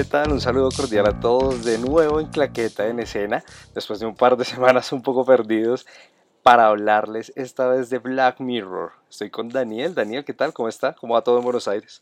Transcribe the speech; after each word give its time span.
¿qué 0.00 0.04
tal? 0.04 0.32
Un 0.32 0.40
saludo 0.40 0.70
cordial 0.74 1.06
a 1.08 1.20
todos 1.20 1.62
de 1.62 1.76
nuevo 1.76 2.20
en 2.20 2.28
Claqueta 2.28 2.86
en 2.86 3.00
escena, 3.00 3.44
después 3.74 4.00
de 4.00 4.06
un 4.06 4.14
par 4.14 4.34
de 4.38 4.44
semanas 4.46 4.92
un 4.92 5.02
poco 5.02 5.26
perdidos, 5.26 5.84
para 6.42 6.68
hablarles 6.68 7.34
esta 7.36 7.68
vez 7.68 7.90
de 7.90 7.98
Black 7.98 8.40
Mirror. 8.40 8.92
Estoy 9.10 9.28
con 9.28 9.50
Daniel. 9.50 9.94
Daniel, 9.94 10.24
¿qué 10.24 10.32
tal? 10.32 10.54
¿Cómo 10.54 10.70
está? 10.70 10.94
¿Cómo 10.94 11.12
va 11.12 11.22
todo 11.22 11.36
en 11.36 11.44
Buenos 11.44 11.68
Aires? 11.68 12.00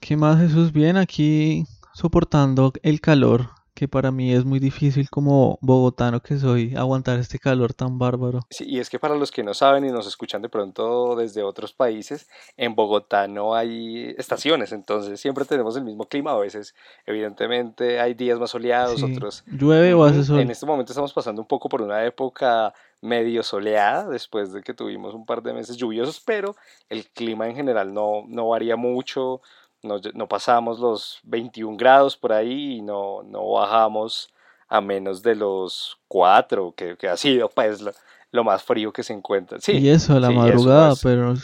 ¿Qué 0.00 0.16
más, 0.16 0.40
Jesús? 0.40 0.72
Bien, 0.72 0.96
aquí 0.96 1.64
soportando 1.94 2.72
el 2.82 3.00
calor 3.00 3.50
que 3.76 3.88
para 3.88 4.10
mí 4.10 4.32
es 4.32 4.46
muy 4.46 4.58
difícil 4.58 5.10
como 5.10 5.58
bogotano 5.60 6.20
que 6.20 6.38
soy 6.38 6.74
aguantar 6.74 7.18
este 7.18 7.38
calor 7.38 7.74
tan 7.74 7.98
bárbaro. 7.98 8.40
Sí, 8.48 8.64
y 8.66 8.78
es 8.78 8.88
que 8.88 8.98
para 8.98 9.14
los 9.14 9.30
que 9.30 9.44
no 9.44 9.52
saben 9.52 9.84
y 9.84 9.90
nos 9.90 10.06
escuchan 10.06 10.40
de 10.40 10.48
pronto 10.48 11.14
desde 11.14 11.42
otros 11.42 11.74
países, 11.74 12.26
en 12.56 12.74
Bogotá 12.74 13.28
no 13.28 13.54
hay 13.54 14.14
estaciones, 14.16 14.72
entonces 14.72 15.20
siempre 15.20 15.44
tenemos 15.44 15.76
el 15.76 15.84
mismo 15.84 16.06
clima. 16.06 16.32
A 16.32 16.38
veces, 16.38 16.74
evidentemente, 17.04 18.00
hay 18.00 18.14
días 18.14 18.38
más 18.38 18.50
soleados, 18.50 19.02
otros. 19.02 19.44
Llueve 19.46 19.92
o 19.92 20.04
hace 20.04 20.24
sol. 20.24 20.40
En 20.40 20.50
este 20.50 20.64
momento 20.64 20.92
estamos 20.92 21.12
pasando 21.12 21.42
un 21.42 21.48
poco 21.48 21.68
por 21.68 21.82
una 21.82 22.02
época 22.06 22.72
medio 23.02 23.42
soleada 23.42 24.08
después 24.08 24.54
de 24.54 24.62
que 24.62 24.72
tuvimos 24.72 25.12
un 25.12 25.26
par 25.26 25.42
de 25.42 25.52
meses 25.52 25.76
lluviosos, 25.76 26.22
pero 26.24 26.56
el 26.88 27.06
clima 27.10 27.46
en 27.46 27.54
general 27.54 27.92
no, 27.92 28.24
no 28.26 28.48
varía 28.48 28.76
mucho 28.76 29.42
no, 29.82 30.28
pasamos 30.28 30.78
los 30.78 31.20
21 31.24 31.76
grados 31.76 32.16
por 32.16 32.32
ahí 32.32 32.76
y 32.76 32.82
no, 32.82 33.22
no 33.22 33.50
bajamos 33.52 34.32
a 34.68 34.80
menos 34.80 35.22
de 35.22 35.36
los 35.36 35.98
4, 36.08 36.74
que, 36.76 36.96
que 36.96 37.08
ha 37.08 37.16
sido 37.16 37.48
pues 37.48 37.84
lo, 38.32 38.44
más 38.44 38.62
frío 38.62 38.92
que 38.92 39.02
se 39.02 39.12
encuentra. 39.12 39.60
Sí, 39.60 39.78
y 39.78 39.88
eso, 39.88 40.14
a 40.14 40.20
la 40.20 40.30
madrugada, 40.30 40.94
pero... 41.02 41.34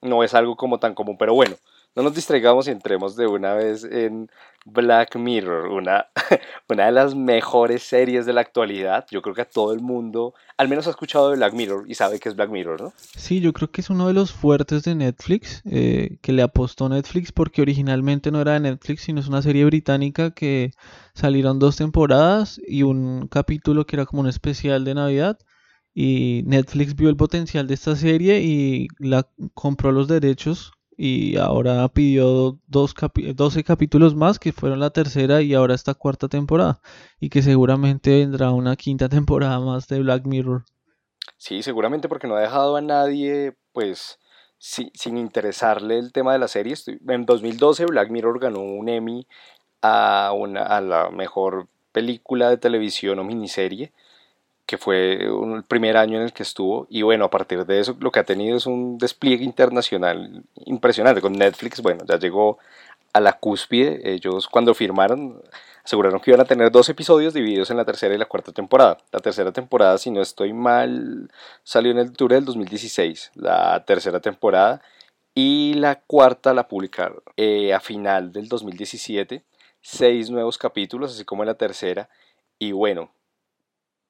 no 0.00 0.24
es 0.24 0.34
algo 0.34 0.56
como 0.56 0.78
tan 0.78 0.94
común, 0.94 1.16
pero 1.18 1.34
bueno, 1.34 1.56
no 1.98 2.04
nos 2.04 2.14
distraigamos 2.14 2.68
y 2.68 2.70
entremos 2.70 3.16
de 3.16 3.26
una 3.26 3.54
vez 3.54 3.82
en 3.82 4.30
Black 4.64 5.16
Mirror, 5.16 5.66
una, 5.66 6.06
una 6.70 6.86
de 6.86 6.92
las 6.92 7.16
mejores 7.16 7.82
series 7.82 8.24
de 8.24 8.32
la 8.32 8.40
actualidad. 8.40 9.04
Yo 9.10 9.20
creo 9.20 9.34
que 9.34 9.40
a 9.42 9.48
todo 9.48 9.72
el 9.72 9.80
mundo, 9.80 10.32
al 10.56 10.68
menos 10.68 10.86
ha 10.86 10.90
escuchado 10.90 11.30
de 11.30 11.36
Black 11.36 11.54
Mirror 11.54 11.86
y 11.88 11.96
sabe 11.96 12.20
que 12.20 12.28
es 12.28 12.36
Black 12.36 12.50
Mirror, 12.50 12.80
¿no? 12.80 12.92
Sí, 13.16 13.40
yo 13.40 13.52
creo 13.52 13.72
que 13.72 13.80
es 13.80 13.90
uno 13.90 14.06
de 14.06 14.14
los 14.14 14.32
fuertes 14.32 14.84
de 14.84 14.94
Netflix, 14.94 15.60
eh, 15.68 16.18
que 16.22 16.30
le 16.30 16.42
apostó 16.42 16.88
Netflix 16.88 17.32
porque 17.32 17.62
originalmente 17.62 18.30
no 18.30 18.40
era 18.40 18.52
de 18.52 18.60
Netflix, 18.60 19.02
sino 19.02 19.18
es 19.18 19.26
una 19.26 19.42
serie 19.42 19.64
británica 19.64 20.30
que 20.30 20.70
salieron 21.14 21.58
dos 21.58 21.74
temporadas 21.74 22.60
y 22.64 22.84
un 22.84 23.26
capítulo 23.26 23.86
que 23.86 23.96
era 23.96 24.06
como 24.06 24.22
un 24.22 24.28
especial 24.28 24.84
de 24.84 24.94
Navidad 24.94 25.36
y 25.94 26.44
Netflix 26.46 26.94
vio 26.94 27.08
el 27.08 27.16
potencial 27.16 27.66
de 27.66 27.74
esta 27.74 27.96
serie 27.96 28.40
y 28.40 28.86
la 29.00 29.28
compró 29.54 29.90
los 29.90 30.06
derechos 30.06 30.70
y 31.00 31.36
ahora 31.36 31.86
pidió 31.88 32.58
dos 32.66 32.92
12 33.14 33.62
capítulos 33.62 34.16
más 34.16 34.40
que 34.40 34.52
fueron 34.52 34.80
la 34.80 34.90
tercera 34.90 35.42
y 35.42 35.54
ahora 35.54 35.76
esta 35.76 35.94
cuarta 35.94 36.26
temporada 36.26 36.80
y 37.20 37.30
que 37.30 37.40
seguramente 37.40 38.10
vendrá 38.18 38.50
una 38.50 38.74
quinta 38.74 39.08
temporada 39.08 39.60
más 39.60 39.86
de 39.86 40.00
Black 40.00 40.26
Mirror. 40.26 40.64
Sí, 41.36 41.62
seguramente 41.62 42.08
porque 42.08 42.26
no 42.26 42.34
ha 42.34 42.40
dejado 42.40 42.76
a 42.76 42.80
nadie 42.80 43.54
pues 43.72 44.18
sin 44.58 45.16
interesarle 45.16 46.00
el 46.00 46.12
tema 46.12 46.32
de 46.32 46.40
la 46.40 46.48
serie. 46.48 46.74
En 47.06 47.24
2012 47.24 47.86
Black 47.86 48.10
Mirror 48.10 48.40
ganó 48.40 48.60
un 48.60 48.88
Emmy 48.88 49.24
a, 49.80 50.32
una, 50.36 50.64
a 50.64 50.80
la 50.80 51.10
mejor 51.10 51.68
película 51.92 52.50
de 52.50 52.56
televisión 52.56 53.20
o 53.20 53.24
miniserie 53.24 53.92
que 54.68 54.76
fue 54.76 55.14
el 55.14 55.64
primer 55.66 55.96
año 55.96 56.18
en 56.18 56.24
el 56.24 56.34
que 56.34 56.42
estuvo. 56.42 56.86
Y 56.90 57.00
bueno, 57.00 57.24
a 57.24 57.30
partir 57.30 57.64
de 57.64 57.80
eso 57.80 57.96
lo 58.00 58.12
que 58.12 58.20
ha 58.20 58.24
tenido 58.24 58.58
es 58.58 58.66
un 58.66 58.98
despliegue 58.98 59.42
internacional 59.42 60.44
impresionante. 60.66 61.22
Con 61.22 61.32
Netflix, 61.32 61.80
bueno, 61.80 62.04
ya 62.06 62.18
llegó 62.18 62.58
a 63.14 63.20
la 63.20 63.32
cúspide. 63.32 64.12
Ellos 64.12 64.46
cuando 64.46 64.74
firmaron 64.74 65.42
aseguraron 65.82 66.20
que 66.20 66.32
iban 66.32 66.42
a 66.42 66.44
tener 66.44 66.70
dos 66.70 66.86
episodios 66.90 67.32
divididos 67.32 67.70
en 67.70 67.78
la 67.78 67.86
tercera 67.86 68.14
y 68.14 68.18
la 68.18 68.26
cuarta 68.26 68.52
temporada. 68.52 68.98
La 69.10 69.20
tercera 69.20 69.52
temporada, 69.52 69.96
si 69.96 70.10
no 70.10 70.20
estoy 70.20 70.52
mal, 70.52 71.30
salió 71.62 71.90
en 71.90 71.98
el 71.98 72.12
tour 72.12 72.32
del 72.34 72.44
2016. 72.44 73.30
La 73.36 73.82
tercera 73.86 74.20
temporada. 74.20 74.82
Y 75.34 75.74
la 75.76 76.02
cuarta 76.02 76.52
la 76.52 76.68
publicaron 76.68 77.22
eh, 77.38 77.72
a 77.72 77.80
final 77.80 78.32
del 78.32 78.48
2017. 78.48 79.42
Seis 79.80 80.28
nuevos 80.28 80.58
capítulos, 80.58 81.14
así 81.14 81.24
como 81.24 81.42
en 81.42 81.46
la 81.46 81.54
tercera. 81.54 82.10
Y 82.58 82.72
bueno, 82.72 83.10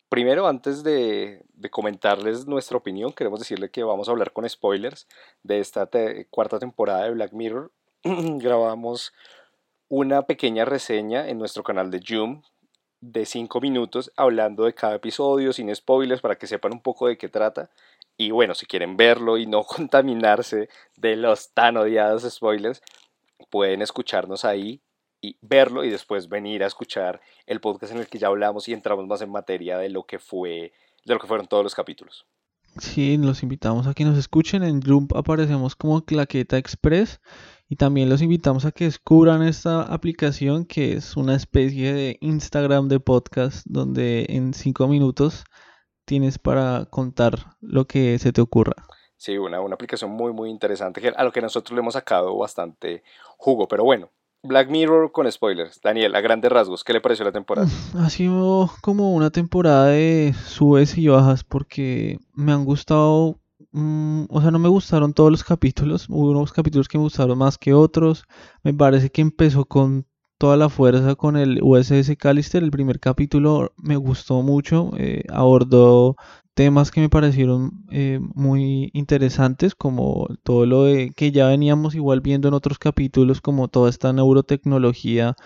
Primero, 0.08 0.46
antes 0.46 0.82
de, 0.82 1.44
comentarles 1.70 2.46
nuestra 2.46 2.78
opinión, 2.78 3.12
queremos 3.12 3.40
decirle 3.40 3.70
que 3.70 3.84
vamos 3.84 4.08
a 4.08 4.12
hablar 4.12 4.32
con 4.32 4.48
spoilers 4.48 5.06
de 5.42 5.60
esta 5.60 5.88
cuarta 6.30 6.58
temporada 6.58 7.04
de 7.04 7.10
Black 7.10 7.32
Mirror. 7.32 7.70
Grabamos 8.04 9.12
una 9.88 10.22
pequeña 10.22 10.64
reseña 10.64 11.28
en 11.28 11.38
nuestro 11.38 11.62
canal 11.62 11.90
de 11.90 12.00
Zoom 12.00 12.42
de 13.00 13.26
5 13.26 13.60
minutos 13.60 14.10
hablando 14.16 14.64
de 14.64 14.74
cada 14.74 14.96
episodio 14.96 15.52
sin 15.52 15.74
spoilers 15.74 16.20
para 16.20 16.36
que 16.36 16.46
sepan 16.46 16.72
un 16.72 16.80
poco 16.80 17.06
de 17.08 17.18
qué 17.18 17.28
trata. 17.28 17.70
Y 18.16 18.30
bueno, 18.30 18.54
si 18.54 18.64
quieren 18.64 18.96
verlo 18.96 19.36
y 19.36 19.46
no 19.46 19.62
contaminarse 19.64 20.70
de 20.96 21.16
los 21.16 21.52
tan 21.52 21.76
odiados 21.76 22.22
spoilers, 22.22 22.82
pueden 23.50 23.82
escucharnos 23.82 24.46
ahí 24.46 24.80
y 25.20 25.36
verlo 25.40 25.84
y 25.84 25.90
después 25.90 26.28
venir 26.28 26.62
a 26.62 26.66
escuchar 26.66 27.20
el 27.46 27.60
podcast 27.60 27.92
en 27.92 27.98
el 27.98 28.08
que 28.08 28.18
ya 28.18 28.28
hablamos 28.28 28.68
y 28.68 28.72
entramos 28.72 29.06
más 29.06 29.22
en 29.22 29.30
materia 29.30 29.78
de 29.78 29.88
lo 29.88 30.04
que 30.04 30.18
fue 30.18 30.72
de 31.04 31.14
lo 31.14 31.20
que 31.20 31.26
fueron 31.26 31.46
todos 31.46 31.64
los 31.64 31.74
capítulos. 31.74 32.26
Sí, 32.78 33.16
los 33.16 33.42
invitamos 33.42 33.86
a 33.86 33.94
que 33.94 34.04
nos 34.04 34.18
escuchen. 34.18 34.62
En 34.62 34.82
Jump 34.82 35.16
aparecemos 35.16 35.74
como 35.74 36.04
Claqueta 36.04 36.58
Express 36.58 37.20
y 37.68 37.76
también 37.76 38.08
los 38.08 38.22
invitamos 38.22 38.64
a 38.64 38.72
que 38.72 38.84
descubran 38.84 39.42
esta 39.42 39.82
aplicación 39.82 40.64
que 40.64 40.92
es 40.92 41.16
una 41.16 41.34
especie 41.34 41.92
de 41.92 42.18
Instagram 42.20 42.88
de 42.88 43.00
podcast 43.00 43.66
donde 43.66 44.26
en 44.28 44.54
cinco 44.54 44.86
minutos 44.86 45.44
tienes 46.04 46.38
para 46.38 46.86
contar 46.86 47.56
lo 47.60 47.86
que 47.86 48.18
se 48.18 48.32
te 48.32 48.40
ocurra. 48.40 48.74
Sí, 49.16 49.36
una, 49.36 49.60
una 49.60 49.74
aplicación 49.74 50.12
muy 50.12 50.32
muy 50.32 50.48
interesante 50.48 51.12
a 51.14 51.24
lo 51.24 51.32
que 51.32 51.42
nosotros 51.42 51.74
le 51.74 51.80
hemos 51.80 51.94
sacado 51.94 52.36
bastante 52.36 53.02
jugo, 53.36 53.66
pero 53.66 53.82
bueno, 53.82 54.10
Black 54.42 54.70
Mirror 54.70 55.12
con 55.12 55.30
spoilers. 55.30 55.80
Daniel, 55.82 56.14
a 56.14 56.20
grandes 56.20 56.50
rasgos, 56.50 56.84
¿qué 56.84 56.92
le 56.92 57.00
pareció 57.00 57.24
la 57.24 57.32
temporada? 57.32 57.68
Ha 57.94 58.10
sido 58.10 58.70
como 58.82 59.14
una 59.14 59.30
temporada 59.30 59.86
de 59.86 60.34
subes 60.46 60.96
y 60.96 61.08
bajas 61.08 61.44
porque 61.44 62.18
me 62.34 62.52
han 62.52 62.64
gustado, 62.64 63.40
mm, 63.72 64.24
o 64.28 64.40
sea, 64.40 64.50
no 64.50 64.58
me 64.58 64.68
gustaron 64.68 65.12
todos 65.12 65.30
los 65.30 65.44
capítulos, 65.44 66.06
hubo 66.08 66.30
unos 66.30 66.52
capítulos 66.52 66.88
que 66.88 66.98
me 66.98 67.04
gustaron 67.04 67.38
más 67.38 67.58
que 67.58 67.74
otros. 67.74 68.24
Me 68.62 68.72
parece 68.72 69.10
que 69.10 69.22
empezó 69.22 69.64
con 69.64 70.06
toda 70.38 70.56
la 70.56 70.68
fuerza 70.68 71.16
con 71.16 71.36
el 71.36 71.60
USS 71.62 72.16
Callister. 72.16 72.62
El 72.62 72.70
primer 72.70 73.00
capítulo 73.00 73.72
me 73.76 73.96
gustó 73.96 74.42
mucho, 74.42 74.92
eh, 74.96 75.24
abordó 75.30 76.16
temas 76.58 76.90
que 76.90 77.00
me 77.00 77.08
parecieron 77.08 77.84
eh, 77.92 78.18
muy 78.34 78.90
interesantes, 78.92 79.76
como 79.76 80.26
todo 80.42 80.66
lo 80.66 80.82
de 80.82 81.12
que 81.14 81.30
ya 81.30 81.46
veníamos 81.46 81.94
igual 81.94 82.20
viendo 82.20 82.48
en 82.48 82.54
otros 82.54 82.80
capítulos, 82.80 83.40
como 83.40 83.68
toda 83.68 83.88
esta 83.88 84.12
neurotecnología 84.12 85.36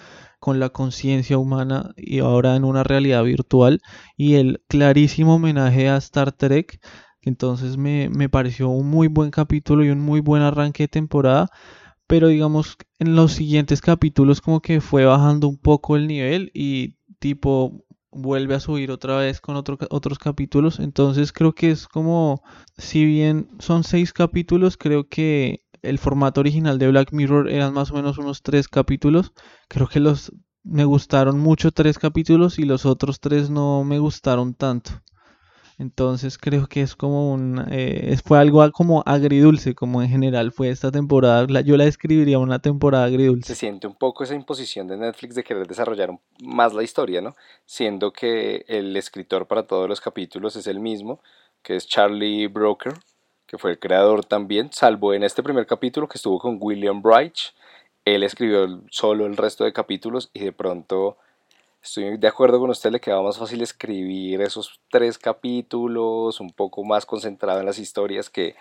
con 0.40 0.58
la 0.58 0.70
conciencia 0.70 1.36
humana 1.36 1.92
y 1.98 2.20
ahora 2.20 2.56
en 2.56 2.64
una 2.64 2.82
realidad 2.82 3.24
virtual 3.24 3.82
y 4.16 4.36
el 4.36 4.62
clarísimo 4.68 5.34
homenaje 5.34 5.90
a 5.90 5.98
Star 5.98 6.32
Trek. 6.32 6.80
Entonces 7.20 7.76
me, 7.76 8.08
me 8.08 8.30
pareció 8.30 8.70
un 8.70 8.88
muy 8.88 9.08
buen 9.08 9.30
capítulo 9.30 9.84
y 9.84 9.90
un 9.90 10.00
muy 10.00 10.20
buen 10.20 10.40
arranque 10.42 10.84
de 10.84 10.88
temporada 10.88 11.50
pero 12.06 12.28
digamos 12.28 12.76
en 12.98 13.16
los 13.16 13.32
siguientes 13.32 13.80
capítulos 13.80 14.40
como 14.40 14.60
que 14.60 14.80
fue 14.80 15.04
bajando 15.04 15.46
un 15.48 15.58
poco 15.58 15.96
el 15.96 16.06
nivel 16.06 16.50
y 16.54 16.96
tipo 17.18 17.84
vuelve 18.12 18.54
a 18.54 18.60
subir 18.60 18.90
otra 18.90 19.16
vez 19.16 19.40
con 19.40 19.56
otros 19.56 20.18
capítulos. 20.18 20.78
Entonces 20.78 21.32
creo 21.32 21.54
que 21.54 21.70
es 21.70 21.88
como, 21.88 22.42
si 22.76 23.04
bien 23.04 23.48
son 23.58 23.84
seis 23.84 24.12
capítulos, 24.12 24.76
creo 24.76 25.08
que 25.08 25.60
el 25.82 25.98
formato 25.98 26.40
original 26.40 26.78
de 26.78 26.88
Black 26.88 27.12
Mirror 27.12 27.50
eran 27.50 27.74
más 27.74 27.90
o 27.90 27.94
menos 27.94 28.18
unos 28.18 28.42
tres 28.42 28.68
capítulos. 28.68 29.32
Creo 29.68 29.88
que 29.88 30.00
los 30.00 30.32
me 30.64 30.84
gustaron 30.84 31.40
mucho 31.40 31.72
tres 31.72 31.98
capítulos 31.98 32.58
y 32.58 32.64
los 32.64 32.86
otros 32.86 33.18
tres 33.20 33.50
no 33.50 33.82
me 33.84 33.98
gustaron 33.98 34.54
tanto. 34.54 34.92
Entonces 35.78 36.38
creo 36.38 36.66
que 36.66 36.82
es 36.82 36.94
como 36.94 37.32
un... 37.32 37.64
Eh, 37.70 38.16
fue 38.24 38.38
algo 38.38 38.70
como 38.72 39.02
agridulce, 39.06 39.74
como 39.74 40.02
en 40.02 40.08
general 40.08 40.52
fue 40.52 40.68
esta 40.68 40.90
temporada. 40.90 41.46
yo 41.62 41.76
la 41.76 41.84
describiría 41.84 42.38
una 42.38 42.60
temporada 42.60 43.04
agridulce. 43.04 43.54
Se 43.54 43.60
siente 43.60 43.86
un 43.86 43.94
poco 43.94 44.24
esa 44.24 44.34
imposición 44.34 44.86
de 44.88 44.96
Netflix 44.96 45.34
de 45.34 45.44
querer 45.44 45.66
desarrollar 45.66 46.10
más 46.42 46.74
la 46.74 46.82
historia, 46.82 47.20
¿no? 47.20 47.34
Siendo 47.66 48.12
que 48.12 48.64
el 48.68 48.96
escritor 48.96 49.46
para 49.46 49.66
todos 49.66 49.88
los 49.88 50.00
capítulos 50.00 50.56
es 50.56 50.66
el 50.66 50.80
mismo, 50.80 51.20
que 51.62 51.76
es 51.76 51.86
Charlie 51.86 52.46
Broker, 52.46 52.94
que 53.46 53.58
fue 53.58 53.72
el 53.72 53.78
creador 53.78 54.24
también, 54.24 54.70
salvo 54.72 55.14
en 55.14 55.22
este 55.22 55.42
primer 55.42 55.66
capítulo 55.66 56.08
que 56.08 56.18
estuvo 56.18 56.38
con 56.38 56.58
William 56.60 57.02
Bright. 57.02 57.34
Él 58.04 58.22
escribió 58.22 58.82
solo 58.90 59.26
el 59.26 59.36
resto 59.36 59.64
de 59.64 59.72
capítulos 59.72 60.30
y 60.32 60.40
de 60.40 60.52
pronto 60.52 61.18
Estoy 61.82 62.16
de 62.16 62.28
acuerdo 62.28 62.60
con 62.60 62.70
usted, 62.70 62.92
le 62.92 63.00
quedaba 63.00 63.24
más 63.24 63.38
fácil 63.38 63.60
escribir 63.60 64.40
esos 64.40 64.80
tres 64.88 65.18
capítulos, 65.18 66.38
un 66.38 66.50
poco 66.50 66.84
más 66.84 67.04
concentrado 67.04 67.58
en 67.58 67.66
las 67.66 67.80
historias 67.80 68.30
que, 68.30 68.54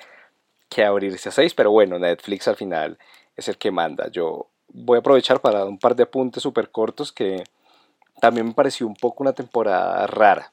que 0.67 0.83
abrirse 0.83 1.29
a 1.29 1.31
seis, 1.31 1.53
pero 1.53 1.69
bueno, 1.69 1.99
Netflix 1.99 2.47
al 2.47 2.55
final 2.55 2.97
es 3.35 3.47
el 3.47 3.59
que 3.59 3.69
manda. 3.69 4.09
Yo 4.09 4.47
voy 4.69 4.95
a 4.95 4.99
aprovechar 5.01 5.39
para 5.39 5.59
dar 5.59 5.67
un 5.67 5.77
par 5.77 5.95
de 5.95 6.03
apuntes 6.03 6.41
súper 6.41 6.71
cortos 6.71 7.11
que 7.11 7.43
también 8.19 8.47
me 8.47 8.53
pareció 8.53 8.87
un 8.87 8.95
poco 8.95 9.21
una 9.21 9.33
temporada 9.33 10.07
rara. 10.07 10.51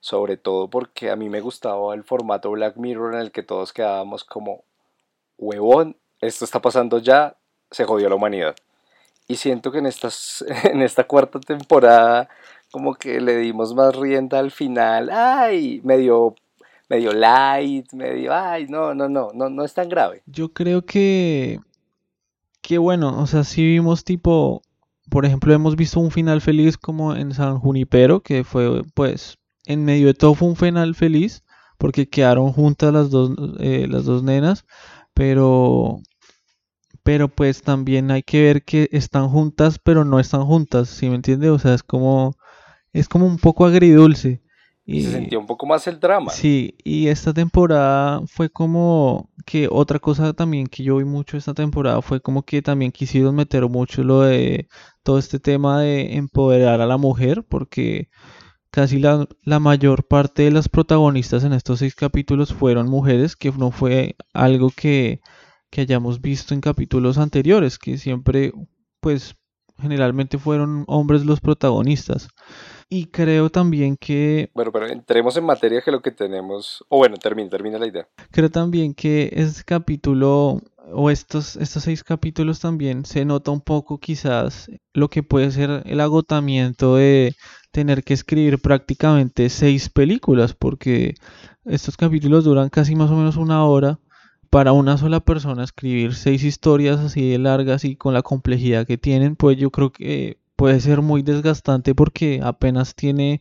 Sobre 0.00 0.38
todo 0.38 0.68
porque 0.68 1.10
a 1.10 1.16
mí 1.16 1.28
me 1.28 1.42
gustaba 1.42 1.94
el 1.94 2.04
formato 2.04 2.50
Black 2.50 2.76
Mirror 2.76 3.14
en 3.14 3.20
el 3.20 3.32
que 3.32 3.42
todos 3.42 3.74
quedábamos 3.74 4.24
como, 4.24 4.64
huevón, 5.36 5.96
esto 6.22 6.46
está 6.46 6.60
pasando 6.62 6.98
ya, 6.98 7.36
se 7.70 7.84
jodió 7.84 8.08
la 8.08 8.14
humanidad. 8.14 8.56
Y 9.28 9.36
siento 9.36 9.72
que 9.72 9.78
en, 9.78 9.86
estas, 9.86 10.44
en 10.64 10.82
esta 10.82 11.04
cuarta 11.04 11.40
temporada 11.40 12.28
como 12.70 12.94
que 12.94 13.20
le 13.20 13.36
dimos 13.36 13.74
más 13.74 13.94
rienda 13.94 14.38
al 14.38 14.50
final. 14.50 15.10
Ay, 15.10 15.80
medio 15.84 16.34
medio 16.92 17.14
light, 17.14 17.90
medio, 17.94 18.34
ay, 18.34 18.66
no, 18.68 18.94
no, 18.94 19.08
no, 19.08 19.30
no, 19.32 19.48
no 19.48 19.64
es 19.64 19.72
tan 19.72 19.88
grave. 19.88 20.22
Yo 20.26 20.52
creo 20.52 20.84
que, 20.84 21.58
que 22.60 22.76
bueno, 22.76 23.18
o 23.18 23.26
sea, 23.26 23.44
si 23.44 23.64
vimos 23.64 24.04
tipo, 24.04 24.60
por 25.08 25.24
ejemplo, 25.24 25.54
hemos 25.54 25.74
visto 25.74 26.00
un 26.00 26.10
final 26.10 26.42
feliz 26.42 26.76
como 26.76 27.16
en 27.16 27.32
San 27.32 27.58
Junipero, 27.58 28.20
que 28.20 28.44
fue, 28.44 28.82
pues, 28.92 29.38
en 29.64 29.86
medio 29.86 30.08
de 30.08 30.14
todo 30.14 30.34
fue 30.34 30.48
un 30.48 30.56
final 30.56 30.94
feliz, 30.94 31.44
porque 31.78 32.10
quedaron 32.10 32.52
juntas 32.52 32.92
las 32.92 33.08
dos, 33.08 33.30
eh, 33.58 33.86
las 33.88 34.04
dos 34.04 34.22
nenas, 34.22 34.66
pero, 35.14 36.00
pero 37.02 37.28
pues 37.28 37.62
también 37.62 38.10
hay 38.10 38.22
que 38.22 38.42
ver 38.42 38.64
que 38.64 38.88
están 38.92 39.28
juntas, 39.28 39.78
pero 39.78 40.04
no 40.04 40.20
están 40.20 40.44
juntas, 40.44 40.88
¿sí 40.88 41.08
me 41.08 41.16
entiende? 41.16 41.50
O 41.50 41.58
sea, 41.58 41.74
es 41.74 41.82
como, 41.82 42.36
es 42.92 43.08
como 43.08 43.26
un 43.26 43.38
poco 43.38 43.64
agridulce. 43.64 44.42
Y, 44.84 45.02
se 45.02 45.12
sentía 45.12 45.38
un 45.38 45.46
poco 45.46 45.64
más 45.64 45.86
el 45.86 46.00
drama. 46.00 46.32
Sí, 46.32 46.74
y 46.82 47.06
esta 47.06 47.32
temporada 47.32 48.20
fue 48.26 48.50
como 48.50 49.30
que 49.46 49.68
otra 49.70 50.00
cosa 50.00 50.32
también 50.32 50.66
que 50.66 50.82
yo 50.82 50.96
vi 50.96 51.04
mucho 51.04 51.36
esta 51.36 51.54
temporada 51.54 52.02
fue 52.02 52.20
como 52.20 52.42
que 52.42 52.62
también 52.62 52.90
quisieron 52.90 53.34
meter 53.36 53.68
mucho 53.68 54.02
lo 54.02 54.22
de 54.22 54.68
todo 55.04 55.18
este 55.18 55.38
tema 55.38 55.80
de 55.80 56.16
empoderar 56.16 56.80
a 56.80 56.86
la 56.86 56.96
mujer, 56.96 57.44
porque 57.48 58.08
casi 58.70 58.98
la, 58.98 59.28
la 59.44 59.60
mayor 59.60 60.04
parte 60.04 60.42
de 60.44 60.50
las 60.50 60.68
protagonistas 60.68 61.44
en 61.44 61.52
estos 61.52 61.78
seis 61.80 61.94
capítulos 61.94 62.52
fueron 62.52 62.88
mujeres, 62.88 63.36
que 63.36 63.52
no 63.52 63.70
fue 63.70 64.16
algo 64.32 64.70
que, 64.74 65.20
que 65.72 65.80
hayamos 65.80 66.20
visto 66.20 66.52
en 66.52 66.60
capítulos 66.60 67.16
anteriores, 67.16 67.78
que 67.78 67.96
siempre, 67.96 68.52
pues, 69.00 69.36
generalmente 69.78 70.36
fueron 70.36 70.84
hombres 70.86 71.24
los 71.24 71.40
protagonistas. 71.40 72.28
Y 72.90 73.06
creo 73.06 73.48
también 73.48 73.96
que... 73.96 74.50
Bueno, 74.52 74.70
pero 74.70 74.86
entremos 74.86 75.34
en 75.38 75.44
materia 75.44 75.80
que 75.80 75.90
lo 75.90 76.02
que 76.02 76.10
tenemos... 76.10 76.84
O 76.90 76.98
bueno, 76.98 77.16
termina, 77.16 77.48
termina 77.48 77.78
la 77.78 77.86
idea. 77.86 78.06
Creo 78.30 78.50
también 78.50 78.92
que 78.92 79.30
este 79.32 79.64
capítulo 79.64 80.60
o 80.92 81.10
estos, 81.10 81.56
estos 81.56 81.84
seis 81.84 82.04
capítulos 82.04 82.60
también 82.60 83.06
se 83.06 83.24
nota 83.24 83.50
un 83.50 83.62
poco 83.62 83.98
quizás 83.98 84.70
lo 84.92 85.08
que 85.08 85.22
puede 85.22 85.50
ser 85.52 85.82
el 85.86 86.00
agotamiento 86.00 86.96
de 86.96 87.34
tener 87.70 88.04
que 88.04 88.12
escribir 88.12 88.60
prácticamente 88.60 89.48
seis 89.48 89.88
películas 89.88 90.52
porque 90.52 91.14
estos 91.64 91.96
capítulos 91.96 92.44
duran 92.44 92.68
casi 92.68 92.94
más 92.94 93.10
o 93.10 93.16
menos 93.16 93.36
una 93.36 93.64
hora 93.64 93.98
para 94.52 94.72
una 94.72 94.98
sola 94.98 95.20
persona 95.20 95.64
escribir 95.64 96.14
seis 96.14 96.44
historias 96.44 97.00
así 97.00 97.30
de 97.30 97.38
largas 97.38 97.86
y 97.86 97.96
con 97.96 98.12
la 98.12 98.20
complejidad 98.20 98.86
que 98.86 98.98
tienen 98.98 99.34
pues 99.34 99.56
yo 99.56 99.70
creo 99.70 99.92
que 99.92 100.40
puede 100.56 100.78
ser 100.80 101.00
muy 101.00 101.22
desgastante 101.22 101.94
porque 101.94 102.40
apenas 102.44 102.94
tiene 102.94 103.40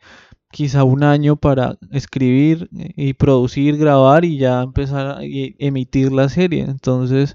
quizá 0.51 0.85
un 0.85 1.03
año 1.03 1.35
para 1.35 1.77
escribir 1.91 2.69
y 2.71 3.11
producir, 3.13 3.75
grabar 3.77 4.23
y 4.23 4.37
ya 4.37 4.61
empezar 4.61 5.07
a 5.07 5.17
emitir 5.21 6.13
la 6.13 6.29
serie. 6.29 6.63
Entonces, 6.63 7.33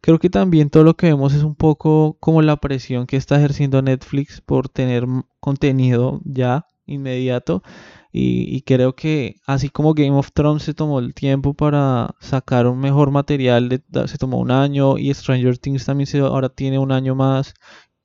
creo 0.00 0.20
que 0.20 0.30
también 0.30 0.70
todo 0.70 0.84
lo 0.84 0.96
que 0.96 1.08
vemos 1.08 1.34
es 1.34 1.42
un 1.42 1.56
poco 1.56 2.16
como 2.20 2.40
la 2.40 2.58
presión 2.58 3.06
que 3.08 3.16
está 3.16 3.36
ejerciendo 3.36 3.82
Netflix 3.82 4.40
por 4.40 4.68
tener 4.68 5.06
contenido 5.40 6.20
ya 6.24 6.66
inmediato. 6.88 7.62
Y, 8.10 8.62
creo 8.62 8.96
que 8.96 9.36
así 9.46 9.68
como 9.68 9.94
Game 9.94 10.16
of 10.16 10.32
Thrones 10.32 10.62
se 10.64 10.74
tomó 10.74 10.98
el 10.98 11.14
tiempo 11.14 11.54
para 11.54 12.16
sacar 12.20 12.66
un 12.66 12.80
mejor 12.80 13.10
material, 13.10 13.82
se 14.06 14.18
tomó 14.18 14.38
un 14.38 14.50
año 14.50 14.98
y 14.98 15.12
Stranger 15.14 15.58
Things 15.58 15.84
también 15.84 16.06
se, 16.06 16.18
ahora 16.18 16.48
tiene 16.48 16.78
un 16.78 16.90
año 16.90 17.14
más 17.14 17.54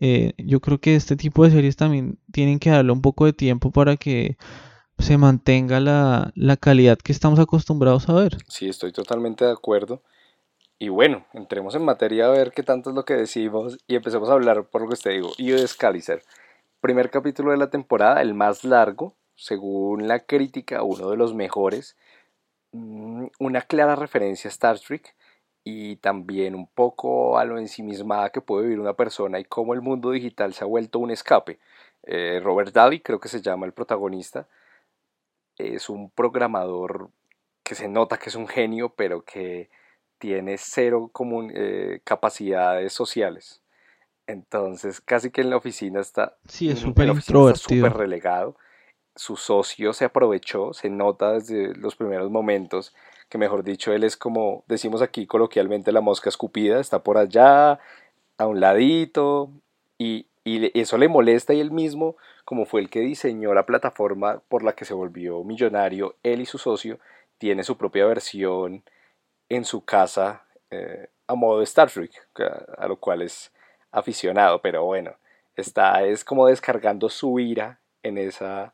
eh, 0.06 0.34
yo 0.38 0.60
creo 0.60 0.82
que 0.82 0.96
este 0.96 1.16
tipo 1.16 1.46
de 1.46 1.52
series 1.52 1.78
también 1.78 2.20
tienen 2.34 2.60
que 2.60 2.70
darle 2.70 2.92
un 2.92 3.02
poco 3.02 3.26
de 3.26 3.32
tiempo 3.32 3.72
para 3.72 3.96
que 3.96 4.36
se 5.00 5.18
mantenga 5.18 5.80
la, 5.80 6.58
calidad 6.60 6.98
que 6.98 7.14
estamos 7.14 7.40
acostumbrados 7.40 8.10
a 8.10 8.14
ver. 8.14 8.36
Sí, 8.50 8.68
estoy 8.68 8.92
totalmente 8.92 9.46
de 9.46 9.54
acuerdo. 9.54 10.02
Y 10.78 10.90
bueno, 10.90 11.26
entremos 11.32 11.74
en 11.76 11.86
materia 11.86 12.26
a 12.26 12.32
ver 12.32 12.52
qué 12.52 12.64
tanto 12.64 12.90
es 12.90 12.98
lo 12.98 13.06
que 13.06 13.14
decimos 13.14 13.78
y 13.88 13.96
empecemos 13.96 14.30
a 14.30 14.34
hablar 14.34 14.66
por 14.66 14.82
lo 14.82 14.90
que 14.90 14.96
usted 14.96 15.12
digo. 15.12 15.32
Y 15.38 15.52
de 15.52 15.66
Scalizer. 15.66 16.22
Primer 16.84 17.10
capítulo 17.10 17.52
de 17.52 17.58
la 17.58 17.70
temporada, 17.70 18.22
el 18.22 18.34
más 18.34 18.66
largo, 18.66 19.16
según 19.36 20.06
la 20.10 20.26
crítica, 20.26 20.84
uno 20.84 21.10
de 21.12 21.16
los 21.16 21.34
mejores. 21.34 21.96
Mm, 22.74 23.28
una 23.40 23.62
clara 23.62 23.96
referencia 23.96 24.50
a 24.50 24.52
Star 24.52 24.78
Trek 24.80 25.16
y 25.64 25.96
también 25.98 26.56
un 26.56 26.68
poco 26.68 27.38
a 27.38 27.46
lo 27.46 27.58
ensimismada 27.58 28.32
que 28.32 28.42
puede 28.42 28.64
vivir 28.64 28.82
una 28.82 28.96
persona 28.96 29.40
y 29.40 29.46
cómo 29.46 29.74
el 29.74 29.82
mundo 29.82 30.12
digital 30.12 30.54
se 30.54 30.66
ha 30.66 30.68
vuelto 30.68 31.00
un 31.00 31.12
escape. 31.12 31.58
Eh, 32.04 32.42
Robert 32.44 32.74
Daly, 32.74 33.00
creo 33.00 33.22
que 33.22 33.30
se 33.30 33.42
llama 33.42 33.66
el 33.66 33.72
protagonista, 33.72 34.50
es 35.58 35.88
un 35.90 36.10
programador 36.10 37.12
que 37.64 37.76
se 37.76 37.88
nota 37.88 38.18
que 38.18 38.28
es 38.30 38.36
un 38.36 38.48
genio, 38.50 38.90
pero 38.90 39.24
que 39.24 39.70
tiene 40.18 40.58
cero 40.58 41.10
eh, 41.56 42.02
capacidades 42.04 42.92
sociales. 42.92 43.63
Entonces, 44.28 45.02
casi 45.02 45.32
que 45.32 45.42
en 45.42 45.50
la 45.50 45.58
oficina 45.58 46.00
está 46.00 46.38
sí, 46.48 46.70
es 46.70 46.80
súper 46.80 47.10
introvertido. 47.10 47.90
relegado. 47.90 48.56
Su 49.16 49.36
socio 49.36 49.94
se 49.94 50.06
aprovechó, 50.06 50.74
se 50.74 50.90
nota 50.90 51.34
desde 51.34 51.76
los 51.76 51.96
primeros 51.96 52.32
momentos 52.32 52.94
que 53.34 53.38
mejor 53.40 53.64
dicho, 53.64 53.92
él 53.92 54.04
es 54.04 54.16
como 54.16 54.64
decimos 54.68 55.02
aquí 55.02 55.26
coloquialmente 55.26 55.92
la 55.92 56.02
mosca 56.02 56.30
escupida, 56.30 56.80
está 56.80 57.02
por 57.02 57.18
allá, 57.18 57.80
a 58.38 58.46
un 58.46 58.60
ladito, 58.60 59.50
y, 59.98 60.28
eso 60.46 60.98
le 61.00 61.08
molesta 61.08 61.54
y 61.56 61.60
él 61.60 61.72
mismo, 61.72 62.16
como 62.46 62.66
fue 62.66 62.82
el 62.82 62.92
que 62.92 63.00
diseñó 63.00 63.54
la 63.54 63.66
plataforma 63.66 64.42
por 64.50 64.62
la 64.62 64.74
que 64.74 64.86
se 64.86 64.94
volvió 64.94 65.44
millonario, 65.44 66.16
él 66.22 66.42
y 66.42 66.46
su 66.46 66.60
socio, 66.60 67.00
tiene 67.40 67.64
su 67.64 67.76
propia 67.78 68.06
versión 68.06 68.84
en 69.50 69.66
su 69.66 69.84
casa 69.84 70.44
eh, 70.70 71.08
a 71.26 71.34
modo 71.34 71.60
de 71.60 71.64
Star 71.64 71.90
Trek, 71.90 72.12
a, 72.78 72.88
lo 72.88 72.98
cual 72.98 73.24
es 73.24 73.52
aficionado, 73.94 74.62
pero 74.62 74.84
bueno, 74.84 75.14
está 75.56 76.04
es 76.04 76.26
como 76.26 76.48
descargando 76.48 77.10
su 77.10 77.40
ira 77.40 77.80
en 78.02 78.18
esa 78.18 78.74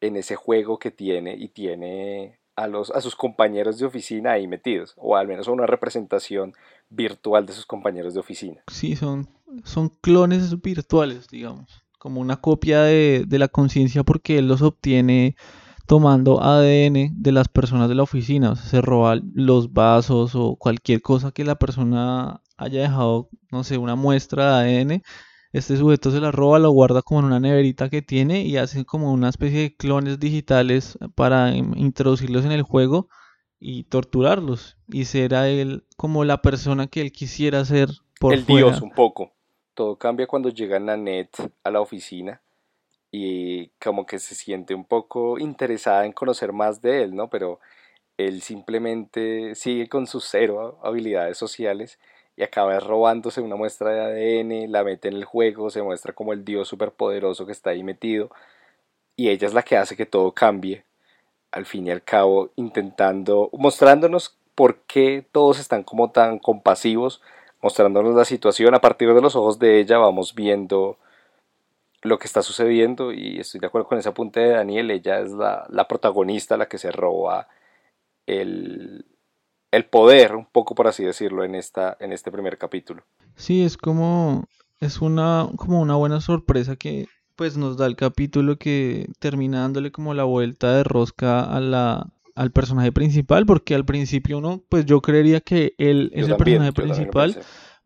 en 0.00 0.16
ese 0.16 0.36
juego 0.36 0.78
que 0.78 0.90
tiene 0.90 1.34
y 1.34 1.48
tiene 1.48 2.38
a, 2.56 2.66
los, 2.66 2.90
a 2.90 3.00
sus 3.00 3.16
compañeros 3.16 3.78
de 3.78 3.86
oficina 3.86 4.32
ahí 4.32 4.46
metidos, 4.46 4.94
o 4.96 5.16
al 5.16 5.28
menos 5.28 5.48
una 5.48 5.66
representación 5.66 6.54
virtual 6.90 7.46
de 7.46 7.52
sus 7.52 7.64
compañeros 7.64 8.12
de 8.12 8.20
oficina. 8.20 8.62
Sí, 8.66 8.96
son, 8.96 9.28
son 9.64 9.88
clones 9.88 10.60
virtuales, 10.60 11.28
digamos, 11.28 11.84
como 11.98 12.20
una 12.20 12.40
copia 12.40 12.82
de, 12.82 13.24
de 13.26 13.38
la 13.38 13.48
conciencia 13.48 14.02
porque 14.02 14.38
él 14.38 14.48
los 14.48 14.60
obtiene 14.60 15.36
tomando 15.92 16.42
ADN 16.42 17.10
de 17.12 17.32
las 17.32 17.48
personas 17.48 17.86
de 17.90 17.94
la 17.94 18.04
oficina, 18.04 18.56
se 18.56 18.80
roba 18.80 19.20
los 19.34 19.74
vasos 19.74 20.34
o 20.34 20.56
cualquier 20.56 21.02
cosa 21.02 21.32
que 21.32 21.44
la 21.44 21.56
persona 21.56 22.40
haya 22.56 22.80
dejado, 22.80 23.28
no 23.50 23.62
sé, 23.62 23.76
una 23.76 23.94
muestra 23.94 24.62
de 24.62 24.80
ADN 24.80 25.02
este 25.52 25.76
sujeto 25.76 26.10
se 26.10 26.18
la 26.22 26.32
roba, 26.32 26.58
lo 26.58 26.70
guarda 26.70 27.02
como 27.02 27.20
en 27.20 27.26
una 27.26 27.40
neverita 27.40 27.90
que 27.90 28.00
tiene 28.00 28.40
y 28.40 28.56
hace 28.56 28.86
como 28.86 29.12
una 29.12 29.28
especie 29.28 29.60
de 29.60 29.76
clones 29.76 30.18
digitales 30.18 30.98
para 31.14 31.54
introducirlos 31.54 32.46
en 32.46 32.52
el 32.52 32.62
juego 32.62 33.10
y 33.60 33.84
torturarlos 33.84 34.78
y 34.88 35.04
será 35.04 35.50
él 35.50 35.84
como 35.98 36.24
la 36.24 36.40
persona 36.40 36.86
que 36.86 37.02
él 37.02 37.12
quisiera 37.12 37.66
ser 37.66 37.90
por 38.18 38.32
el 38.32 38.46
dios 38.46 38.80
un 38.80 38.92
poco. 38.92 39.34
Todo 39.74 39.98
cambia 39.98 40.26
cuando 40.26 40.48
llega 40.48 40.80
Nanette 40.80 41.52
a 41.62 41.70
la 41.70 41.82
oficina 41.82 42.40
y 43.12 43.68
como 43.80 44.06
que 44.06 44.18
se 44.18 44.34
siente 44.34 44.74
un 44.74 44.84
poco 44.84 45.38
interesada 45.38 46.06
en 46.06 46.12
conocer 46.12 46.52
más 46.52 46.82
de 46.82 47.04
él 47.04 47.14
no 47.14 47.30
pero 47.30 47.60
él 48.16 48.42
simplemente 48.42 49.54
sigue 49.54 49.88
con 49.88 50.06
sus 50.06 50.24
cero 50.24 50.80
habilidades 50.82 51.38
sociales 51.38 51.98
y 52.36 52.42
acaba 52.42 52.78
robándose 52.80 53.40
una 53.40 53.56
muestra 53.56 53.90
de 53.90 54.00
ADN, 54.40 54.72
la 54.72 54.84
mete 54.84 55.08
en 55.08 55.14
el 55.14 55.24
juego, 55.24 55.70
se 55.70 55.82
muestra 55.82 56.14
como 56.14 56.32
el 56.32 56.44
dios 56.44 56.68
superpoderoso 56.68 57.46
que 57.46 57.52
está 57.52 57.70
ahí 57.70 57.82
metido 57.82 58.30
y 59.16 59.28
ella 59.28 59.46
es 59.46 59.54
la 59.54 59.62
que 59.62 59.76
hace 59.76 59.96
que 59.96 60.06
todo 60.06 60.32
cambie 60.32 60.84
al 61.50 61.66
fin 61.66 61.86
y 61.86 61.90
al 61.90 62.02
cabo 62.02 62.50
intentando 62.56 63.50
mostrándonos 63.52 64.36
por 64.54 64.78
qué 64.86 65.24
todos 65.32 65.58
están 65.60 65.82
como 65.82 66.10
tan 66.10 66.38
compasivos 66.38 67.20
mostrándonos 67.62 68.14
la 68.14 68.24
situación. 68.24 68.74
A 68.74 68.80
partir 68.80 69.12
de 69.14 69.20
los 69.20 69.36
ojos 69.36 69.58
de 69.58 69.78
ella 69.80 69.98
vamos 69.98 70.34
viendo 70.34 70.98
lo 72.02 72.18
que 72.18 72.26
está 72.26 72.42
sucediendo 72.42 73.12
y 73.12 73.38
estoy 73.40 73.60
de 73.60 73.68
acuerdo 73.68 73.88
con 73.88 73.98
ese 73.98 74.08
apunte 74.08 74.40
de 74.40 74.50
Daniel 74.50 74.90
ella 74.90 75.20
es 75.20 75.30
la, 75.30 75.66
la 75.70 75.86
protagonista 75.86 76.56
la 76.56 76.66
que 76.66 76.78
se 76.78 76.90
roba 76.90 77.48
el, 78.26 79.04
el 79.72 79.84
poder, 79.86 80.36
un 80.36 80.46
poco 80.46 80.74
por 80.74 80.86
así 80.86 81.04
decirlo, 81.04 81.44
en, 81.44 81.54
esta, 81.54 81.96
en 81.98 82.12
este 82.12 82.30
primer 82.30 82.58
capítulo. 82.58 83.02
Sí, 83.34 83.64
es 83.64 83.76
como, 83.76 84.44
es 84.80 85.00
una, 85.00 85.48
como 85.56 85.80
una 85.80 85.96
buena 85.96 86.20
sorpresa 86.20 86.76
que 86.76 87.08
pues 87.34 87.56
nos 87.56 87.76
da 87.76 87.86
el 87.86 87.96
capítulo 87.96 88.58
que 88.58 89.08
termina 89.18 89.62
dándole 89.62 89.90
como 89.90 90.14
la 90.14 90.24
vuelta 90.24 90.76
de 90.76 90.84
rosca 90.84 91.40
a 91.42 91.60
la, 91.60 92.06
al 92.34 92.52
personaje 92.52 92.92
principal, 92.92 93.46
porque 93.46 93.74
al 93.74 93.86
principio 93.86 94.38
uno, 94.38 94.62
pues 94.68 94.84
yo 94.84 95.00
creería 95.00 95.40
que 95.40 95.74
él 95.78 96.10
es 96.14 96.28
el 96.28 96.36
personaje 96.36 96.72
principal, 96.72 97.42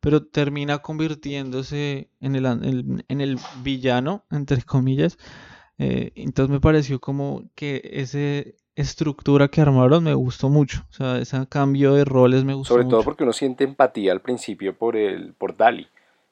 pero 0.06 0.22
termina 0.22 0.78
convirtiéndose 0.78 2.10
en 2.20 2.36
el, 2.36 3.02
en 3.08 3.20
el 3.20 3.40
villano, 3.64 4.22
entre 4.30 4.62
comillas. 4.62 5.18
Eh, 5.78 6.12
entonces 6.14 6.48
me 6.48 6.60
pareció 6.60 7.00
como 7.00 7.42
que 7.56 7.80
esa 7.82 8.48
estructura 8.76 9.48
que 9.48 9.60
armaron 9.60 10.04
me 10.04 10.14
gustó 10.14 10.48
mucho. 10.48 10.84
O 10.90 10.92
sea, 10.92 11.18
ese 11.18 11.44
cambio 11.48 11.94
de 11.94 12.04
roles 12.04 12.44
me 12.44 12.54
gustó 12.54 12.74
Sobre 12.74 12.86
todo 12.86 13.02
porque 13.02 13.24
uno 13.24 13.32
siente 13.32 13.64
empatía 13.64 14.12
al 14.12 14.20
principio 14.20 14.76
por 14.76 14.94
el, 14.94 15.34
por 15.34 15.56
Dali. 15.56 15.88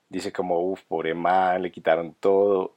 Dice 0.09 0.31
como, 0.31 0.61
uff, 0.61 0.83
pobre 0.85 1.13
man, 1.17 1.61
le 1.61 1.73
quitaron 1.73 2.15
todo. 2.21 2.75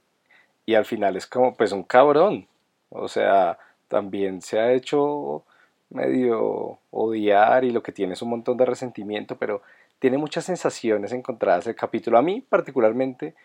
Y 0.65 0.73
al 0.73 0.85
final 0.85 1.15
es 1.15 1.27
como, 1.27 1.53
pues 1.53 1.73
un 1.73 1.83
cabrón. 1.83 2.47
O 2.89 3.07
sea, 3.07 3.59
también 3.87 4.41
se 4.41 4.59
ha 4.59 4.73
hecho 4.73 5.43
medio 5.91 6.79
odiar 6.89 7.65
y 7.65 7.69
lo 7.69 7.83
que 7.83 7.91
tiene 7.91 8.13
es 8.13 8.21
un 8.23 8.31
montón 8.31 8.57
de 8.57 8.65
resentimiento, 8.65 9.35
pero 9.37 9.61
tiene 9.99 10.17
muchas 10.17 10.45
sensaciones 10.45 11.11
encontradas 11.11 11.67
el 11.67 11.75
capítulo. 11.75 12.17
A 12.17 12.21
mí 12.21 12.41
particularmente, 12.41 13.35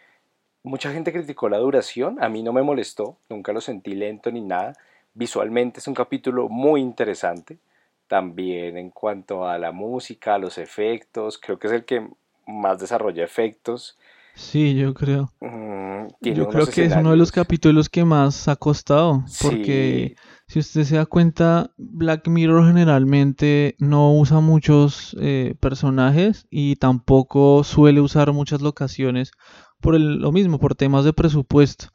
mucha 0.63 0.93
gente 0.93 1.13
criticó 1.13 1.49
la 1.49 1.59
duración, 1.59 2.23
a 2.23 2.29
mí 2.29 2.43
no 2.43 2.53
me 2.53 2.63
molestó, 2.63 3.17
nunca 3.29 3.53
lo 3.53 3.61
sentí 3.61 3.95
lento 3.95 4.31
ni 4.31 4.41
nada. 4.41 4.75
Visualmente 5.15 5.81
es 5.81 5.89
un 5.89 5.95
capítulo 5.95 6.49
muy 6.49 6.81
interesante, 6.81 7.59
también 8.07 8.77
en 8.77 8.91
cuanto 8.91 9.47
a 9.47 9.59
la 9.59 9.73
música, 9.73 10.35
a 10.35 10.39
los 10.39 10.59
efectos, 10.59 11.39
creo 11.39 11.59
que 11.59 11.67
es 11.67 11.73
el 11.73 11.85
que 11.85 12.07
más 12.47 12.79
desarrolla 12.79 13.25
efectos. 13.25 13.99
Sí, 14.35 14.75
yo 14.75 14.95
creo. 14.95 15.33
Mm, 15.41 16.07
yo 16.35 16.49
creo 16.49 16.67
que 16.67 16.87
es 16.87 16.97
uno 16.97 17.11
de 17.11 17.17
los 17.17 17.33
capítulos 17.33 17.89
que 17.89 18.05
más 18.05 18.49
ha 18.49 18.57
costado, 18.57 19.25
porque 19.43 20.17
si 20.49 20.59
usted 20.59 20.85
se 20.85 20.97
da 20.97 21.07
cuenta, 21.07 21.73
Black 21.77 22.29
Mirror 22.29 22.67
generalmente 22.67 23.77
no 23.79 24.15
usa 24.15 24.41
muchos 24.41 25.17
eh, 25.21 25.55
personajes 25.61 26.47
y 26.51 26.77
tampoco 26.77 27.63
suele 27.65 28.01
usar 28.01 28.33
muchas 28.33 28.63
locaciones 28.63 29.33
por 29.81 29.99
lo 30.01 30.33
mismo, 30.33 30.59
por 30.59 30.75
temas 30.75 31.05
de 31.05 31.13
presupuesto. 31.13 31.87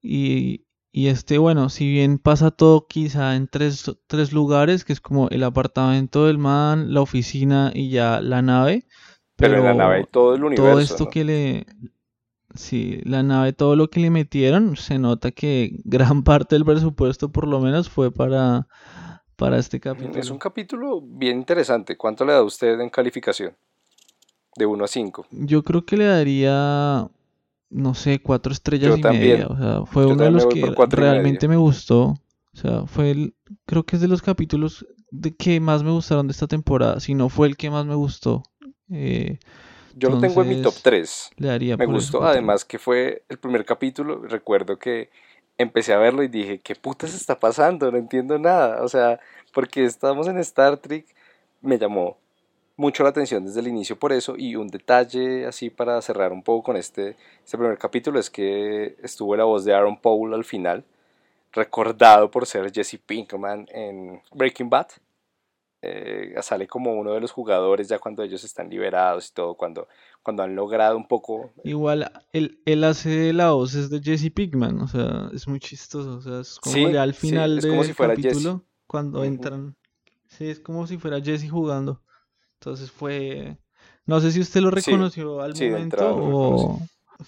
Y, 0.00 0.66
y 0.90 1.08
este, 1.08 1.38
bueno, 1.38 1.68
si 1.68 1.90
bien 1.90 2.18
pasa 2.18 2.50
todo 2.50 2.86
quizá 2.86 3.34
en 3.36 3.48
tres, 3.48 3.90
tres 4.06 4.32
lugares, 4.32 4.84
que 4.84 4.92
es 4.92 5.00
como 5.00 5.28
el 5.28 5.42
apartamento 5.42 6.26
del 6.26 6.38
man, 6.38 6.94
la 6.94 7.00
oficina 7.00 7.70
y 7.74 7.90
ya 7.90 8.20
la 8.20 8.42
nave, 8.42 8.86
pero, 9.36 9.58
en 9.58 9.64
la 9.64 9.74
nave 9.74 10.06
todo 10.10 10.34
el 10.34 10.44
universo. 10.44 10.70
Todo 10.70 10.80
esto 10.80 11.08
que 11.08 11.24
le. 11.24 11.66
Sí, 12.54 13.00
la 13.04 13.22
nave, 13.22 13.52
todo 13.52 13.76
lo 13.76 13.88
que 13.88 14.00
le 14.00 14.10
metieron, 14.10 14.76
se 14.76 14.98
nota 14.98 15.30
que 15.30 15.80
gran 15.84 16.22
parte 16.24 16.54
del 16.54 16.64
presupuesto, 16.64 17.30
por 17.30 17.48
lo 17.48 17.60
menos, 17.60 17.88
fue 17.88 18.12
para, 18.12 18.68
para 19.36 19.58
este 19.58 19.80
capítulo. 19.80 20.18
Es 20.18 20.30
un 20.30 20.38
capítulo 20.38 21.00
bien 21.00 21.38
interesante. 21.38 21.96
¿Cuánto 21.96 22.24
le 22.24 22.32
da 22.32 22.42
usted 22.42 22.78
en 22.80 22.90
calificación? 22.90 23.54
De 24.54 24.66
1 24.66 24.84
a 24.84 24.88
5. 24.88 25.26
Yo 25.30 25.62
creo 25.62 25.86
que 25.86 25.96
le 25.96 26.04
daría, 26.04 27.08
no 27.70 27.94
sé, 27.94 28.20
cuatro 28.20 28.52
estrellas 28.52 28.98
y 28.98 29.02
media. 29.02 29.46
O 29.46 29.56
sea, 29.56 29.86
fue 29.86 30.04
uno 30.04 30.24
de 30.24 30.30
los 30.30 30.44
que 30.46 30.74
realmente 30.90 31.48
me 31.48 31.56
gustó. 31.56 32.18
O 32.54 32.56
sea, 32.56 32.86
fue 32.86 33.10
el, 33.12 33.34
creo 33.64 33.84
que 33.84 33.96
es 33.96 34.02
de 34.02 34.08
los 34.08 34.20
capítulos 34.20 34.86
de 35.10 35.34
que 35.34 35.58
más 35.58 35.82
me 35.82 35.90
gustaron 35.90 36.26
de 36.26 36.32
esta 36.32 36.46
temporada. 36.46 37.00
Si 37.00 37.14
no 37.14 37.30
fue 37.30 37.48
el 37.48 37.56
que 37.56 37.70
más 37.70 37.86
me 37.86 37.94
gustó. 37.94 38.42
Eh, 38.90 39.38
Yo 39.96 40.10
lo 40.10 40.18
tengo 40.20 40.42
en 40.42 40.48
mi 40.48 40.62
top 40.62 40.74
3. 40.82 41.30
me 41.76 41.86
gustó, 41.86 42.24
además 42.24 42.64
que 42.64 42.78
fue 42.78 43.22
el 43.28 43.38
primer 43.38 43.64
capítulo. 43.64 44.22
Recuerdo 44.22 44.78
que 44.78 45.10
empecé 45.58 45.92
a 45.92 45.98
verlo 45.98 46.22
y 46.22 46.28
dije, 46.28 46.58
¿qué 46.58 46.74
putas 46.74 47.14
está 47.14 47.38
pasando? 47.38 47.90
No 47.90 47.98
entiendo 47.98 48.38
nada. 48.38 48.82
O 48.82 48.88
sea, 48.88 49.20
porque 49.52 49.84
estamos 49.84 50.28
en 50.28 50.38
Star 50.38 50.76
Trek, 50.78 51.06
me 51.60 51.78
llamó 51.78 52.18
mucho 52.76 53.02
la 53.02 53.10
atención 53.10 53.44
desde 53.44 53.60
el 53.60 53.68
inicio 53.68 53.98
por 53.98 54.12
eso. 54.12 54.34
Y 54.36 54.56
un 54.56 54.68
detalle 54.68 55.46
así 55.46 55.70
para 55.70 56.00
cerrar 56.02 56.32
un 56.32 56.42
poco 56.42 56.64
con 56.64 56.76
este, 56.76 57.16
este 57.44 57.58
primer 57.58 57.78
capítulo 57.78 58.18
es 58.18 58.30
que 58.30 58.96
estuvo 59.02 59.36
la 59.36 59.44
voz 59.44 59.64
de 59.64 59.74
Aaron 59.74 59.98
Paul 59.98 60.34
al 60.34 60.44
final, 60.44 60.84
recordado 61.52 62.30
por 62.30 62.46
ser 62.46 62.72
Jesse 62.72 62.98
Pinkman 63.04 63.68
en 63.72 64.20
Breaking 64.32 64.70
Bad. 64.70 64.88
Eh, 65.84 66.34
sale 66.42 66.68
como 66.68 66.94
uno 66.94 67.12
de 67.12 67.20
los 67.20 67.32
jugadores 67.32 67.88
ya 67.88 67.98
cuando 67.98 68.22
ellos 68.22 68.44
están 68.44 68.70
liberados 68.70 69.28
y 69.28 69.34
todo, 69.34 69.56
cuando, 69.56 69.88
cuando 70.22 70.44
han 70.44 70.54
logrado 70.54 70.96
un 70.96 71.08
poco... 71.08 71.52
Igual, 71.64 72.08
él, 72.32 72.60
él 72.66 72.84
hace 72.84 73.32
la 73.32 73.50
voz 73.50 73.74
es 73.74 73.90
de 73.90 74.00
Jesse 74.00 74.30
Pigman, 74.32 74.80
o 74.80 74.86
sea, 74.86 75.28
es 75.34 75.48
muy 75.48 75.58
chistoso, 75.58 76.18
o 76.18 76.20
sea, 76.20 76.38
es 76.38 76.60
como 76.60 76.88
ya 76.88 77.02
al 77.02 77.14
final 77.14 77.58
del 77.58 77.96
capítulo, 77.96 78.64
cuando 78.86 79.24
entran, 79.24 79.74
sí, 80.28 80.50
es 80.50 80.60
como 80.60 80.86
si 80.86 80.98
fuera 80.98 81.20
Jesse 81.20 81.50
jugando, 81.50 82.00
entonces 82.60 82.92
fue, 82.92 83.58
no 84.06 84.20
sé 84.20 84.30
si 84.30 84.38
usted 84.38 84.60
lo 84.60 84.70
reconoció 84.70 85.40
al 85.40 85.52
momento 85.52 86.16
o... 86.16 86.80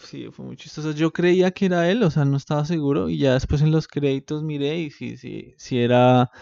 Sí, 0.03 0.29
fue 0.33 0.45
muy 0.45 0.57
chistoso. 0.57 0.91
Yo 0.91 1.13
creía 1.13 1.53
que 1.53 1.67
era 1.67 1.89
él, 1.89 2.03
o 2.03 2.11
sea, 2.11 2.25
no 2.25 2.37
estaba 2.37 2.65
seguro. 2.65 3.09
Y 3.09 3.19
ya 3.19 3.35
después 3.35 3.63
en 3.63 3.71
los 3.71 3.87
créditos 3.87 4.43
miré 4.43 4.79
y 4.79 4.91
sí, 4.91 5.17
sí, 5.17 5.55
sí 5.57 5.79
era 5.79 6.33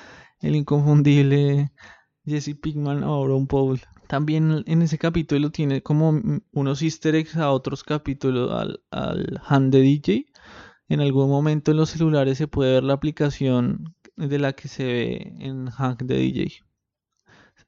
el 0.40 0.56
inconfundible 0.56 1.70
Jesse 2.24 2.54
Pinkman 2.54 3.02
o 3.04 3.26
Ron 3.26 3.46
Paul. 3.46 3.80
También 4.06 4.64
en 4.66 4.82
ese 4.82 4.98
capítulo 4.98 5.50
tiene 5.50 5.82
como 5.82 6.20
unos 6.52 6.82
easter 6.82 7.14
eggs 7.14 7.36
a 7.36 7.50
otros 7.50 7.82
capítulos 7.82 8.52
al, 8.52 8.82
al 8.90 9.40
hand 9.46 9.72
de 9.72 9.80
DJ. 9.80 10.26
En 10.88 11.00
algún 11.00 11.30
momento 11.30 11.70
en 11.70 11.78
los 11.78 11.90
celulares 11.90 12.38
se 12.38 12.48
puede 12.48 12.74
ver 12.74 12.84
la 12.84 12.92
aplicación 12.92 13.94
de 14.16 14.38
la 14.38 14.52
que 14.52 14.68
se 14.68 14.84
ve 14.84 15.32
en 15.38 15.70
Hank 15.70 16.02
de 16.02 16.16
DJ. 16.16 16.64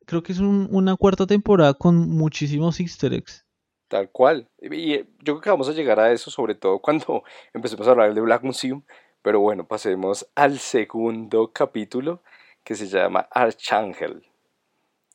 Creo 0.07 0.23
que 0.23 0.33
es 0.33 0.41
una 0.41 0.97
cuarta 0.97 1.27
temporada 1.27 1.75
con 1.75 1.97
muchísimos 2.11 2.79
easter 2.81 3.15
eggs. 3.15 3.47
Tal 3.89 4.11
cual. 4.11 4.49
Y 4.61 4.95
eh, 4.95 5.09
yo 5.21 5.35
creo 5.35 5.41
que 5.41 5.51
vamos 5.51 5.69
a 5.69 5.73
llegar 5.73 6.01
a 6.01 6.13
eso, 6.13 6.31
sobre 6.31 6.55
todo 6.55 6.81
cuando 6.81 7.23
empecemos 7.55 7.87
a 7.89 7.93
hablar 7.93 8.13
de 8.13 8.21
Black 8.21 8.43
Museum. 8.43 8.83
Pero 9.23 9.41
bueno, 9.41 9.67
pasemos 9.67 10.27
al 10.35 10.59
segundo 10.59 11.51
capítulo 11.53 12.23
que 12.63 12.75
se 12.75 12.87
llama 12.87 13.27
Arcángel. 13.31 14.23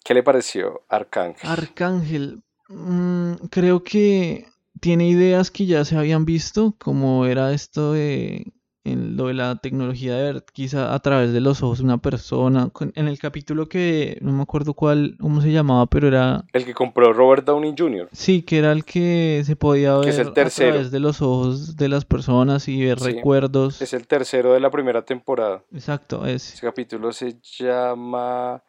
¿Qué 0.03 0.13
le 0.13 0.23
pareció 0.23 0.83
Arcángel? 0.89 1.49
Arcángel, 1.49 2.43
mm, 2.67 3.33
creo 3.49 3.83
que 3.83 4.47
tiene 4.79 5.07
ideas 5.07 5.51
que 5.51 5.65
ya 5.65 5.83
se 5.85 5.97
habían 5.97 6.25
visto, 6.25 6.75
como 6.77 7.25
era 7.25 7.51
esto 7.53 7.93
de 7.93 8.53
en 8.91 9.17
lo 9.17 9.27
de 9.27 9.33
la 9.33 9.55
tecnología 9.57 10.15
de 10.15 10.33
ver 10.33 10.45
quizá 10.53 10.93
a 10.93 10.99
través 10.99 11.33
de 11.33 11.41
los 11.41 11.61
ojos 11.61 11.79
de 11.79 11.83
una 11.83 11.97
persona. 11.97 12.71
En 12.95 13.07
el 13.07 13.19
capítulo 13.19 13.67
que 13.67 14.17
no 14.21 14.31
me 14.31 14.41
acuerdo 14.41 14.73
cuál, 14.73 15.15
cómo 15.19 15.41
se 15.41 15.51
llamaba, 15.51 15.85
pero 15.87 16.07
era... 16.07 16.45
El 16.53 16.65
que 16.65 16.73
compró 16.73 17.13
Robert 17.13 17.45
Downey 17.45 17.75
Jr. 17.77 18.09
Sí, 18.11 18.41
que 18.41 18.57
era 18.57 18.71
el 18.71 18.85
que 18.85 19.43
se 19.45 19.55
podía 19.55 19.97
ver 19.97 20.27
a 20.27 20.33
través 20.33 20.91
de 20.91 20.99
los 20.99 21.21
ojos 21.21 21.75
de 21.75 21.89
las 21.89 22.05
personas 22.05 22.67
y 22.67 22.83
ver 22.83 22.99
recuerdos. 22.99 23.81
Es 23.81 23.93
el 23.93 24.07
tercero 24.07 24.53
de 24.53 24.59
la 24.59 24.71
primera 24.71 25.03
temporada. 25.03 25.63
Exacto, 25.73 26.25
ese. 26.25 26.55
Ese 26.55 26.65
capítulo 26.65 27.11
se 27.11 27.37
llama... 27.57 28.63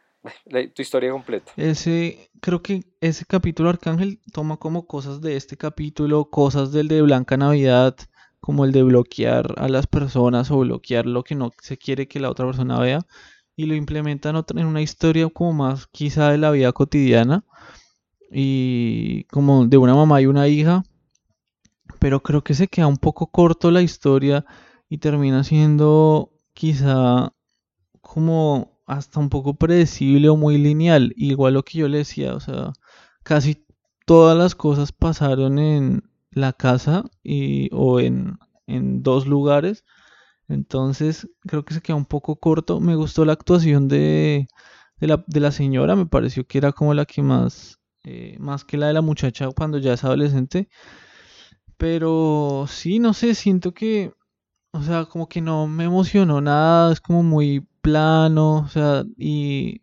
tu 0.75 0.83
historia 0.83 1.11
completa. 1.11 1.53
Ese, 1.57 2.31
creo 2.41 2.63
que 2.63 2.85
ese 3.01 3.25
capítulo 3.25 3.69
Arcángel 3.71 4.21
toma 4.33 4.57
como 4.57 4.87
cosas 4.87 5.21
de 5.21 5.37
este 5.37 5.57
capítulo, 5.57 6.27
cosas 6.31 6.73
del 6.73 6.89
de 6.89 7.03
Blanca 7.03 7.37
Navidad, 7.37 7.97
como 8.41 8.65
el 8.65 8.73
de 8.73 8.83
bloquear 8.83 9.55
a 9.59 9.69
las 9.69 9.87
personas 9.87 10.51
o 10.51 10.59
bloquear 10.59 11.07
lo 11.07 11.23
que 11.25 11.35
no 11.35 11.51
se 11.61 11.77
quiere 11.77 12.09
que 12.09 12.21
la 12.21 12.31
otra 12.31 12.47
persona 12.47 12.79
vea 12.81 13.01
y 13.57 13.67
lo 13.67 13.75
implementan 13.75 14.43
en 14.57 14.67
una 14.67 14.81
historia 14.81 15.29
como 15.29 15.53
más 15.53 15.87
quizá 15.87 16.31
de 16.31 16.39
la 16.39 16.51
vida 16.51 16.73
cotidiana 16.73 17.45
y 18.31 19.25
como 19.25 19.67
de 19.67 19.77
una 19.77 19.95
mamá 19.95 20.21
y 20.23 20.27
una 20.27 20.49
hija 20.49 20.83
pero 21.99 22.23
creo 22.23 22.43
que 22.43 22.55
se 22.55 22.69
queda 22.69 22.87
un 22.87 22.97
poco 22.97 23.27
corto 23.27 23.71
la 23.71 23.83
historia 23.83 24.45
y 24.89 24.99
termina 24.99 25.45
siendo 25.45 26.33
quizá 26.55 27.33
como 28.01 28.80
hasta 28.91 29.21
un 29.21 29.31
poco 29.31 29.55
predecible 29.55 30.29
o 30.29 30.37
muy 30.37 30.59
lineal 30.59 31.13
igual 31.17 31.55
lo 31.55 31.65
que 31.65 31.79
yo 31.79 31.89
le 31.89 31.99
decía 31.99 32.35
o 32.35 32.41
sea 32.41 32.73
casi 33.23 33.65
todas 34.05 34.37
las 34.37 34.55
cosas 34.55 34.93
pasaron 34.93 35.59
en 35.59 36.03
la 36.33 36.53
casa 36.53 37.05
y, 37.23 37.69
o 37.73 38.01
en, 38.01 38.39
en 38.67 39.03
dos 39.03 39.27
lugares. 39.27 39.85
Entonces 40.49 41.29
creo 41.43 41.65
que 41.65 41.75
se 41.75 41.83
queda 41.83 41.97
un 41.97 42.07
poco 42.07 42.37
corto. 42.37 42.81
Me 42.81 42.97
gustó 42.97 43.25
la 43.25 43.35
actuación 43.35 43.89
de, 43.89 44.49
de, 44.99 45.07
la, 45.07 45.25
de 45.27 45.41
la 45.41 45.53
señora, 45.53 45.97
me 45.97 46.07
pareció 46.07 46.47
que 46.47 46.59
era 46.59 46.73
como 46.73 46.95
la 46.95 47.07
que 47.07 47.23
más, 47.23 47.79
eh, 48.05 48.37
más 48.41 48.65
que 48.65 48.77
la 48.79 48.89
de 48.89 48.95
la 48.95 49.03
muchacha 49.03 49.49
cuando 49.57 49.79
ya 49.79 49.93
es 49.95 50.05
adolescente. 50.05 50.69
Pero 51.77 52.67
sí, 52.69 52.99
no 52.99 53.15
sé, 53.15 53.35
siento 53.35 53.73
que, 53.73 54.13
o 54.73 54.83
sea, 54.83 55.07
como 55.07 55.29
que 55.29 55.41
no 55.41 55.67
me 55.67 55.85
emocionó 55.85 56.41
nada, 56.41 56.93
es 56.93 57.01
como 57.01 57.23
muy 57.23 57.67
plano, 57.81 58.59
o 58.59 58.69
sea, 58.69 59.05
y 59.17 59.81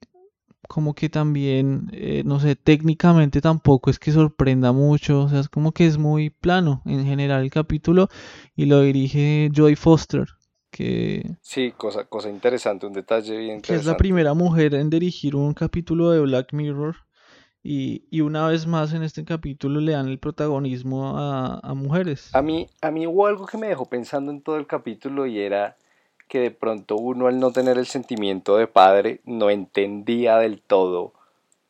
como 0.68 0.94
que 0.94 1.10
también, 1.10 1.90
eh, 1.94 2.24
no 2.26 2.40
sé, 2.40 2.56
técnicamente 2.56 3.42
tampoco 3.42 3.90
es 3.90 4.00
que 4.00 4.12
sorprenda 4.12 4.72
mucho, 4.72 5.24
o 5.24 5.30
sea, 5.30 5.40
es 5.40 5.50
como 5.50 5.72
que 5.72 5.86
es 5.86 5.98
muy 5.98 6.30
plano 6.30 6.82
en 6.86 7.06
general 7.06 7.44
el 7.44 7.50
capítulo 7.50 8.10
y 8.56 8.66
lo 8.66 8.82
dirige 8.82 9.50
Joy 9.54 9.76
Foster, 9.76 10.28
que... 10.70 11.38
Sí, 11.42 11.74
cosa, 11.76 12.06
cosa 12.06 12.30
interesante, 12.30 12.86
un 12.86 12.94
detalle 12.94 13.38
bien 13.38 13.62
Que 13.62 13.76
es 13.76 13.86
la 13.86 13.98
primera 13.98 14.34
mujer 14.34 14.76
en 14.76 14.90
dirigir 14.90 15.36
un 15.36 15.54
capítulo 15.54 16.12
de 16.12 16.20
Black 16.20 16.54
Mirror 16.54 16.96
y, 17.64 18.06
y 18.12 18.22
una 18.22 18.48
vez 18.48 18.68
más 18.68 18.94
en 18.94 19.04
este 19.04 19.26
capítulo 19.26 19.80
le 19.80 19.94
dan 19.94 20.08
el 20.08 20.20
protagonismo 20.20 21.18
a, 21.18 21.60
a 21.60 21.74
mujeres. 21.74 22.30
A 22.34 22.42
mí, 22.42 22.68
a 22.82 22.92
mí 22.92 23.08
hubo 23.08 23.26
algo 23.28 23.46
que 23.46 23.58
me 23.58 23.68
dejó 23.68 23.86
pensando 23.86 24.32
en 24.32 24.42
todo 24.42 24.58
el 24.58 24.68
capítulo 24.68 25.26
y 25.26 25.40
era 25.40 25.78
que 26.28 26.40
de 26.40 26.52
pronto 26.52 26.96
uno 26.96 27.28
al 27.28 27.40
no 27.40 27.52
tener 27.52 27.78
el 27.78 27.88
sentimiento 27.88 28.58
de 28.58 28.68
padre 28.68 29.22
no 29.26 29.50
entendía 29.50 30.38
del 30.38 30.62
todo 30.62 31.14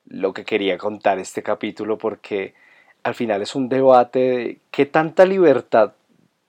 lo 0.07 0.33
que 0.33 0.45
quería 0.45 0.77
contar 0.77 1.19
este 1.19 1.43
capítulo 1.43 1.97
porque 1.97 2.53
al 3.03 3.15
final 3.15 3.41
es 3.41 3.55
un 3.55 3.69
debate 3.69 4.19
de 4.19 4.59
qué 4.71 4.85
tanta 4.85 5.25
libertad 5.25 5.93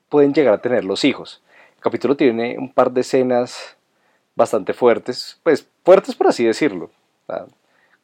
pueden 0.08 0.32
llegar 0.32 0.54
a 0.54 0.62
tener 0.62 0.84
los 0.84 1.04
hijos. 1.04 1.42
El 1.76 1.82
capítulo 1.82 2.16
tiene 2.16 2.56
un 2.58 2.72
par 2.72 2.90
de 2.92 3.02
escenas 3.02 3.76
bastante 4.34 4.72
fuertes, 4.72 5.38
pues 5.42 5.68
fuertes 5.84 6.14
por 6.14 6.28
así 6.28 6.44
decirlo, 6.44 6.90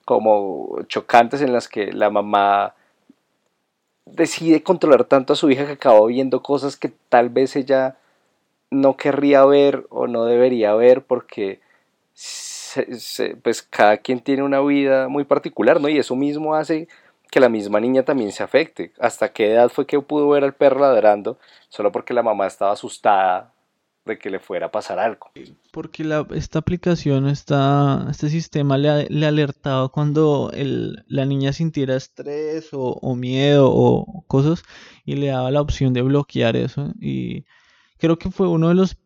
como 0.05 0.83
chocantes 0.89 1.41
en 1.41 1.53
las 1.53 1.69
que 1.69 1.93
la 1.93 2.11
mamá 2.11 2.75
decide 4.05 4.63
controlar 4.63 5.05
tanto 5.05 5.33
a 5.33 5.37
su 5.37 5.51
hija 5.51 5.67
que 5.67 5.73
acaba 5.73 6.07
viendo 6.07 6.43
cosas 6.43 6.77
que 6.77 6.93
tal 7.09 7.31
vez 7.31 7.57
ella 7.57 7.97
no 8.75 8.97
querría 8.97 9.45
ver 9.45 9.87
o 9.91 10.07
no 10.07 10.25
debería 10.25 10.75
ver 10.75 11.03
porque 11.03 11.61
pues 13.43 13.63
cada 13.63 13.97
quien 13.99 14.21
tiene 14.21 14.43
una 14.43 14.61
vida 14.61 15.09
muy 15.09 15.25
particular, 15.25 15.81
¿no? 15.81 15.89
Y 15.89 15.99
eso 15.99 16.17
mismo 16.17 16.55
hace 16.55 16.89
que 17.31 17.41
la 17.41 17.49
misma 17.49 17.81
niña 17.81 18.05
también 18.05 18.33
se 18.33 18.43
afecte. 18.43 18.93
¿Hasta 18.99 19.33
qué 19.33 19.53
edad 19.53 19.69
fue 19.69 19.87
que 19.87 20.01
pudo 20.01 20.29
ver 20.29 20.45
al 20.45 20.55
perro 20.55 20.81
ladrando 20.81 21.39
solo 21.69 21.91
porque 21.93 22.15
la 22.15 22.23
mamá 22.23 22.47
estaba 22.47 22.73
asustada 22.73 23.53
de 24.05 24.19
que 24.19 24.31
le 24.31 24.39
fuera 24.39 24.67
a 24.67 24.71
pasar 24.71 24.99
algo? 24.99 25.31
Porque 25.73 26.05
la, 26.05 26.27
esta 26.35 26.59
aplicación, 26.61 27.27
está, 27.29 28.07
este 28.11 28.29
sistema 28.29 28.79
le, 28.79 29.07
le 29.09 29.27
alertaba 29.27 29.89
cuando 29.89 30.51
el, 30.53 31.05
la 31.09 31.25
niña 31.25 31.53
sintiera 31.53 31.97
estrés 31.97 32.73
o, 32.73 32.99
o 33.01 33.15
miedo 33.17 33.69
o 33.69 34.25
cosas 34.27 34.63
y 35.05 35.17
le 35.17 35.29
daba 35.29 35.51
la 35.51 35.61
opción 35.61 35.93
de 35.93 36.03
bloquear 36.03 36.57
eso 36.57 36.93
y 37.01 37.45
creo 38.05 38.19
que 38.19 38.31
fue 38.31 38.49
uno 38.49 38.69
de 38.69 38.75
los 38.75 38.99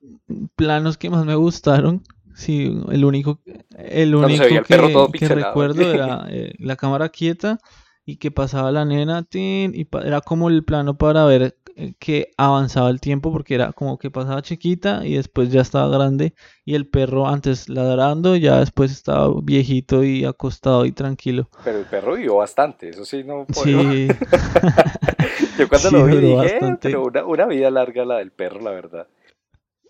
planos 0.57 0.99
que 0.99 1.09
más 1.09 1.25
me 1.25 1.37
gustaron. 1.37 2.03
Sí, 2.35 2.77
el 2.91 3.05
único, 3.05 3.41
el 3.77 4.15
único 4.15 4.45
que, 4.45 5.29
recuerdo 5.29 5.93
era 5.93 6.27
eh, 6.31 6.55
la 6.59 6.77
cámara 6.77 7.09
quieta 7.09 7.59
y 8.05 8.17
que 8.17 8.31
pasaba 8.31 8.73
la 8.73 8.85
nena 8.85 9.25
y 9.33 9.87
era 10.05 10.21
como 10.21 10.49
el 10.49 10.65
plano 10.65 10.97
para 10.97 11.25
ver 11.27 11.57
que 11.99 12.31
avanzaba 12.37 12.91
el 12.91 13.01
tiempo 13.01 13.33
porque 13.33 13.55
era 13.55 13.73
como 13.73 13.99
que 13.99 14.11
pasaba 14.11 14.43
chiquita 14.43 15.07
y 15.07 15.15
después 15.15 15.51
ya 15.51 15.61
estaba 15.61 15.89
grande 15.89 16.35
y 16.65 16.75
el 16.75 16.89
perro 16.89 17.29
antes 17.29 17.69
ladrando 17.69 18.37
ya 18.37 18.59
después 18.59 18.91
estaba 18.91 19.33
viejito 19.43 20.03
y 20.03 20.25
acostado 20.25 20.85
y 20.85 20.93
tranquilo. 20.93 21.49
Pero 21.65 21.79
el 21.79 21.85
perro 21.85 22.15
vivió 22.15 22.37
bastante, 22.37 22.89
eso 22.91 23.05
sí 23.05 23.23
no 23.25 23.47
Sí. 23.53 24.09
Yo 25.59 25.69
cuando 25.69 25.91
lo 25.91 26.07
vi 26.07 26.17
dije, 26.19 26.61
pero 26.81 27.05
una, 27.05 27.25
una 27.25 27.47
vida 27.47 27.71
larga 27.71 28.05
la 28.05 28.19
del 28.19 28.31
perro, 28.31 28.61
la 28.61 28.71
verdad. 28.71 29.07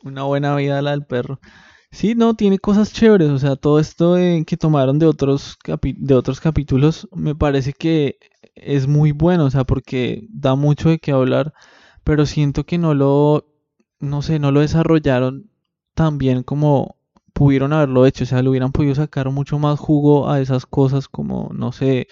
Una 0.02 0.24
buena 0.24 0.56
vida 0.56 0.80
la 0.80 0.92
del 0.92 1.04
perro. 1.04 1.40
Sí, 1.90 2.14
no, 2.14 2.34
tiene 2.34 2.58
cosas 2.58 2.92
chéveres, 2.92 3.30
o 3.30 3.38
sea, 3.38 3.56
todo 3.56 3.80
esto 3.80 4.16
que 4.46 4.56
tomaron 4.58 4.98
de 4.98 5.06
otros, 5.06 5.58
de 5.82 6.14
otros 6.14 6.38
capítulos 6.38 7.08
me 7.12 7.34
parece 7.34 7.72
que 7.72 8.18
es 8.54 8.86
muy 8.86 9.12
bueno, 9.12 9.46
o 9.46 9.50
sea, 9.50 9.64
porque 9.64 10.26
da 10.28 10.54
mucho 10.54 10.90
de 10.90 10.98
qué 10.98 11.12
hablar, 11.12 11.54
pero 12.08 12.24
siento 12.24 12.64
que 12.64 12.78
no 12.78 12.94
lo, 12.94 13.44
no 14.00 14.22
sé, 14.22 14.38
no 14.38 14.50
lo 14.50 14.60
desarrollaron 14.60 15.50
tan 15.92 16.16
bien 16.16 16.42
como 16.42 16.96
pudieron 17.34 17.74
haberlo 17.74 18.06
hecho, 18.06 18.24
o 18.24 18.26
sea, 18.26 18.40
le 18.40 18.48
hubieran 18.48 18.72
podido 18.72 18.94
sacar 18.94 19.30
mucho 19.30 19.58
más 19.58 19.78
jugo 19.78 20.30
a 20.30 20.40
esas 20.40 20.64
cosas 20.64 21.06
como, 21.06 21.50
no 21.52 21.70
sé, 21.70 22.08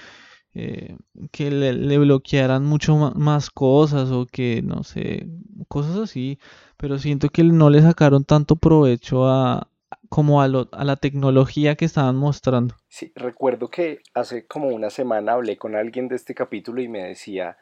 eh, 0.52 0.98
que 1.32 1.50
le, 1.50 1.72
le, 1.72 1.96
bloquearan 1.96 2.62
mucho 2.62 2.94
más 3.14 3.48
cosas 3.48 4.11
o 4.11 4.26
que, 4.26 4.61
no 4.61 4.85
sé, 4.85 5.28
cosas 5.66 5.96
así, 5.96 6.38
pero 6.76 6.98
siento 6.98 7.30
que 7.30 7.42
no 7.42 7.70
le 7.70 7.80
sacaron 7.80 8.26
tanto 8.26 8.56
provecho 8.56 9.26
a 9.26 9.70
como 10.11 10.42
a, 10.42 10.48
lo, 10.48 10.68
a 10.72 10.85
la 10.85 10.96
tecnología 10.96 11.74
que 11.74 11.87
estaban 11.87 12.16
mostrando. 12.16 12.74
Sí, 12.88 13.12
recuerdo 13.14 13.70
que 13.70 14.00
hace 14.12 14.46
como 14.46 14.68
una 14.68 14.90
semana 14.90 15.32
hablé 15.32 15.56
con 15.56 15.74
alguien 15.74 16.06
de 16.09 16.16
este 16.16 16.35
capítulo 16.35 16.82
y 16.82 16.88
me 16.88 17.02
decía, 17.02 17.56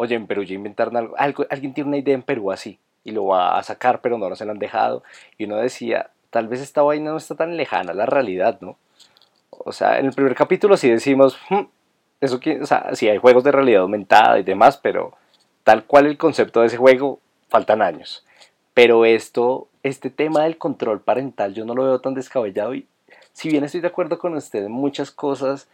oye, 0.00 0.14
en 0.14 0.28
Perú 0.28 0.44
ya 0.44 0.54
inventaron 0.54 1.12
algo, 1.16 1.44
alguien 1.50 1.74
tiene 1.74 1.88
una 1.88 1.96
idea 1.96 2.14
en 2.14 2.22
Perú 2.22 2.52
así 2.52 2.78
y 3.02 3.10
lo 3.10 3.26
va 3.26 3.58
a 3.58 3.62
sacar, 3.64 4.00
pero 4.00 4.16
no, 4.16 4.28
no 4.28 4.36
se 4.36 4.44
lo 4.44 4.52
han 4.52 4.60
dejado. 4.60 5.02
Y 5.36 5.46
uno 5.46 5.56
decía, 5.56 6.10
tal 6.30 6.46
vez 6.46 6.60
esta 6.60 6.82
vaina 6.82 7.10
no 7.10 7.16
está 7.16 7.34
tan 7.34 7.56
lejana 7.56 7.92
la 7.94 8.06
realidad, 8.06 8.58
¿no? 8.60 8.76
O 9.50 9.72
sea, 9.72 9.98
en 9.98 10.06
el 10.06 10.12
primer 10.12 10.36
capítulo 10.36 10.76
sí 10.76 10.88
decimos, 10.88 11.36
hmm, 11.50 11.62
eso 12.20 12.38
que, 12.38 12.60
o 12.60 12.66
sea, 12.66 12.94
sí 12.94 13.08
hay 13.08 13.18
juegos 13.18 13.42
de 13.42 13.50
realidad 13.50 13.82
aumentada 13.82 14.38
y 14.38 14.44
demás, 14.44 14.76
pero 14.76 15.14
tal 15.64 15.84
cual 15.84 16.06
el 16.06 16.16
concepto 16.16 16.60
de 16.60 16.68
ese 16.68 16.76
juego, 16.76 17.18
faltan 17.48 17.82
años. 17.82 18.24
Pero 18.74 19.04
esto, 19.04 19.66
este 19.82 20.10
tema 20.10 20.44
del 20.44 20.58
control 20.58 21.00
parental, 21.00 21.54
yo 21.54 21.64
no 21.64 21.74
lo 21.74 21.82
veo 21.82 22.00
tan 22.00 22.14
descabellado 22.14 22.72
y 22.72 22.86
si 23.32 23.48
bien 23.48 23.64
estoy 23.64 23.80
de 23.80 23.88
acuerdo 23.88 24.18
con 24.20 24.34
usted 24.34 24.64
en 24.64 24.72
muchas 24.72 25.10
cosas, 25.10 25.68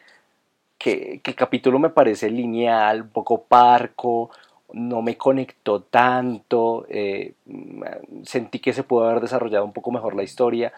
que, 0.85 1.23
el 1.25 1.35
capítulo 1.35 1.79
me 1.79 1.89
parece 1.89 2.29
lineal, 2.29 3.03
un 3.03 3.09
poco 3.09 3.45
parco, 3.45 4.31
no 4.75 5.01
me 5.01 5.17
conectó 5.17 5.81
tanto, 5.81 6.85
eh, 6.91 7.33
sentí 8.25 8.59
que 8.59 8.75
se 8.75 8.83
pudo 8.83 9.09
haber 9.09 9.23
desarrollado 9.23 9.65
un 9.65 9.73
poco 9.73 9.91
mejor 9.91 10.15
la 10.15 10.25
historia. 10.25 10.75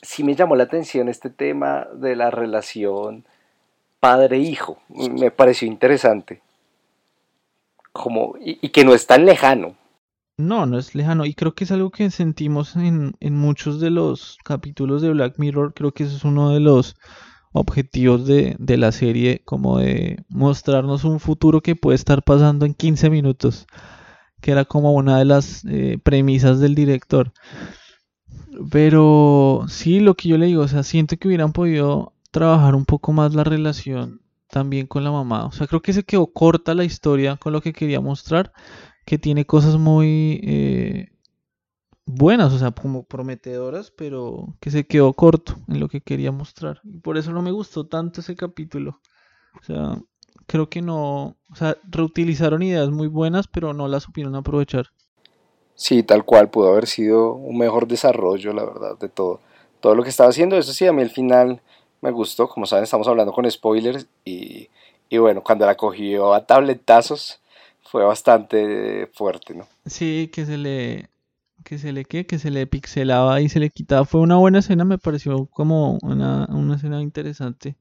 Sí 0.00 0.24
me 0.24 0.34
llamó 0.34 0.56
la 0.56 0.64
atención 0.64 1.10
este 1.10 1.28
tema 1.28 1.86
de 1.92 2.16
la 2.16 2.30
relación 2.30 3.26
padre-hijo, 4.00 4.78
me 4.88 5.30
pareció 5.30 5.68
interesante. 5.68 6.40
Como, 7.92 8.36
y, 8.40 8.70
que 8.70 8.86
no 8.86 8.94
es 8.94 9.06
tan 9.06 9.26
lejano. 9.26 9.76
No, 10.38 10.64
no 10.64 10.78
es 10.78 10.94
lejano. 10.94 11.26
Y 11.26 11.34
creo 11.34 11.54
que 11.54 11.64
es 11.64 11.72
algo 11.72 11.90
que 11.90 12.10
sentimos 12.10 12.74
en, 12.74 13.14
en 13.20 13.36
muchos 13.36 13.80
de 13.80 13.90
los 13.90 14.38
capítulos 14.44 15.00
de 15.02 15.10
Black 15.10 15.34
Mirror. 15.38 15.74
Creo 15.74 15.92
que 15.92 16.04
ese 16.04 16.16
es 16.16 16.24
uno 16.24 16.50
de 16.50 16.60
los 16.60 16.96
objetivos 17.54 18.26
de, 18.26 18.56
de, 18.58 18.76
la 18.76 18.90
serie, 18.90 19.42
como 19.44 19.78
de 19.78 20.24
mostrarnos 20.28 21.04
un 21.04 21.20
futuro 21.20 21.62
que 21.62 21.76
puede 21.76 21.94
estar 21.94 22.24
pasando 22.24 22.66
en 22.66 22.74
15 22.74 23.10
minutos, 23.10 23.66
que 24.40 24.50
era 24.50 24.64
como 24.64 24.92
una 24.92 25.18
de 25.18 25.24
las 25.24 25.64
eh, 25.64 25.98
premisas 26.02 26.58
del 26.58 26.74
director. 26.74 27.32
Pero 28.70 29.64
sí, 29.68 30.00
lo 30.00 30.14
que 30.16 30.28
yo 30.28 30.36
le 30.36 30.46
digo, 30.46 30.62
o 30.62 30.68
sea, 30.68 30.82
siento 30.82 31.16
que 31.16 31.28
hubieran 31.28 31.52
podido 31.52 32.12
trabajar 32.32 32.74
un 32.74 32.84
poco 32.86 33.12
más 33.12 33.34
la 33.34 33.44
relación 33.44 34.20
también 34.50 34.88
con 34.88 35.04
la 35.04 35.12
mamá. 35.12 35.46
O 35.46 35.52
sea, 35.52 35.68
creo 35.68 35.80
que 35.80 35.92
se 35.92 36.02
quedó 36.02 36.26
corta 36.26 36.74
la 36.74 36.84
historia 36.84 37.36
con 37.36 37.52
lo 37.52 37.60
que 37.60 37.72
quería 37.72 38.00
mostrar, 38.00 38.52
que 39.04 39.16
tiene 39.16 39.46
cosas 39.46 39.78
muy 39.78 40.40
eh, 40.42 41.13
buenas, 42.06 42.52
o 42.52 42.58
sea, 42.58 42.70
como 42.70 43.04
prometedoras, 43.04 43.90
pero 43.90 44.54
que 44.60 44.70
se 44.70 44.86
quedó 44.86 45.12
corto 45.12 45.54
en 45.68 45.80
lo 45.80 45.88
que 45.88 46.00
quería 46.00 46.32
mostrar. 46.32 46.80
Y 46.84 46.98
por 46.98 47.16
eso 47.16 47.32
no 47.32 47.42
me 47.42 47.50
gustó 47.50 47.86
tanto 47.86 48.20
ese 48.20 48.36
capítulo. 48.36 49.00
O 49.60 49.62
sea, 49.64 49.98
creo 50.46 50.68
que 50.68 50.82
no, 50.82 51.36
o 51.50 51.54
sea, 51.54 51.76
reutilizaron 51.88 52.62
ideas 52.62 52.90
muy 52.90 53.08
buenas, 53.08 53.46
pero 53.48 53.72
no 53.72 53.88
las 53.88 54.02
supieron 54.02 54.34
aprovechar. 54.34 54.90
Sí, 55.74 56.02
tal 56.02 56.24
cual, 56.24 56.50
pudo 56.50 56.70
haber 56.70 56.86
sido 56.86 57.34
un 57.34 57.58
mejor 57.58 57.88
desarrollo, 57.88 58.52
la 58.52 58.64
verdad, 58.64 58.98
de 58.98 59.08
todo. 59.08 59.40
Todo 59.80 59.94
lo 59.94 60.02
que 60.02 60.10
estaba 60.10 60.30
haciendo, 60.30 60.56
eso 60.56 60.72
sí, 60.72 60.86
a 60.86 60.92
mí 60.92 61.02
al 61.02 61.10
final 61.10 61.60
me 62.00 62.10
gustó. 62.10 62.48
Como 62.48 62.66
saben, 62.66 62.84
estamos 62.84 63.08
hablando 63.08 63.32
con 63.32 63.50
spoilers 63.50 64.06
y, 64.24 64.68
y 65.08 65.18
bueno, 65.18 65.42
cuando 65.42 65.66
la 65.66 65.76
cogió 65.76 66.32
a 66.32 66.46
tabletazos 66.46 67.40
fue 67.82 68.04
bastante 68.04 69.08
fuerte, 69.14 69.54
¿no? 69.54 69.66
Sí, 69.86 70.30
que 70.32 70.46
se 70.46 70.56
le 70.56 71.08
que 71.64 71.78
se 71.78 71.92
le 71.92 72.04
que, 72.04 72.26
que 72.26 72.38
se 72.38 72.50
le 72.50 72.66
pixelaba 72.66 73.40
y 73.40 73.48
se 73.48 73.60
le 73.60 73.70
quitaba. 73.70 74.04
Fue 74.04 74.20
una 74.20 74.36
buena 74.36 74.60
escena, 74.60 74.84
me 74.84 74.98
pareció 74.98 75.46
como 75.46 75.98
una, 76.02 76.46
una 76.50 76.76
escena 76.76 77.02
interesante. 77.02 77.76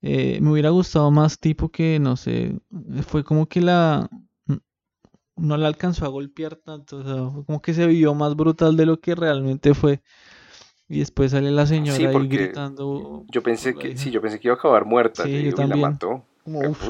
Eh, 0.00 0.38
me 0.40 0.52
hubiera 0.52 0.70
gustado 0.70 1.10
más 1.10 1.38
tipo 1.38 1.70
que, 1.70 1.98
no 1.98 2.16
sé, 2.16 2.58
fue 3.06 3.24
como 3.24 3.46
que 3.46 3.60
la 3.60 4.08
no 5.36 5.56
la 5.56 5.66
alcanzó 5.66 6.04
a 6.04 6.08
golpear 6.08 6.56
tanto, 6.56 6.98
o 6.98 7.02
sea, 7.02 7.30
fue 7.30 7.44
como 7.44 7.60
que 7.60 7.74
se 7.74 7.86
vio 7.86 8.14
más 8.14 8.36
brutal 8.36 8.76
de 8.76 8.86
lo 8.86 9.00
que 9.00 9.14
realmente 9.14 9.74
fue. 9.74 10.00
Y 10.88 10.98
después 10.98 11.30
sale 11.30 11.50
la 11.50 11.66
señora 11.66 11.96
ahí 11.96 12.28
gritando. 12.28 13.24
Yo 13.30 13.42
pensé 13.42 13.74
que, 13.74 13.96
sí, 13.96 14.10
yo 14.10 14.20
pensé 14.20 14.38
que 14.38 14.48
iba 14.48 14.54
a 14.54 14.58
acabar 14.58 14.84
muerta. 14.84 15.26
y 15.28 15.50
la 15.50 15.76
mató. 15.76 16.24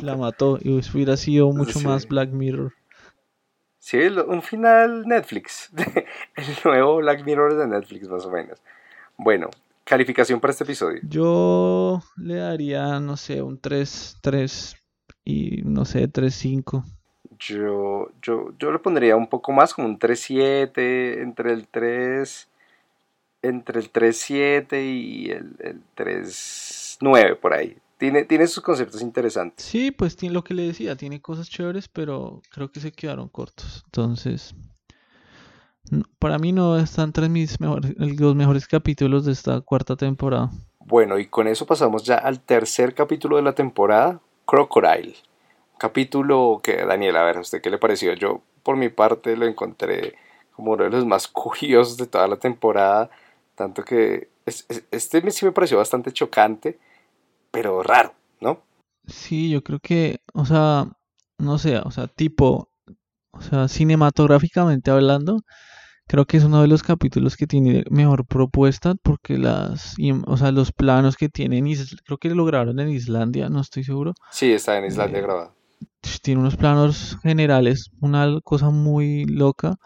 la 0.03 0.17
mató. 0.17 0.59
Y 0.61 0.71
hubiera 0.73 1.17
sido 1.17 1.53
mucho 1.53 1.81
más 1.81 2.09
Black 2.09 2.31
Mirror. 2.31 2.73
Sí, 3.85 3.99
un 3.99 4.41
final 4.41 5.03
Netflix. 5.07 5.71
El 6.37 6.47
nuevo 6.65 6.97
Black 6.97 7.23
Mirror 7.23 7.55
de 7.55 7.67
Netflix, 7.67 8.09
más 8.09 8.25
o 8.25 8.31
menos. 8.31 8.59
Bueno, 9.19 9.51
Calificación 9.85 10.41
para 10.41 10.53
este 10.53 10.65
episodio. 10.65 11.01
Yo 11.07 12.03
le 12.17 12.37
daría, 12.37 12.99
no 12.99 13.19
sé, 13.19 13.43
un 13.43 13.61
3, 13.61 14.21
3 14.23 14.77
y 15.23 15.61
no 15.67 15.85
sé, 15.85 16.09
3, 16.09 16.35
5. 16.35 16.85
Yo, 17.39 18.09
yo, 18.23 18.55
yo 18.59 18.73
le 18.73 18.79
pondría 18.79 19.17
un 19.17 19.27
poco 19.27 19.53
más, 19.53 19.75
como 19.75 19.87
un 19.87 19.99
3-7, 19.99 21.21
entre 21.21 21.53
el 21.53 21.69
3, 21.69 22.49
entre 23.43 23.81
el 23.81 23.93
3-7 23.93 24.83
y 24.83 25.31
el, 25.31 25.57
el 25.59 25.83
3-9 25.95 27.37
por 27.37 27.53
ahí. 27.53 27.77
Tiene, 27.99 28.25
tiene 28.25 28.47
sus 28.47 28.63
conceptos 28.63 29.01
interesantes. 29.03 29.65
Sí, 29.65 29.91
pues 29.91 30.17
tiene 30.17 30.35
lo 30.35 30.45
que 30.45 30.55
le 30.55 30.65
decía, 30.65 30.97
tiene 30.97 31.23
cosas 31.23 31.49
chéveres, 31.49 31.89
pero 31.89 32.43
creo 32.51 32.71
que 32.71 32.81
se 32.81 32.93
quedaron 32.93 33.29
cortos. 33.29 33.83
Entonces, 33.87 34.55
para 36.19 36.39
mí 36.39 36.53
no 36.53 36.79
están 36.79 37.07
entre 37.07 37.29
mis 37.29 37.61
mejores, 37.61 37.95
los 37.99 38.35
mejores 38.35 38.67
capítulos 38.67 39.25
de 39.25 39.33
esta 39.33 39.61
cuarta 39.61 39.97
temporada. 39.97 40.51
Bueno, 40.81 41.19
y 41.19 41.27
con 41.27 41.49
eso 41.49 41.67
pasamos 41.67 42.05
ya 42.05 42.17
al 42.17 42.41
tercer 42.41 42.95
capítulo 42.95 43.37
de 43.37 43.43
la 43.43 43.55
temporada, 43.55 44.21
Crocodile. 44.45 45.15
Capítulo 45.79 46.61
que, 46.63 46.85
Daniel, 46.85 47.17
a 47.17 47.25
ver, 47.25 47.39
¿a 47.39 47.41
usted 47.41 47.61
qué 47.61 47.71
le 47.71 47.79
pareció? 47.79 48.13
Yo, 48.15 48.43
por 48.63 48.77
mi 48.77 48.89
parte, 48.89 49.37
lo 49.37 49.47
encontré 49.47 50.15
como 50.53 50.73
uno 50.73 50.85
de 50.85 50.91
los 50.91 51.07
más 51.07 51.29
curiosos 51.29 51.97
de 51.97 52.07
toda 52.07 52.29
la 52.29 52.37
temporada. 52.37 53.11
Tanto 53.55 53.85
que 53.85 54.29
este 54.47 55.31
sí 55.31 55.47
me 55.47 55.53
pareció 55.53 55.79
bastante 55.79 56.13
chocante, 56.13 56.79
pero 57.55 57.83
raro, 57.83 58.13
¿no? 58.41 58.61
Sí, 59.07 59.51
yo 59.51 59.63
creo 59.63 59.79
que, 59.79 60.21
o 60.35 60.45
sea, 60.45 60.89
no 61.39 61.57
sé, 61.59 61.79
o 61.79 61.91
sea, 61.91 62.07
tipo, 62.09 62.69
o 63.31 63.41
sea, 63.41 63.69
cinematográficamente 63.69 64.91
hablando, 64.91 65.41
Creo 66.07 66.27
que 66.27 66.37
es 66.37 66.45
uno 66.45 66.61
de 66.61 66.69
los 66.69 66.83
capítulos 66.83 67.37
que 67.37 67.47
tiene 67.47 67.83
mejor 67.89 68.27
propuesta 68.27 68.95
porque 68.95 69.39
las, 69.39 69.95
o 70.27 70.37
sea, 70.37 70.53
los 70.53 70.71
planos 70.71 71.17
que 71.17 71.31
tienen, 71.31 71.67
creo 72.05 72.19
que 72.19 72.29
lo 72.29 72.45
grabaron 72.45 72.79
en 72.79 72.91
Islandia, 72.91 73.49
no 73.49 73.61
estoy 73.61 73.85
seguro. 73.85 74.13
Sí, 74.31 74.53
está 74.53 74.77
en 74.77 74.85
Islandia 74.85 75.21
eh, 75.21 75.23
grabado. 75.23 75.55
Tiene 76.23 76.43
unos 76.43 76.57
planos 76.57 77.17
generales, 77.23 77.91
una 78.01 78.39
cosa 78.43 78.69
muy 78.69 79.25
loca 79.25 79.77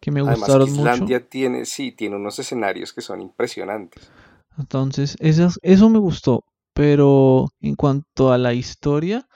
que 0.00 0.10
me 0.10 0.20
Además, 0.20 0.40
gustaron 0.40 0.68
Islandia 0.68 1.28
tiene, 1.28 1.64
sí, 1.64 1.92
tiene 1.92 2.16
unos 2.16 2.38
escenarios 2.40 2.92
que 2.92 3.00
son 3.00 3.20
impresionantes. 3.20 4.10
Entonces, 4.58 5.16
esas, 5.20 5.60
eso 5.62 5.88
me 5.90 6.00
gustó, 6.00 6.44
pero 6.78 7.48
en 7.60 7.74
cuanto 7.74 8.32
a 8.32 8.38
la 8.38 8.54
historia, 8.54 9.26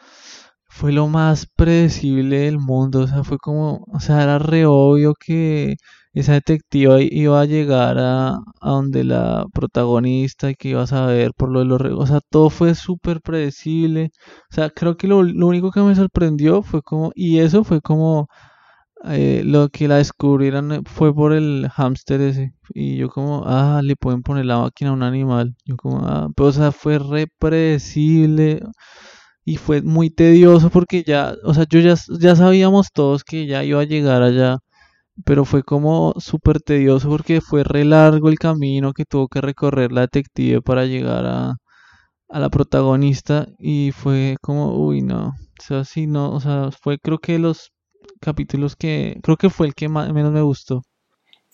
fue 0.66 0.92
lo 0.92 1.08
más 1.08 1.46
predecible 1.46 2.40
del 2.40 2.58
mundo, 2.58 3.00
o 3.00 3.06
sea, 3.08 3.24
fue 3.24 3.38
como, 3.38 3.84
o 3.92 4.00
sea, 4.00 4.22
era 4.22 4.38
re 4.38 4.64
obvio 4.66 5.14
que 5.14 5.76
esa 6.12 6.34
detectiva 6.34 7.00
iba 7.00 7.40
a 7.40 7.44
llegar 7.46 7.98
a, 7.98 8.38
donde 8.62 9.04
la 9.04 9.46
protagonista 9.52 10.50
y 10.50 10.54
que 10.56 10.68
iba 10.70 10.82
a 10.82 10.86
saber 10.86 11.32
por 11.36 11.50
lo 11.50 11.60
de 11.60 11.64
los... 11.66 11.80
O 11.98 12.06
sea, 12.06 12.20
todo 12.30 12.50
fue 12.50 12.74
súper 12.76 13.20
predecible. 13.20 14.12
O 14.50 14.54
sea, 14.54 14.70
creo 14.70 14.96
que 14.96 15.08
lo, 15.08 15.18
único 15.18 15.72
que 15.72 15.80
me 15.80 15.96
sorprendió 15.96 16.62
fue 16.62 16.82
como... 16.82 17.12
Y 17.14 17.40
eso 17.40 17.64
fue 17.64 17.80
como... 17.80 18.28
Eh, 19.04 19.42
lo 19.44 19.68
que 19.68 19.88
la 19.88 19.96
descubrieron 19.96 20.72
eh, 20.72 20.80
fue 20.84 21.14
por 21.14 21.32
el 21.32 21.68
hámster 21.70 22.20
ese. 22.20 22.54
Y 22.74 22.96
yo 22.96 23.08
como, 23.10 23.42
ah, 23.46 23.80
le 23.82 23.96
pueden 23.96 24.22
poner 24.22 24.46
la 24.46 24.58
máquina 24.60 24.90
a 24.90 24.92
un 24.94 25.02
animal. 25.02 25.56
Yo 25.64 25.76
como, 25.76 25.98
ah, 26.06 26.28
pero 26.36 26.48
o 26.48 26.52
sea, 26.52 26.72
fue 26.72 26.98
re 26.98 27.26
predecible. 27.38 28.62
Y 29.44 29.56
fue 29.56 29.82
muy 29.82 30.10
tedioso 30.10 30.70
porque 30.70 31.02
ya, 31.04 31.34
o 31.44 31.54
sea, 31.54 31.64
yo 31.68 31.80
ya, 31.80 31.94
ya 32.20 32.36
sabíamos 32.36 32.88
todos 32.92 33.24
que 33.24 33.46
ya 33.46 33.64
iba 33.64 33.80
a 33.80 33.84
llegar 33.84 34.22
allá 34.22 34.58
pero 35.24 35.44
fue 35.44 35.62
como 35.62 36.14
súper 36.18 36.60
tedioso 36.60 37.08
porque 37.08 37.40
fue 37.40 37.64
re 37.64 37.84
largo 37.84 38.28
el 38.28 38.38
camino 38.38 38.92
que 38.92 39.04
tuvo 39.04 39.28
que 39.28 39.40
recorrer 39.40 39.92
la 39.92 40.02
detective 40.02 40.62
para 40.62 40.86
llegar 40.86 41.26
a, 41.26 41.56
a 42.28 42.40
la 42.40 42.50
protagonista 42.50 43.48
y 43.58 43.92
fue 43.92 44.36
como, 44.42 44.76
uy, 44.76 45.02
no, 45.02 45.28
o 45.28 45.62
sea, 45.62 45.84
sí, 45.84 46.06
no, 46.06 46.32
o 46.32 46.40
sea, 46.40 46.70
fue 46.72 46.98
creo 46.98 47.18
que 47.18 47.38
los 47.38 47.72
capítulos 48.22 48.76
que, 48.76 49.18
creo 49.22 49.36
que 49.36 49.50
fue 49.50 49.66
el 49.66 49.74
que 49.74 49.88
menos 49.88 50.32
me 50.32 50.40
gustó. 50.40 50.82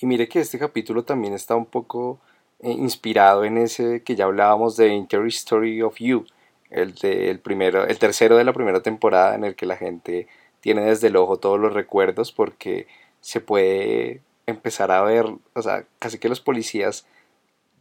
Y 0.00 0.06
mire 0.06 0.28
que 0.28 0.40
este 0.40 0.58
capítulo 0.58 1.02
también 1.02 1.34
está 1.34 1.56
un 1.56 1.66
poco 1.66 2.20
eh, 2.60 2.70
inspirado 2.70 3.44
en 3.44 3.58
ese 3.58 4.02
que 4.02 4.14
ya 4.14 4.26
hablábamos 4.26 4.76
de 4.76 4.88
Inter 4.88 5.26
Story 5.26 5.82
of 5.82 5.96
You, 5.98 6.24
el, 6.70 6.94
de, 6.94 7.30
el, 7.30 7.40
primero, 7.40 7.84
el 7.84 7.98
tercero 7.98 8.36
de 8.36 8.44
la 8.44 8.52
primera 8.52 8.82
temporada 8.82 9.34
en 9.34 9.44
el 9.44 9.56
que 9.56 9.66
la 9.66 9.76
gente 9.76 10.28
tiene 10.60 10.82
desde 10.82 11.08
el 11.08 11.16
ojo 11.16 11.38
todos 11.38 11.58
los 11.58 11.72
recuerdos 11.72 12.30
porque 12.32 12.86
se 13.20 13.40
puede 13.40 14.22
empezar 14.46 14.90
a 14.90 15.02
ver, 15.02 15.26
o 15.54 15.62
sea, 15.62 15.84
casi 15.98 16.18
que 16.18 16.28
los 16.28 16.40
policías 16.40 17.06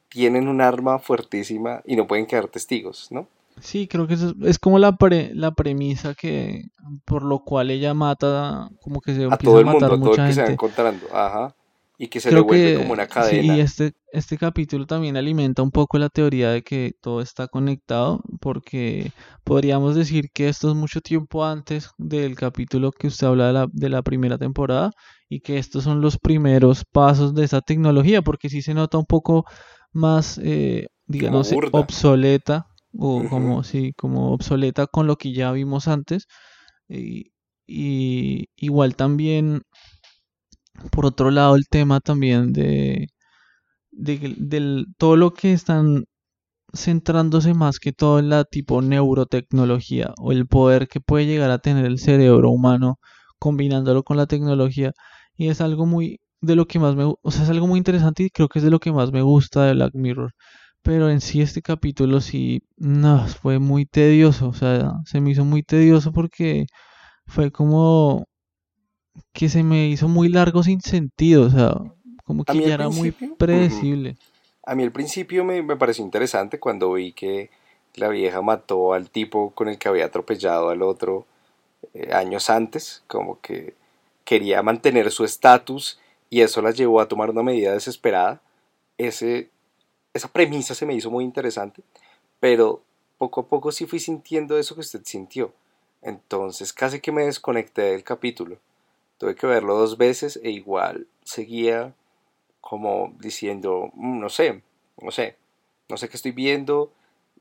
tienen 0.09 0.47
un 0.47 0.61
arma 0.61 0.99
fuertísima 0.99 1.81
y 1.85 1.95
no 1.95 2.07
pueden 2.07 2.25
quedar 2.25 2.47
testigos, 2.47 3.11
¿no? 3.11 3.27
Sí, 3.59 3.87
creo 3.87 4.07
que 4.07 4.13
eso 4.13 4.33
es 4.43 4.59
como 4.59 4.79
la, 4.79 4.97
pre, 4.97 5.31
la 5.33 5.51
premisa 5.51 6.13
que 6.13 6.65
por 7.05 7.23
lo 7.23 7.39
cual 7.39 7.71
ella 7.71 7.93
mata, 7.93 8.69
como 8.81 9.01
que 9.01 9.15
se 9.15 9.25
a 9.25 9.37
todo 9.37 9.59
el 9.59 9.65
mundo, 9.65 9.85
a 9.85 9.89
todo 9.89 10.13
el 10.13 10.27
que 10.27 10.33
se 10.33 10.43
va 10.43 10.49
encontrando, 10.49 11.07
ajá 11.13 11.55
y 11.97 12.07
que 12.07 12.19
se 12.19 12.31
le 12.31 12.41
vuelve 12.41 12.75
como 12.77 12.93
una 12.93 13.07
cadena. 13.07 13.41
Sí, 13.41 13.57
y 13.57 13.59
este, 13.59 13.93
este 14.11 14.37
capítulo 14.37 14.85
también 14.85 15.17
alimenta 15.17 15.63
un 15.63 15.71
poco 15.71 15.97
la 15.97 16.09
teoría 16.09 16.51
de 16.51 16.61
que 16.61 16.93
todo 17.01 17.21
está 17.21 17.47
conectado, 17.47 18.21
porque 18.39 19.11
podríamos 19.43 19.95
decir 19.95 20.29
que 20.31 20.47
esto 20.47 20.69
es 20.69 20.75
mucho 20.75 21.01
tiempo 21.01 21.43
antes 21.43 21.89
del 21.97 22.35
capítulo 22.35 22.91
que 22.91 23.07
usted 23.07 23.27
habla 23.27 23.47
de 23.47 23.53
la, 23.53 23.67
de 23.71 23.89
la 23.89 24.01
primera 24.03 24.37
temporada 24.37 24.91
y 25.27 25.39
que 25.39 25.57
estos 25.57 25.83
son 25.83 26.01
los 26.01 26.19
primeros 26.19 26.85
pasos 26.85 27.33
de 27.33 27.43
esa 27.43 27.61
tecnología, 27.61 28.21
porque 28.21 28.49
sí 28.49 28.61
se 28.61 28.75
nota 28.75 28.99
un 28.99 29.05
poco 29.05 29.45
más, 29.91 30.39
eh, 30.43 30.87
digamos, 31.07 31.51
obsoleta, 31.71 32.67
o 32.97 33.23
como, 33.29 33.63
sí, 33.63 33.93
como 33.97 34.33
obsoleta 34.33 34.87
con 34.87 35.07
lo 35.07 35.17
que 35.17 35.33
ya 35.33 35.51
vimos 35.51 35.87
antes. 35.87 36.27
Y, 36.89 37.31
y 37.67 38.49
igual 38.57 38.95
también 38.95 39.63
por 40.91 41.05
otro 41.05 41.31
lado, 41.31 41.55
el 41.55 41.67
tema 41.67 41.99
también 41.99 42.53
de, 42.53 43.07
de, 43.91 44.85
todo 44.97 45.15
lo 45.17 45.33
que 45.33 45.53
están 45.53 46.05
centrándose 46.73 47.53
más 47.53 47.79
que 47.79 47.93
todo 47.93 48.19
en 48.19 48.29
la 48.29 48.43
tipo 48.45 48.81
neurotecnología 48.81 50.13
o 50.19 50.31
el 50.33 50.47
poder 50.47 50.87
que 50.87 51.01
puede 51.01 51.25
llegar 51.25 51.51
a 51.51 51.59
tener 51.59 51.85
el 51.85 51.99
cerebro 51.99 52.51
humano 52.51 52.99
combinándolo 53.39 54.03
con 54.03 54.17
la 54.17 54.27
tecnología 54.27 54.93
y 55.37 55.49
es 55.49 55.61
algo 55.61 55.85
muy 55.85 56.19
de 56.41 56.55
lo 56.55 56.67
que 56.67 56.79
más 56.79 56.95
me 56.95 57.05
o 57.05 57.31
sea 57.31 57.43
es 57.43 57.49
algo 57.49 57.67
muy 57.67 57.77
interesante 57.79 58.23
y 58.23 58.29
creo 58.31 58.49
que 58.49 58.59
es 58.59 58.65
de 58.65 58.71
lo 58.71 58.79
que 58.79 58.91
más 58.91 59.11
me 59.11 59.21
gusta 59.21 59.65
de 59.65 59.73
Black 59.73 59.93
Mirror 59.95 60.33
pero 60.87 61.09
en 61.09 61.21
sí 61.21 61.41
este 61.41 61.61
capítulo 61.61 62.21
sí 62.21 62.63
no 62.77 63.27
fue 63.27 63.59
muy 63.59 63.85
tedioso 63.85 64.47
o 64.47 64.53
sea 64.53 64.93
se 65.05 65.21
me 65.21 65.31
hizo 65.31 65.43
muy 65.43 65.61
tedioso 65.61 66.11
porque 66.11 66.65
fue 67.25 67.51
como 67.51 68.25
que 69.33 69.49
se 69.49 69.63
me 69.63 69.87
hizo 69.87 70.07
muy 70.07 70.29
largo 70.29 70.63
sin 70.63 70.81
sentido, 70.81 71.45
o 71.45 71.49
sea, 71.49 71.75
como 72.23 72.43
que 72.43 72.59
ya 72.59 72.73
era 72.73 72.89
muy 72.89 73.11
predecible. 73.11 74.17
A 74.63 74.75
mí 74.75 74.83
al 74.83 74.91
principio 74.91 75.45
me, 75.45 75.63
pareció 75.77 76.03
interesante 76.03 76.59
cuando 76.59 76.93
vi 76.93 77.13
que 77.13 77.49
la 77.95 78.09
vieja 78.09 78.41
mató 78.41 78.93
al 78.93 79.09
tipo 79.09 79.51
con 79.51 79.69
el 79.69 79.77
que 79.77 79.89
había 79.89 80.05
atropellado 80.05 80.69
al 80.69 80.81
otro 80.81 81.25
eh, 81.93 82.13
años 82.13 82.49
antes, 82.49 83.03
como 83.07 83.39
que 83.41 83.75
quería 84.25 84.61
mantener 84.61 85.11
su 85.11 85.23
estatus 85.23 85.99
y 86.29 86.41
eso 86.41 86.61
la 86.61 86.71
llevó 86.71 86.99
a 86.99 87.07
tomar 87.07 87.29
una 87.29 87.43
medida 87.43 87.73
desesperada. 87.73 88.41
Ese, 88.97 89.49
esa 90.17 90.27
premisa 90.27 90.75
se 90.75 90.85
me 90.85 90.93
hizo 90.93 91.09
muy 91.09 91.23
interesante, 91.23 91.81
pero 92.39 92.81
poco 93.17 93.41
a 93.41 93.47
poco 93.47 93.71
sí 93.71 93.85
fui 93.85 93.99
sintiendo 93.99 94.57
eso 94.57 94.75
que 94.75 94.81
usted 94.81 95.01
sintió. 95.03 95.53
Entonces 96.01 96.73
casi 96.73 96.99
que 96.99 97.11
me 97.11 97.25
desconecté 97.25 97.83
del 97.83 98.03
capítulo. 98.03 98.57
Tuve 99.17 99.35
que 99.35 99.47
verlo 99.47 99.75
dos 99.75 99.97
veces 99.97 100.39
e 100.43 100.51
igual 100.51 101.07
seguía 101.23 101.93
como 102.61 103.13
diciendo, 103.19 103.91
mm, 103.93 104.19
no 104.19 104.29
sé, 104.29 104.61
no 105.01 105.11
sé, 105.11 105.37
no 105.89 105.97
sé 105.97 106.09
qué 106.09 106.17
estoy 106.17 106.31
viendo, 106.31 106.91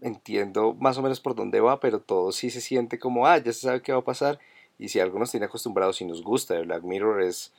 entiendo 0.00 0.74
más 0.74 0.98
o 0.98 1.02
menos 1.02 1.20
por 1.20 1.34
dónde 1.34 1.60
va, 1.60 1.80
pero 1.80 2.00
todo 2.00 2.32
sí 2.32 2.50
se 2.50 2.60
siente 2.60 2.98
como, 2.98 3.26
ah, 3.26 3.38
ya 3.38 3.52
se 3.52 3.60
sabe 3.60 3.82
qué 3.82 3.92
va 3.92 3.98
a 3.98 4.04
pasar. 4.04 4.38
Y 4.78 4.88
si 4.88 5.00
algo 5.00 5.18
nos 5.18 5.30
tiene 5.30 5.46
acostumbrados 5.46 6.00
y 6.00 6.04
nos 6.04 6.22
gusta 6.22 6.54
de 6.54 6.62
Black 6.62 6.82
Mirror 6.82 7.22
es 7.22 7.52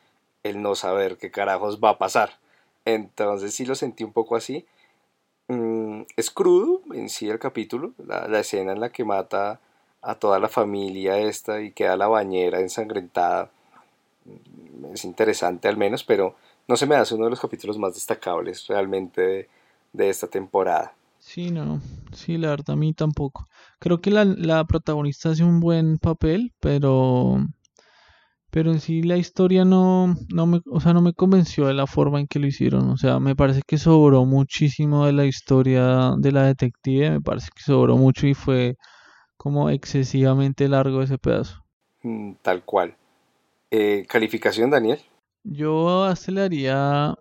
el 0.43 0.61
no 0.61 0.75
saber 0.75 1.17
qué 1.17 1.31
carajos 1.31 1.79
va 1.83 1.91
a 1.91 1.97
pasar. 1.97 2.39
Entonces 2.85 3.53
sí 3.53 3.65
lo 3.65 3.75
sentí 3.75 4.03
un 4.03 4.13
poco 4.13 4.35
así. 4.35 4.65
Mm, 5.47 6.01
es 6.15 6.29
crudo 6.31 6.81
en 6.93 7.09
sí 7.09 7.29
el 7.29 7.39
capítulo, 7.39 7.93
la, 8.05 8.27
la, 8.27 8.39
escena 8.39 8.73
en 8.73 8.81
la 8.81 8.89
que 8.91 9.05
mata 9.05 9.59
a 10.01 10.15
toda 10.15 10.39
la 10.39 10.49
familia 10.49 11.17
esta 11.17 11.61
y 11.61 11.71
queda 11.71 11.95
la 11.95 12.07
bañera 12.07 12.59
ensangrentada 12.59 13.49
es 14.93 15.05
interesante 15.05 15.67
al 15.67 15.77
menos, 15.77 16.03
pero 16.03 16.35
no 16.67 16.75
se 16.75 16.85
me 16.85 16.95
hace 16.95 17.15
uno 17.15 17.25
de 17.25 17.31
los 17.31 17.39
capítulos 17.39 17.77
más 17.77 17.93
destacables 17.93 18.67
realmente 18.67 19.49
de, 19.93 20.09
esta 20.09 20.27
temporada. 20.27 20.93
Sí, 21.19 21.49
no, 21.49 21.81
sí, 22.13 22.37
la 22.37 22.49
verdad 22.49 22.71
a 22.71 22.75
mí 22.75 22.93
tampoco. 22.93 23.47
Creo 23.79 23.99
que 24.01 24.11
la, 24.11 24.25
la, 24.25 24.63
protagonista 24.65 25.29
hace 25.29 25.43
un 25.43 25.59
buen 25.59 25.97
papel, 25.97 26.53
pero 26.59 27.37
pero 28.51 28.71
en 28.71 28.79
sí 28.79 29.03
la 29.03 29.17
historia 29.17 29.65
no, 29.65 30.15
no 30.33 30.45
me, 30.45 30.61
o 30.65 30.79
sea, 30.79 30.93
no 30.93 31.01
me 31.01 31.13
convenció 31.13 31.67
de 31.67 31.73
la 31.73 31.87
forma 31.87 32.19
en 32.19 32.27
que 32.27 32.39
lo 32.39 32.47
hicieron. 32.47 32.89
O 32.89 32.97
sea, 32.97 33.19
me 33.19 33.35
parece 33.35 33.61
que 33.65 33.77
sobró 33.77 34.25
muchísimo 34.25 35.05
de 35.05 35.13
la 35.13 35.25
historia 35.25 36.13
de 36.17 36.31
la 36.31 36.43
detective, 36.43 37.11
me 37.11 37.21
parece 37.21 37.49
que 37.55 37.63
sobró 37.63 37.97
mucho 37.97 38.27
y 38.27 38.33
fue 38.33 38.75
como 39.37 39.69
excesivamente 39.69 40.67
largo 40.67 41.01
ese 41.01 41.17
pedazo. 41.17 41.63
Mm, 42.03 42.33
tal 42.41 42.63
cual. 42.63 42.95
Eh, 43.71 44.05
¿Calificación, 44.07 44.69
Daniel? 44.69 44.99
Yo 45.43 46.03
aceleraría 46.05 47.15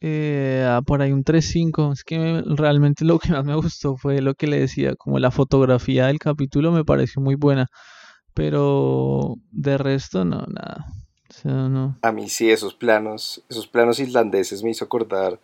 eh, 0.00 0.80
por 0.86 1.02
ahí 1.02 1.12
un 1.12 1.24
3.5. 1.24 1.92
Es 1.92 2.04
que 2.04 2.42
realmente 2.46 3.04
lo 3.04 3.18
que 3.18 3.32
más 3.32 3.44
me 3.44 3.54
gustó 3.56 3.96
fue 3.96 4.20
lo 4.20 4.34
que 4.34 4.46
le 4.46 4.60
decía, 4.60 4.94
como 4.96 5.18
la 5.18 5.30
fotografía 5.30 6.06
del 6.06 6.18
capítulo 6.18 6.72
me 6.72 6.84
pareció 6.84 7.20
muy 7.22 7.34
buena. 7.34 7.66
Pero 8.38 9.36
de 9.50 9.76
resto, 9.78 10.24
no, 10.24 10.46
nada. 10.46 10.86
O 11.28 11.32
sea, 11.32 11.52
no. 11.52 11.98
A 12.02 12.12
mí 12.12 12.28
sí, 12.28 12.48
esos 12.52 12.72
planos, 12.72 13.42
esos 13.48 13.66
planos 13.66 13.98
islandeses 13.98 14.62
me 14.62 14.70
hizo 14.70 14.84
acordar 14.84 15.40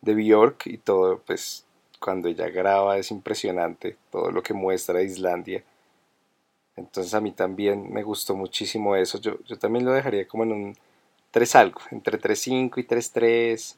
de 0.00 0.14
Bjork 0.16 0.66
y 0.66 0.78
todo, 0.78 1.22
pues 1.24 1.64
cuando 2.00 2.28
ella 2.28 2.48
graba 2.48 2.98
es 2.98 3.12
impresionante 3.12 3.96
todo 4.10 4.32
lo 4.32 4.42
que 4.42 4.52
muestra 4.52 4.98
de 4.98 5.04
Islandia. 5.04 5.62
Entonces 6.74 7.14
a 7.14 7.20
mí 7.20 7.30
también 7.30 7.92
me 7.92 8.02
gustó 8.02 8.34
muchísimo 8.34 8.96
eso. 8.96 9.20
Yo, 9.20 9.38
yo 9.44 9.56
también 9.56 9.84
lo 9.84 9.92
dejaría 9.92 10.26
como 10.26 10.42
en 10.42 10.52
un 10.52 10.76
3 11.30 11.54
algo, 11.54 11.80
entre 11.92 12.18
3.5 12.18 12.78
y 12.78 12.82
3.3. 12.82 13.76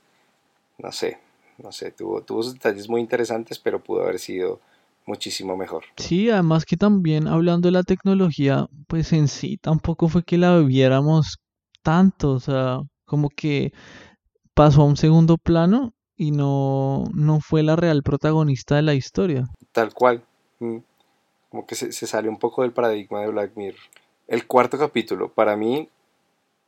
No 0.79 0.93
sé, 0.93 1.19
no 1.59 1.73
sé, 1.73 1.91
tuvo, 1.91 2.23
tuvo 2.23 2.43
sus 2.43 2.55
detalles 2.55 2.89
muy 2.89 3.03
interesantes, 3.03 3.59
pero 3.59 3.85
pudo 3.85 4.03
haber 4.03 4.19
sido 4.19 4.61
muchísimo 5.07 5.57
mejor. 5.57 5.85
Sí, 5.97 6.29
además 6.31 6.65
que 6.65 6.77
también 6.77 7.29
hablando 7.29 7.69
de 7.69 7.73
la 7.73 7.83
tecnología, 7.83 8.67
pues 8.89 9.13
en 9.13 9.29
sí 9.29 9.57
tampoco 9.59 10.09
fue 10.09 10.23
que 10.23 10.37
la 10.37 10.59
viéramos 10.59 11.39
tanto, 11.83 12.33
o 12.33 12.41
sea, 12.41 12.81
como 13.05 13.31
que 13.31 13.73
pasó 14.55 14.83
a 14.83 14.87
un 14.87 14.97
segundo 14.97 15.39
plano 15.39 15.95
y 16.17 16.33
no, 16.33 17.05
no 17.15 17.41
fue 17.41 17.63
la 17.63 17.77
real 17.77 18.03
protagonista 18.03 18.77
de 18.77 18.83
la 18.83 18.95
historia. 18.95 19.45
Tal 19.73 19.95
cual. 19.95 20.25
Mm. 20.59 20.79
Como 21.51 21.67
que 21.67 21.75
se, 21.75 21.93
se 21.93 22.07
sale 22.07 22.29
un 22.29 22.39
poco 22.39 22.63
del 22.63 22.73
paradigma 22.73 23.21
de 23.21 23.29
Black 23.29 23.53
Mirror. 23.55 23.81
El 24.27 24.47
cuarto 24.47 24.77
capítulo, 24.79 25.29
para 25.29 25.57
mí, 25.57 25.89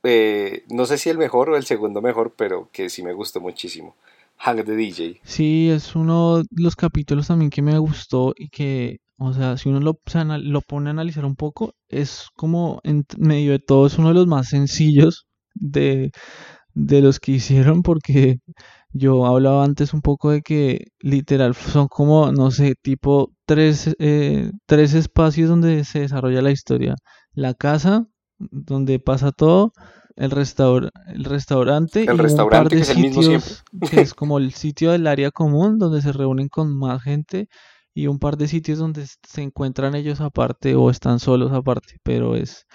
eh, 0.05 0.65
no 0.69 0.87
sé 0.87 0.99
si 0.99 1.11
el 1.11 1.19
mejor 1.19 1.51
o 1.51 1.57
el 1.57 1.65
segundo 1.65 2.01
mejor, 2.01 2.33
pero 2.37 2.69
que 2.73 2.89
sí 2.89 3.03
me 3.03 3.13
gustó 3.13 3.41
muchísimo. 3.41 3.97
Hank 4.39 4.65
the 4.65 4.77
DJ. 4.77 5.21
Sí, 5.25 5.71
es 5.71 5.97
uno 5.97 6.39
de 6.39 6.45
los 6.57 6.77
capítulos 6.77 7.29
también 7.29 7.51
que 7.51 7.63
me 7.63 7.79
gustó 7.79 8.35
y 8.37 8.49
que, 8.49 8.99
o 9.19 9.33
sea, 9.33 9.57
si 9.57 9.69
uno 9.69 9.81
lo, 9.81 9.99
lo 10.39 10.61
pone 10.63 10.91
a 10.91 10.93
analizar 10.93 11.25
un 11.25 11.37
poco, 11.37 11.75
es 11.89 12.29
como 12.35 12.81
en 12.85 13.05
medio 13.19 13.53
de 13.53 13.59
todo, 13.59 13.87
es 13.87 13.99
uno 13.99 14.09
de 14.09 14.15
los 14.15 14.27
más 14.27 14.49
sencillos 14.49 15.27
de, 15.55 16.13
de 16.75 17.01
los 17.03 17.21
que 17.21 17.33
hicieron 17.33 17.83
porque 17.83 18.39
yo 18.93 19.27
hablaba 19.27 19.65
antes 19.65 19.93
un 19.95 20.03
poco 20.03 20.31
de 20.31 20.43
que 20.43 20.89
literal 21.01 21.55
son 21.55 21.89
como, 21.89 22.33
no 22.33 22.51
sé, 22.51 22.75
tipo 22.81 23.33
tres, 23.47 23.95
eh, 23.99 24.51
tres 24.67 24.95
espacios 24.95 25.49
donde 25.49 25.85
se 25.85 26.01
desarrolla 26.01 26.43
la 26.43 26.51
historia. 26.53 26.95
La 27.33 27.55
casa, 27.55 28.07
donde 28.39 28.99
pasa 29.01 29.33
todo, 29.33 29.73
el, 30.19 30.31
restaur 30.31 30.91
el 31.07 31.25
restaurante 31.25 32.05
el 32.05 32.19
restaurante 32.19 32.77
que 32.77 32.83
es 32.83 32.91
el 32.91 32.99
mismo 32.99 33.23
siempre. 33.23 33.55
que 33.91 34.01
es 34.01 34.15
como 34.15 34.39
el 34.39 34.53
sitio 34.53 34.93
del 34.93 35.07
área 35.07 35.31
común 35.31 35.79
donde 35.79 36.03
se 36.03 36.13
reúnen 36.13 36.49
con 36.49 36.77
más 36.77 37.03
gente 37.03 37.49
y 37.95 38.07
un 38.07 38.19
par 38.19 38.37
de 38.37 38.49
sitios 38.49 38.79
donde 38.79 39.07
se 39.07 39.43
encuentran 39.43 39.95
ellos 39.95 40.21
aparte 40.21 40.77
o 40.77 40.89
están 40.89 41.19
solos 41.19 41.53
aparte, 41.53 41.97
pero 42.05 42.37
es 42.37 42.67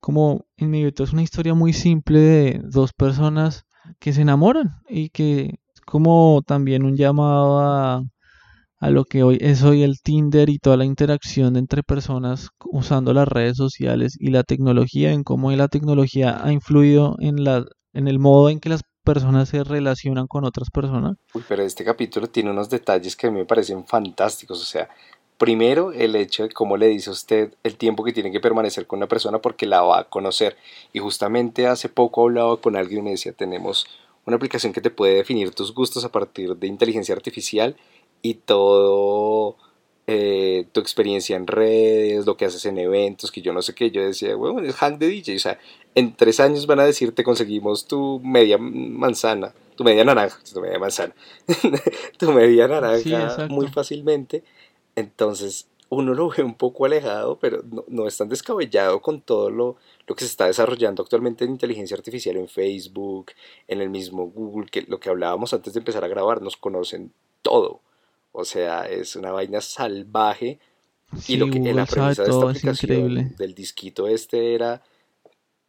como 0.00 0.46
en 0.56 0.72
de 0.72 0.92
todo 0.92 1.06
es 1.06 1.12
una 1.12 1.22
historia 1.22 1.54
muy 1.54 1.72
simple 1.72 2.18
de 2.18 2.60
dos 2.64 2.92
personas 2.92 3.66
que 4.00 4.12
se 4.12 4.22
enamoran 4.22 4.70
y 4.88 5.10
que 5.10 5.60
es 5.74 5.80
como 5.86 6.42
también 6.46 6.84
un 6.84 6.96
llamado 6.96 7.60
a, 7.60 8.02
a 8.84 8.90
lo 8.90 9.06
que 9.06 9.22
hoy 9.22 9.38
es 9.40 9.62
hoy 9.62 9.82
el 9.82 10.02
Tinder 10.02 10.50
y 10.50 10.58
toda 10.58 10.76
la 10.76 10.84
interacción 10.84 11.56
entre 11.56 11.82
personas 11.82 12.50
usando 12.66 13.14
las 13.14 13.26
redes 13.26 13.56
sociales 13.56 14.14
y 14.20 14.30
la 14.30 14.42
tecnología, 14.42 15.12
en 15.12 15.24
cómo 15.24 15.50
la 15.52 15.68
tecnología 15.68 16.44
ha 16.44 16.52
influido 16.52 17.16
en, 17.18 17.44
la, 17.44 17.64
en 17.94 18.08
el 18.08 18.18
modo 18.18 18.50
en 18.50 18.60
que 18.60 18.68
las 18.68 18.82
personas 19.02 19.48
se 19.48 19.64
relacionan 19.64 20.26
con 20.26 20.44
otras 20.44 20.68
personas. 20.70 21.16
Uy, 21.32 21.42
pero 21.48 21.62
este 21.62 21.82
capítulo 21.82 22.26
tiene 22.26 22.50
unos 22.50 22.68
detalles 22.68 23.16
que 23.16 23.28
a 23.28 23.30
mí 23.30 23.38
me 23.38 23.46
parecen 23.46 23.86
fantásticos, 23.86 24.60
o 24.60 24.66
sea, 24.66 24.90
primero 25.38 25.90
el 25.92 26.14
hecho 26.14 26.42
de 26.42 26.50
cómo 26.50 26.76
le 26.76 26.88
dice 26.88 27.08
a 27.08 27.14
usted 27.14 27.54
el 27.62 27.76
tiempo 27.76 28.04
que 28.04 28.12
tiene 28.12 28.30
que 28.30 28.40
permanecer 28.40 28.86
con 28.86 28.98
una 28.98 29.08
persona 29.08 29.38
porque 29.38 29.64
la 29.64 29.80
va 29.80 30.00
a 30.00 30.04
conocer. 30.10 30.58
Y 30.92 30.98
justamente 30.98 31.66
hace 31.66 31.88
poco 31.88 32.24
hablaba 32.24 32.58
con 32.58 32.76
alguien 32.76 33.00
y 33.00 33.04
me 33.04 33.10
decía, 33.12 33.32
tenemos 33.32 33.86
una 34.26 34.36
aplicación 34.36 34.74
que 34.74 34.82
te 34.82 34.90
puede 34.90 35.14
definir 35.14 35.52
tus 35.52 35.72
gustos 35.72 36.04
a 36.04 36.12
partir 36.12 36.54
de 36.56 36.66
inteligencia 36.66 37.14
artificial 37.14 37.76
y 38.24 38.34
todo 38.34 39.56
eh, 40.06 40.66
tu 40.72 40.80
experiencia 40.80 41.36
en 41.36 41.46
redes, 41.46 42.24
lo 42.24 42.38
que 42.38 42.46
haces 42.46 42.64
en 42.64 42.78
eventos, 42.78 43.30
que 43.30 43.42
yo 43.42 43.52
no 43.52 43.60
sé 43.60 43.74
qué, 43.74 43.90
yo 43.90 44.02
decía, 44.02 44.34
bueno, 44.34 44.60
es 44.60 44.74
Hank 44.76 44.98
de 44.98 45.08
DJ, 45.08 45.36
o 45.36 45.38
sea, 45.38 45.58
en 45.94 46.16
tres 46.16 46.40
años 46.40 46.66
van 46.66 46.80
a 46.80 46.86
decirte 46.86 47.22
conseguimos 47.22 47.86
tu 47.86 48.20
media 48.24 48.56
manzana, 48.56 49.52
tu 49.76 49.84
media 49.84 50.04
naranja, 50.04 50.38
tu 50.52 50.60
media 50.62 50.78
manzana, 50.78 51.14
tu 52.18 52.32
media 52.32 52.66
naranja 52.66 53.46
muy 53.48 53.68
fácilmente, 53.68 54.42
entonces 54.96 55.68
uno 55.90 56.14
lo 56.14 56.30
ve 56.30 56.42
un 56.42 56.54
poco 56.54 56.86
alejado, 56.86 57.38
pero 57.38 57.62
no, 57.70 57.84
no 57.88 58.08
es 58.08 58.16
tan 58.16 58.30
descabellado 58.30 59.02
con 59.02 59.20
todo 59.20 59.50
lo, 59.50 59.76
lo, 60.06 60.14
que 60.14 60.24
se 60.24 60.30
está 60.30 60.46
desarrollando 60.46 61.02
actualmente 61.02 61.44
en 61.44 61.50
inteligencia 61.50 61.94
artificial 61.94 62.36
en 62.38 62.48
Facebook, 62.48 63.32
en 63.68 63.82
el 63.82 63.90
mismo 63.90 64.30
Google, 64.30 64.70
que 64.70 64.80
lo 64.88 64.98
que 64.98 65.10
hablábamos 65.10 65.52
antes 65.52 65.74
de 65.74 65.80
empezar 65.80 66.04
a 66.04 66.08
grabar, 66.08 66.40
nos 66.40 66.56
conocen 66.56 67.12
todo. 67.42 67.83
O 68.36 68.44
sea, 68.44 68.88
es 68.88 69.14
una 69.14 69.30
vaina 69.30 69.60
salvaje. 69.60 70.58
y 71.28 71.36
lo 71.36 71.48
que 71.48 71.58
en 71.58 71.76
la 71.76 71.86
premisa 71.86 72.24
de 72.24 72.30
esta 72.30 72.50
aplicación 72.50 73.36
del 73.36 73.54
disquito 73.54 74.08
este 74.08 74.56
era 74.56 74.82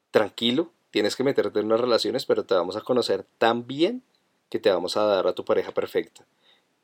tranquilo, 0.10 0.72
tienes 0.90 1.16
que 1.16 1.24
meterte 1.24 1.60
en 1.60 1.68
unas 1.68 1.80
relaciones, 1.80 2.26
pero 2.26 2.44
te 2.44 2.56
vamos 2.56 2.76
a 2.76 2.82
conocer 2.82 3.24
tan 3.38 3.68
bien 3.68 4.02
que 4.50 4.58
te 4.58 4.72
vamos 4.72 4.98
a 4.98 5.04
dar 5.04 5.28
a 5.28 5.34
tu 5.34 5.46
pareja 5.46 5.74
perfecta. 5.74 6.26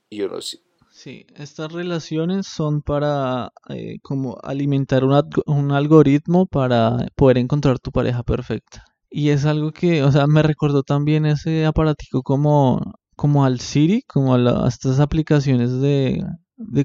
Y 0.08 0.22
uno 0.22 0.40
sí. 0.42 0.62
Sí, 0.92 1.26
estas 1.36 1.72
relaciones 1.72 2.46
son 2.46 2.84
para 2.84 3.52
eh, 3.70 3.98
como 4.04 4.38
alimentar 4.44 5.04
un, 5.04 5.20
un 5.48 5.72
algoritmo 5.72 6.46
para 6.46 7.08
poder 7.16 7.40
encontrar 7.40 7.80
tu 7.80 7.92
pareja 7.92 8.22
perfecta. 8.22 8.86
Y 9.10 9.30
es 9.30 9.46
algo 9.46 9.72
que, 9.72 10.04
o 10.04 10.12
sea, 10.12 10.28
me 10.28 10.44
recordó 10.44 10.84
también 10.84 11.26
ese 11.26 11.66
aparatico 11.66 12.22
como 12.22 12.94
como 13.22 13.46
al 13.46 13.60
Siri, 13.60 14.02
como 14.02 14.34
a, 14.34 14.68
estas 14.68 15.00
aplicaciones 15.00 15.80
de, 15.80 16.26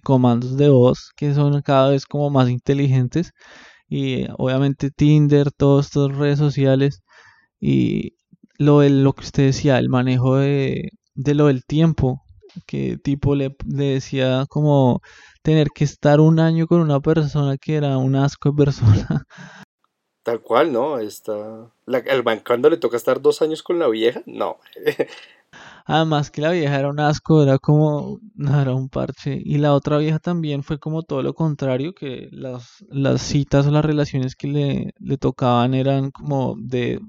comandos 0.03 0.59
de 0.59 0.68
voz 0.68 1.11
que 1.16 1.33
son 1.33 1.62
cada 1.62 1.88
vez 1.88 2.05
como 2.05 2.29
más 2.29 2.51
inteligentes 2.51 3.33
y 3.88 4.27
obviamente 4.37 4.90
Tinder, 4.90 5.51
todas 5.51 5.87
estas 5.87 6.14
redes 6.14 6.38
sociales 6.38 7.01
y 7.59 8.18
lo, 8.59 8.87
lo 8.87 9.14
que 9.14 9.25
usted 9.25 9.44
decía, 9.44 9.79
el 9.79 9.88
manejo 9.88 10.37
de, 10.37 10.90
lo 11.14 11.46
del 11.46 11.64
tiempo, 11.64 12.20
que 12.66 12.99
tipo 12.99 13.35
le, 13.35 13.57
decía 13.64 14.44
como 14.51 15.01
tener 15.40 15.68
que 15.75 15.85
estar 15.85 16.20
un 16.20 16.38
año 16.38 16.66
con 16.66 16.83
una 16.83 17.01
persona 17.01 17.57
que 17.57 17.77
era 17.77 17.96
un 17.96 18.14
asco 18.14 18.51
de 18.51 18.57
persona. 18.62 19.27
Tal 20.22 20.42
cual, 20.42 20.70
¿no? 20.70 20.99
Está... 20.99 21.72
La, 21.87 21.99
el 21.99 22.22
bancando 22.22 22.68
le 22.68 22.77
toca 22.77 22.99
estar 22.99 23.22
dos 23.22 23.40
años 23.40 23.62
con 23.62 23.79
la 23.79 23.88
vieja, 23.88 24.22
no. 24.27 24.59
Además 25.85 26.31
que 26.31 26.40
la 26.40 26.51
vieja 26.51 26.79
era 26.79 26.90
un 26.90 26.99
asco, 26.99 27.42
era 27.42 27.59
como, 27.59 28.19
era 28.38 28.75
un 28.75 28.88
parche. 28.88 29.40
Y 29.45 29.59
la 29.59 29.73
otra 29.73 29.99
vieja 29.99 30.19
también 30.19 30.62
fue 30.62 30.79
como 30.79 31.03
todo 31.03 31.23
lo 31.23 31.35
contrario, 31.35 31.95
que 31.95 32.29
las, 32.33 32.85
las 32.90 33.23
citas 33.23 33.66
o 33.66 33.71
las 33.71 33.85
relaciones 33.85 34.35
que 34.35 34.49
le, 34.49 34.95
le 34.99 35.16
tocaban 35.16 35.75
eran 35.75 36.11
como 36.11 36.57
de 36.59 37.01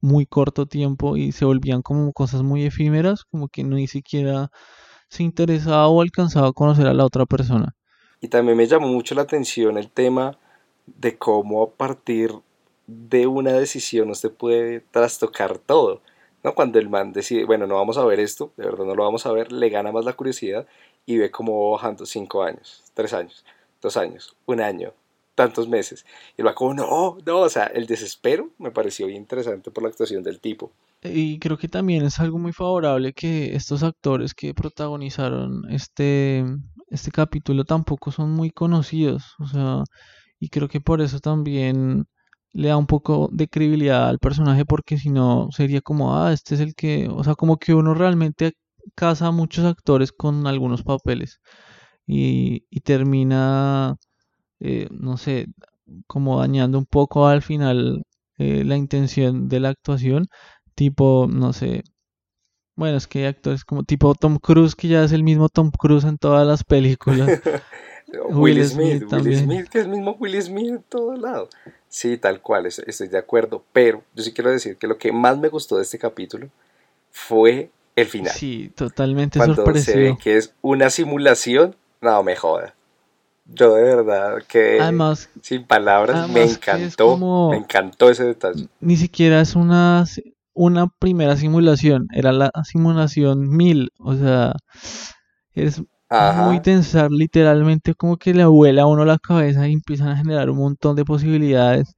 muy 0.00 0.26
corto 0.26 0.66
tiempo 0.66 1.16
y 1.16 1.32
se 1.32 1.44
volvían 1.44 1.82
como 1.82 2.12
cosas 2.12 2.42
muy 2.42 2.64
efímeras, 2.64 3.24
como 3.24 3.48
que 3.48 3.64
ni 3.64 3.86
siquiera 3.86 4.50
se 5.08 5.22
interesaba 5.22 5.88
o 5.88 6.00
alcanzaba 6.00 6.48
a 6.48 6.52
conocer 6.52 6.86
a 6.86 6.94
la 6.94 7.04
otra 7.04 7.26
persona. 7.26 7.74
Y 8.20 8.28
también 8.28 8.56
me 8.56 8.66
llamó 8.66 8.88
mucho 8.88 9.14
la 9.14 9.22
atención 9.22 9.78
el 9.78 9.90
tema 9.90 10.38
de 10.86 11.16
cómo 11.16 11.62
a 11.62 11.70
partir 11.70 12.32
de 12.86 13.26
una 13.26 13.52
decisión 13.52 14.10
usted 14.10 14.30
puede 14.30 14.80
trastocar 14.90 15.58
todo. 15.58 16.00
¿No? 16.42 16.54
Cuando 16.54 16.78
el 16.78 16.88
man 16.88 17.12
decide, 17.12 17.44
bueno, 17.44 17.66
no 17.66 17.76
vamos 17.76 17.98
a 17.98 18.04
ver 18.04 18.20
esto, 18.20 18.52
de 18.56 18.64
verdad 18.64 18.84
no 18.84 18.94
lo 18.94 19.04
vamos 19.04 19.26
a 19.26 19.32
ver, 19.32 19.52
le 19.52 19.68
gana 19.68 19.92
más 19.92 20.04
la 20.04 20.14
curiosidad 20.14 20.66
y 21.06 21.18
ve 21.18 21.30
cómo 21.30 21.64
va 21.64 21.76
bajando 21.76 22.06
cinco 22.06 22.42
años, 22.42 22.82
tres 22.94 23.12
años, 23.12 23.44
dos 23.80 23.96
años, 23.96 24.34
un 24.46 24.60
año, 24.60 24.92
tantos 25.34 25.68
meses. 25.68 26.04
Y 26.36 26.42
va 26.42 26.54
como, 26.54 26.74
no, 26.74 27.18
no, 27.24 27.40
o 27.40 27.48
sea, 27.48 27.66
el 27.66 27.86
desespero 27.86 28.50
me 28.58 28.70
pareció 28.70 29.06
bien 29.06 29.22
interesante 29.22 29.70
por 29.70 29.82
la 29.82 29.88
actuación 29.88 30.22
del 30.22 30.40
tipo. 30.40 30.70
Y 31.02 31.38
creo 31.38 31.56
que 31.56 31.68
también 31.68 32.04
es 32.04 32.20
algo 32.20 32.38
muy 32.38 32.52
favorable 32.52 33.14
que 33.14 33.54
estos 33.54 33.82
actores 33.82 34.34
que 34.34 34.52
protagonizaron 34.52 35.62
este, 35.70 36.44
este 36.88 37.10
capítulo 37.10 37.64
tampoco 37.64 38.10
son 38.10 38.30
muy 38.32 38.50
conocidos, 38.50 39.34
o 39.38 39.46
sea, 39.46 39.82
y 40.38 40.48
creo 40.48 40.68
que 40.68 40.80
por 40.80 41.00
eso 41.00 41.18
también 41.20 42.06
le 42.52 42.68
da 42.68 42.76
un 42.76 42.86
poco 42.86 43.28
de 43.32 43.48
credibilidad 43.48 44.08
al 44.08 44.18
personaje 44.18 44.64
porque 44.66 44.98
si 44.98 45.10
no 45.10 45.48
sería 45.52 45.80
como, 45.80 46.16
ah, 46.16 46.32
este 46.32 46.54
es 46.56 46.60
el 46.60 46.74
que, 46.74 47.08
o 47.08 47.24
sea, 47.24 47.34
como 47.34 47.58
que 47.58 47.74
uno 47.74 47.94
realmente 47.94 48.54
casa 48.94 49.28
a 49.28 49.30
muchos 49.32 49.64
actores 49.64 50.12
con 50.12 50.46
algunos 50.46 50.82
papeles 50.82 51.40
y, 52.06 52.64
y 52.70 52.80
termina, 52.80 53.96
eh, 54.60 54.88
no 54.90 55.16
sé, 55.16 55.46
como 56.06 56.40
dañando 56.40 56.78
un 56.78 56.86
poco 56.86 57.26
al 57.28 57.42
final 57.42 58.02
eh, 58.38 58.64
la 58.64 58.76
intención 58.76 59.48
de 59.48 59.60
la 59.60 59.70
actuación, 59.70 60.26
tipo, 60.74 61.26
no 61.30 61.52
sé, 61.52 61.82
bueno, 62.80 62.96
es 62.96 63.06
que 63.06 63.18
hay 63.18 63.24
actores 63.26 63.62
como 63.62 63.82
tipo 63.82 64.14
Tom 64.14 64.38
Cruise, 64.38 64.74
que 64.74 64.88
ya 64.88 65.04
es 65.04 65.12
el 65.12 65.22
mismo 65.22 65.50
Tom 65.50 65.70
Cruise 65.70 66.04
en 66.04 66.16
todas 66.16 66.46
las 66.46 66.64
películas. 66.64 67.28
Will, 68.30 68.66
Smith, 68.66 69.04
Will 69.12 69.36
Smith, 69.36 69.68
que 69.68 69.80
es 69.80 69.84
el 69.84 69.90
mismo 69.90 70.16
Will 70.18 70.42
Smith 70.42 70.68
en 70.68 70.82
todo 70.88 71.14
lado. 71.14 71.50
Sí, 71.90 72.16
tal 72.16 72.40
cual, 72.40 72.64
estoy 72.64 73.08
de 73.08 73.18
acuerdo, 73.18 73.62
pero 73.74 74.02
yo 74.14 74.24
sí 74.24 74.32
quiero 74.32 74.50
decir 74.50 74.78
que 74.78 74.86
lo 74.86 74.96
que 74.96 75.12
más 75.12 75.36
me 75.36 75.48
gustó 75.48 75.76
de 75.76 75.82
este 75.82 75.98
capítulo 75.98 76.48
fue 77.10 77.70
el 77.94 78.06
final. 78.06 78.32
Sí, 78.32 78.72
totalmente 78.74 79.38
Cuando 79.38 79.74
se 79.74 79.98
ve 79.98 80.16
que 80.20 80.38
es 80.38 80.54
una 80.62 80.88
simulación, 80.88 81.76
no 82.00 82.22
me 82.22 82.34
joda. 82.34 82.74
Yo 83.44 83.74
de 83.74 83.82
verdad 83.82 84.42
que 84.48 84.80
además, 84.80 85.28
sin 85.42 85.64
palabras 85.64 86.30
me 86.30 86.44
encantó, 86.44 87.50
me 87.50 87.58
encantó 87.58 88.08
ese 88.08 88.24
detalle. 88.24 88.68
Ni 88.80 88.96
siquiera 88.96 89.42
es 89.42 89.54
una 89.54 90.06
una 90.60 90.88
primera 90.88 91.36
simulación, 91.38 92.06
era 92.12 92.32
la 92.32 92.50
simulación 92.64 93.48
1000, 93.48 93.88
o 93.98 94.14
sea, 94.14 94.54
es 95.54 95.82
muy 96.10 96.60
tensar, 96.60 97.10
literalmente 97.10 97.94
como 97.94 98.18
que 98.18 98.34
le 98.34 98.44
vuela 98.44 98.82
a 98.82 98.86
uno 98.86 99.06
la 99.06 99.18
cabeza 99.18 99.66
y 99.66 99.72
empiezan 99.72 100.08
a 100.08 100.16
generar 100.18 100.50
un 100.50 100.58
montón 100.58 100.96
de 100.96 101.04
posibilidades 101.06 101.94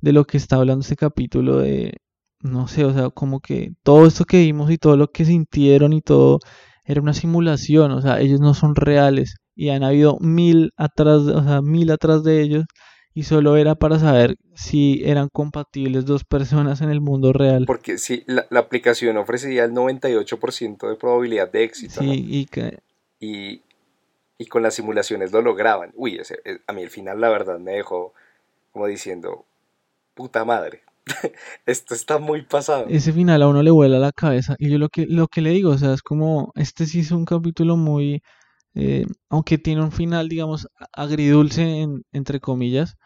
de 0.00 0.12
lo 0.12 0.24
que 0.24 0.38
está 0.38 0.56
hablando 0.56 0.80
este 0.82 0.96
capítulo 0.96 1.58
de, 1.58 1.98
no 2.40 2.68
sé, 2.68 2.86
o 2.86 2.94
sea, 2.94 3.10
como 3.10 3.40
que 3.40 3.72
todo 3.82 4.06
esto 4.06 4.24
que 4.24 4.38
vimos 4.40 4.70
y 4.70 4.78
todo 4.78 4.96
lo 4.96 5.08
que 5.08 5.26
sintieron 5.26 5.92
y 5.92 6.00
todo 6.00 6.38
era 6.84 7.02
una 7.02 7.12
simulación, 7.12 7.90
o 7.92 8.00
sea, 8.00 8.20
ellos 8.20 8.40
no 8.40 8.54
son 8.54 8.76
reales 8.76 9.36
y 9.54 9.68
han 9.70 9.84
habido 9.84 10.16
mil 10.20 10.72
atrás, 10.78 11.20
o 11.22 11.42
sea, 11.44 11.60
mil 11.60 11.90
atrás 11.90 12.24
de 12.24 12.40
ellos 12.42 12.64
y 13.16 13.22
solo 13.22 13.56
era 13.56 13.76
para 13.76 13.98
saber 13.98 14.36
si 14.54 15.00
eran 15.02 15.30
compatibles 15.30 16.04
dos 16.04 16.24
personas 16.24 16.82
en 16.82 16.90
el 16.90 17.00
mundo 17.00 17.32
real. 17.32 17.64
Porque 17.66 17.96
sí, 17.96 18.22
la, 18.26 18.46
aplicación 18.60 19.16
ofrecía 19.16 19.64
el 19.64 19.72
98% 19.72 20.86
de 20.86 20.96
probabilidad 20.96 21.50
de 21.50 21.64
éxito. 21.64 22.00
Sí, 22.00 22.26
y, 22.28 22.44
que... 22.44 22.78
y, 23.18 23.62
y, 24.36 24.46
con 24.48 24.62
las 24.62 24.74
simulaciones 24.74 25.32
lo 25.32 25.40
lograban. 25.40 25.92
Uy, 25.94 26.16
ese, 26.16 26.40
eh, 26.44 26.58
a 26.66 26.74
mí 26.74 26.82
el 26.82 26.90
final 26.90 27.18
la 27.18 27.30
verdad 27.30 27.58
me 27.58 27.72
dejó 27.72 28.12
como 28.70 28.86
diciendo, 28.86 29.46
puta 30.12 30.44
madre. 30.44 30.82
Esto 31.64 31.94
está 31.94 32.18
muy 32.18 32.42
pasado. 32.42 32.84
Ese 32.90 33.14
final 33.14 33.40
a 33.40 33.48
uno 33.48 33.62
le 33.62 33.70
vuela 33.70 33.98
la 33.98 34.12
cabeza. 34.12 34.56
Y 34.58 34.68
yo 34.68 34.76
lo 34.76 34.90
que, 34.90 35.06
lo 35.06 35.28
que 35.28 35.40
le 35.40 35.52
digo, 35.52 35.70
o 35.70 35.78
sea, 35.78 35.94
es 35.94 36.02
como, 36.02 36.52
este 36.54 36.84
sí 36.84 37.00
es 37.00 37.12
un 37.12 37.24
capítulo 37.24 37.78
muy, 37.78 38.22
eh, 38.74 39.06
aunque 39.30 39.56
tiene 39.56 39.80
un 39.80 39.90
final, 39.90 40.28
digamos, 40.28 40.68
agridulce, 40.92 41.86
entre 42.12 42.40
comillas, 42.40 42.98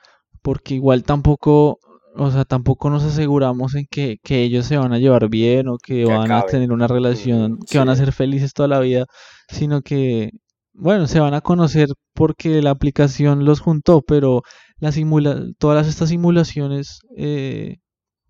porque 0.43 0.75
igual 0.75 1.05
tampoco, 1.05 1.79
o 2.17 2.31
sea, 2.31 2.45
tampoco 2.45 2.91
nos 2.91 3.05
aseguramos 3.05 3.75
en 3.75 3.87
que, 3.91 4.19
ellos 4.29 4.67
se 4.67 4.77
van 4.77 4.93
a 4.93 4.99
llevar 4.99 5.29
bien 5.29 5.69
o 5.69 5.79
que, 5.79 6.05
van 6.05 6.33
a 6.33 6.43
tener 6.43 6.73
una 6.73 6.87
relación, 6.87 7.59
que 7.69 7.79
van 7.79 7.89
a 7.89 7.97
ser 7.97 8.13
felices 8.13 8.53
toda 8.53 8.69
la 8.69 8.81
vida, 8.81 9.07
sino 9.49 9.83
que, 9.83 10.31
bueno, 10.73 11.07
se 11.07 11.21
van 11.21 11.35
a 11.35 11.41
conocer 11.41 11.89
porque 12.15 12.63
la 12.63 12.71
aplicación 12.71 13.45
los 13.45 13.61
juntó, 13.61 14.03
pero 14.03 14.43
la 14.79 14.93
simula 14.93 15.45
todas 15.59 15.87
estas 15.89 16.09
simulaciones, 16.09 17.01
eh, 17.17 17.77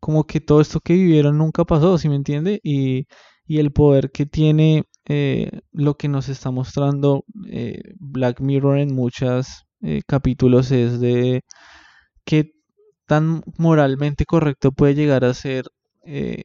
como 0.00 0.24
que 0.24 0.40
todo 0.40 0.60
esto 0.60 0.80
que 0.80 0.94
vivieron 0.94 1.38
nunca 1.38 1.64
pasó, 1.64 1.98
¿sí 1.98 2.08
me 2.08 2.16
entiende? 2.16 2.60
Y, 2.62 3.06
y 3.46 3.58
el 3.58 3.72
poder 3.72 4.10
que 4.10 4.26
tiene 4.26 4.84
eh, 5.06 5.50
lo 5.72 5.96
que 5.96 6.08
nos 6.08 6.28
está 6.28 6.50
mostrando 6.50 7.24
eh, 7.48 7.82
Black 7.98 8.40
Mirror 8.40 8.78
en 8.78 8.94
muchos 8.94 9.64
capítulos 10.06 10.70
es 10.72 11.00
de 11.00 11.42
qué 12.30 12.52
tan 13.06 13.42
moralmente 13.58 14.24
correcto 14.24 14.72
puede 14.72 14.94
llegar 14.94 15.24
a 15.24 15.34
ser 15.34 15.64
eh, 16.04 16.44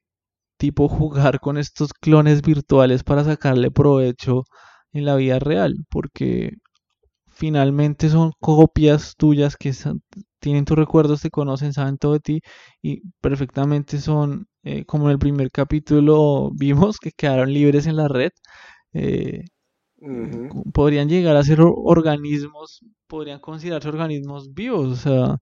tipo 0.58 0.90
jugar 0.90 1.40
con 1.40 1.58
estos 1.58 1.94
clones 1.94 2.42
virtuales 2.42 3.04
para 3.04 3.24
sacarle 3.24 3.72
provecho 3.72 4.46
en 4.94 5.06
la 5.06 5.16
vida 5.16 5.40
real, 5.40 5.76
porque 5.90 6.54
finalmente 7.30 8.10
son 8.10 8.32
copias 8.40 9.16
tuyas 9.18 9.58
que 9.58 9.74
tienen 10.40 10.66
tus 10.66 10.78
recuerdos, 10.78 11.22
te 11.22 11.32
conocen, 11.32 11.74
saben 11.74 11.98
todo 11.98 12.14
de 12.14 12.20
ti 12.22 12.42
y 12.82 13.02
perfectamente 13.22 14.00
son, 14.00 14.48
eh, 14.64 14.86
como 14.86 15.08
en 15.08 15.14
el 15.14 15.20
primer 15.20 15.52
capítulo 15.52 16.52
vimos, 16.56 16.98
que 17.00 17.12
quedaron 17.12 17.54
libres 17.54 17.88
en 17.88 17.98
la 17.98 18.08
red. 18.08 18.32
Eh, 18.94 19.46
podrían 20.74 21.10
llegar 21.10 21.36
a 21.36 21.44
ser 21.44 21.60
organismos, 21.62 22.82
podrían 23.08 23.40
considerarse 23.40 23.90
organismos 23.90 24.54
vivos, 24.54 24.88
o 24.92 24.96
sea, 24.96 25.38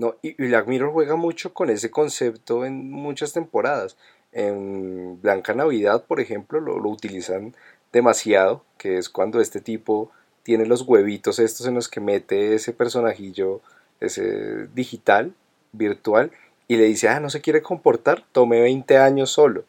no, 0.00 0.16
y 0.22 0.32
Black 0.32 0.66
Mirror 0.66 0.92
juega 0.92 1.14
mucho 1.14 1.52
con 1.52 1.68
ese 1.68 1.90
concepto 1.90 2.64
en 2.64 2.90
muchas 2.90 3.34
temporadas. 3.34 3.98
En 4.32 5.20
Blanca 5.20 5.52
Navidad, 5.52 6.06
por 6.06 6.20
ejemplo, 6.20 6.58
lo, 6.58 6.76
utilizan 6.88 7.54
demasiado, 7.92 8.64
que 8.78 8.96
es 8.96 9.10
cuando 9.10 9.42
este 9.42 9.60
tipo 9.60 10.10
tiene 10.42 10.64
los 10.64 10.82
huevitos 10.88 11.38
estos 11.38 11.66
en 11.66 11.74
los 11.74 11.88
que 11.88 12.00
mete 12.00 12.54
ese 12.54 12.72
personajillo, 12.72 13.60
ese 14.00 14.68
digital, 14.74 15.34
virtual, 15.72 16.30
y 16.66 16.76
le 16.76 16.84
dice, 16.84 17.10
ah, 17.10 17.20
no 17.20 17.28
se 17.28 17.42
quiere 17.42 17.60
comportar, 17.60 18.24
tome 18.32 18.62
20 18.62 18.96
años 18.96 19.28
solo. 19.30 19.66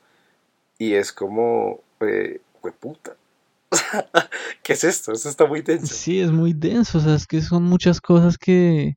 Y 0.78 0.94
es 0.94 1.12
como, 1.12 1.82
eh, 2.00 2.40
puta. 2.80 3.18
¿Qué 4.64 4.74
es 4.74 4.86
esto? 4.86 5.12
Esto 5.12 5.28
está 5.28 5.46
muy 5.46 5.62
denso. 5.62 5.94
Sí, 5.94 6.22
es 6.22 6.32
muy 6.32 6.54
denso, 6.54 7.00
o 7.00 7.02
sea, 7.02 7.16
es 7.16 7.28
que 7.28 7.42
son 7.42 7.64
muchas 7.64 8.00
cosas 8.00 8.38
que, 8.38 8.96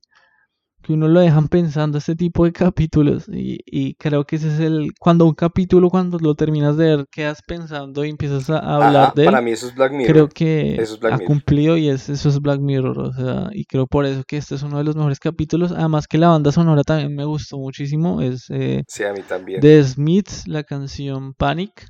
que 0.85 0.93
uno 0.93 1.09
lo 1.09 1.21
dejan 1.21 1.49
pensando 1.49 1.97
este 1.97 2.15
tipo 2.15 2.45
de 2.45 2.53
capítulos 2.53 3.25
y, 3.29 3.95
creo 3.95 4.25
que 4.25 4.37
ese 4.37 4.49
es 4.49 4.61
el 4.61 4.93
cuando 5.01 5.25
un 5.25 5.35
capítulo 5.35 5.89
cuando 5.89 6.19
lo 6.19 6.35
terminas 6.35 6.77
de 6.77 6.97
ver 6.97 7.07
quedas 7.11 7.41
pensando 7.47 8.05
y 8.05 8.11
empiezas 8.11 8.51
a 8.51 8.59
hablar 8.59 9.15
de 9.15 9.23
él 9.23 9.27
para 9.27 9.41
mí 9.41 9.53
eso 9.53 9.69
es 9.69 9.75
Black 9.75 9.93
Mirror. 9.93 10.13
creo 10.13 10.29
que 10.29 10.85
ha 11.11 11.19
cumplido 11.21 11.77
y 11.79 11.89
es, 11.89 12.09
eso 12.11 12.29
es 12.29 12.39
Black 12.39 12.61
Mirror 12.61 12.99
o 12.99 13.13
sea 13.13 13.49
y 13.53 13.65
creo 13.65 13.87
por 13.87 14.05
eso 14.05 14.25
que 14.27 14.37
este 14.37 14.57
es 14.57 14.63
uno 14.63 14.79
de 14.79 14.85
los 14.85 14.95
mejores 14.95 15.19
capítulos. 15.19 15.73
Además 15.73 16.07
que 16.07 16.19
la 16.19 16.29
banda 16.29 16.53
sonora 16.53 16.83
también 16.83 17.15
me 17.15 17.25
gustó 17.25 17.57
muchísimo 17.57 18.21
es 18.21 18.47
eh, 18.51 18.83
sí, 18.87 19.05
a 19.05 19.13
mí 19.13 19.21
también. 19.27 19.61
de 19.61 19.83
Smiths 19.83 20.47
la 20.47 20.65
canción 20.65 21.33
Panic 21.35 21.89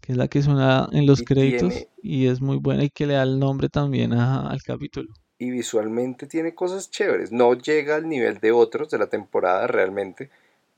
que 0.00 0.12
es 0.12 0.18
la 0.18 0.28
que 0.28 0.42
suena 0.42 0.88
en 0.92 1.06
los 1.06 1.22
créditos 1.22 1.74
y 2.00 2.26
es 2.26 2.40
muy 2.40 2.58
buena 2.58 2.84
y 2.84 2.90
que 2.90 3.06
le 3.06 3.14
da 3.14 3.24
el 3.24 3.40
nombre 3.40 3.68
también 3.68 4.12
al 4.12 4.62
capítulo 4.62 5.12
y 5.38 5.50
visualmente 5.50 6.26
tiene 6.26 6.54
cosas 6.54 6.90
chéveres. 6.90 7.32
No 7.32 7.54
llega 7.54 7.96
al 7.96 8.08
nivel 8.08 8.38
de 8.38 8.52
otros 8.52 8.90
de 8.90 8.98
la 8.98 9.08
temporada 9.08 9.66
realmente, 9.66 10.30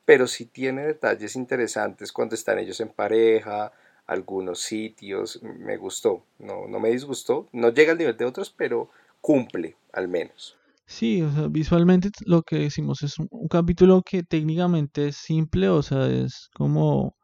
pero 0.05 0.27
sí 0.27 0.47
tiene 0.47 0.87
detalles 0.87 1.37
interesantes 1.37 2.13
cuando 2.13 2.35
están 2.35 2.59
ellos 2.59 2.81
en 2.81 2.89
pareja, 2.89 3.73
algunos 4.07 4.61
sitios. 4.61 5.41
Me 5.43 5.77
gustó, 5.77 6.25
no, 6.39 6.67
no 6.67 6.81
me 6.81 6.91
disgustó. 6.91 7.49
No 7.53 7.71
llega 7.71 7.93
al 7.93 7.99
nivel 7.99 8.17
de 8.17 8.25
otros, 8.25 8.51
pero 8.51 8.91
cumple 9.21 9.77
al 9.93 10.09
menos. 10.09 10.57
Sí, 10.87 11.21
o 11.23 11.31
sea, 11.31 11.49
visualmente 11.49 12.09
lo 12.25 12.43
que 12.43 12.57
decimos 12.57 13.03
es 13.03 13.19
un, 13.19 13.29
un 13.31 13.49
capítulo 13.49 14.03
que 14.03 14.23
técnicamente 14.23 15.09
es 15.09 15.17
simple, 15.17 15.69
o 15.69 15.83
sea, 15.83 16.07
es 16.07 16.49
como, 16.55 17.15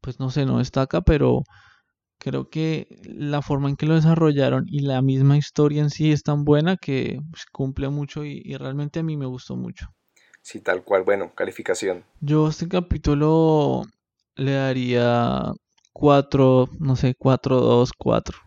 pues 0.00 0.18
no 0.18 0.30
sé, 0.30 0.46
no 0.46 0.58
destaca, 0.58 1.02
pero 1.02 1.42
creo 2.18 2.48
que 2.48 2.88
la 3.04 3.42
forma 3.42 3.68
en 3.68 3.76
que 3.76 3.86
lo 3.86 3.94
desarrollaron 3.94 4.66
y 4.68 4.80
la 4.80 5.02
misma 5.02 5.36
historia 5.36 5.82
en 5.82 5.90
sí 5.90 6.12
es 6.12 6.22
tan 6.22 6.44
buena 6.44 6.76
que 6.76 7.20
pues, 7.30 7.46
cumple 7.46 7.88
mucho 7.88 8.24
y, 8.24 8.56
realmente 8.56 9.00
a 9.00 9.02
mí 9.02 9.16
me 9.16 9.26
gustó 9.26 9.56
mucho. 9.56 9.88
Sí, 10.42 10.60
tal 10.60 10.84
cual. 10.84 11.02
Bueno, 11.02 11.32
calificación. 11.34 12.04
Yo 12.20 12.48
este 12.48 12.68
capítulo 12.68 13.82
le 14.36 14.52
daría 14.52 15.52
4, 15.92 16.68
no 16.78 16.96
sé, 16.96 17.14
4, 17.18 17.60
2, 17.60 17.92
4. 17.96 18.38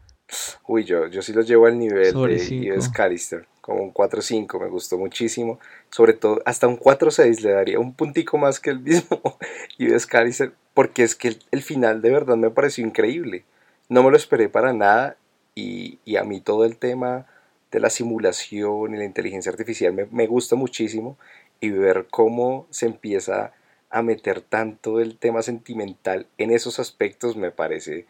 Uy, 0.68 0.84
yo, 0.84 1.08
yo 1.08 1.22
sí 1.22 1.34
lo 1.34 1.42
llevo 1.42 1.66
al 1.66 1.78
nivel 1.78 2.14
de 2.14 2.56
Ives 2.56 2.90
Callister, 2.90 3.48
como 3.62 3.82
un 3.82 3.94
4-5, 3.94 4.60
me 4.60 4.70
gustó 4.70 4.98
muchísimo. 4.98 5.60
Sobre 5.90 6.14
todo, 6.14 6.42
hasta 6.46 6.68
un 6.68 6.78
4-6 6.78 7.42
le 7.42 7.52
daría 7.52 7.80
un 7.80 7.94
puntico 7.96 8.38
más 8.38 8.60
que 8.60 8.70
el 8.70 8.80
mismo 8.80 9.22
Ives 9.80 10.06
Callister, 10.06 10.54
porque 10.74 11.04
es 11.04 11.16
que 11.16 11.38
el 11.52 11.64
final 11.64 12.02
de 12.02 12.12
verdad 12.12 12.38
me 12.38 12.52
pareció 12.52 12.86
increíble. 12.86 13.44
No 13.90 14.04
me 14.04 14.12
lo 14.12 14.18
esperé 14.18 14.50
para 14.50 14.72
nada 14.72 15.18
y, 15.56 16.00
a 16.16 16.24
mí 16.24 16.42
todo 16.42 16.64
el 16.64 16.78
tema 16.78 17.26
de 17.72 17.80
la 17.80 17.90
simulación 17.90 18.94
y 18.94 18.98
la 18.98 19.04
inteligencia 19.04 19.52
artificial 19.52 19.94
me, 20.12 20.28
gusta 20.28 20.56
muchísimo 20.56 21.18
y 21.60 21.72
ver 21.72 22.08
cómo 22.10 22.68
se 22.70 22.86
empieza 22.86 23.52
a 23.90 24.04
meter 24.04 24.42
tanto 24.42 25.00
el 25.00 25.18
tema 25.18 25.42
sentimental 25.42 26.28
en 26.38 26.52
esos 26.52 26.80
aspectos 26.80 27.36
me 27.36 27.50
parece 27.50 28.06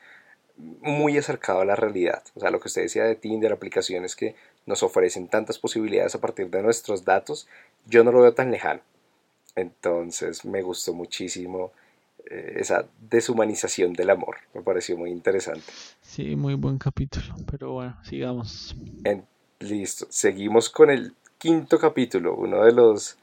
muy 0.57 1.17
acercado 1.17 1.61
a 1.61 1.65
la 1.65 1.77
realidad. 1.77 2.23
O 2.35 2.41
sea, 2.41 2.51
lo 2.51 2.59
que 2.59 2.67
usted 2.67 2.81
decía 2.81 3.05
de 3.05 3.15
Tinder, 3.15 3.53
aplicaciones 3.53 4.17
que 4.17 4.35
nos 4.65 4.83
ofrecen 4.83 5.29
tantas 5.29 5.57
posibilidades 5.59 6.13
a 6.15 6.21
partir 6.21 6.49
de 6.49 6.61
nuestros 6.61 7.05
datos, 7.05 7.47
yo 7.85 8.03
no 8.03 8.11
lo 8.11 8.21
veo 8.21 8.33
tan 8.33 8.51
lejano. 8.51 8.81
Entonces 9.55 10.43
me 10.43 10.61
gustó 10.61 10.93
muchísimo 10.93 11.71
esa 12.29 12.85
deshumanización 13.09 13.93
del 13.93 14.11
amor. 14.11 14.37
Me 14.53 14.61
pareció 14.61 14.97
muy 14.97 15.11
interesante. 15.11 15.63
Sí, 16.01 16.35
muy 16.35 16.53
buen 16.55 16.77
capítulo. 16.77 17.35
Pero 17.49 17.73
bueno, 17.73 17.97
sigamos. 18.03 18.75
listo. 19.59 20.05
Seguimos 20.09 20.69
con 20.69 20.89
el 20.91 21.13
quinto 21.37 21.79
capítulo, 21.79 22.35
uno 22.35 22.63
de 22.63 22.71
los 22.71 23.17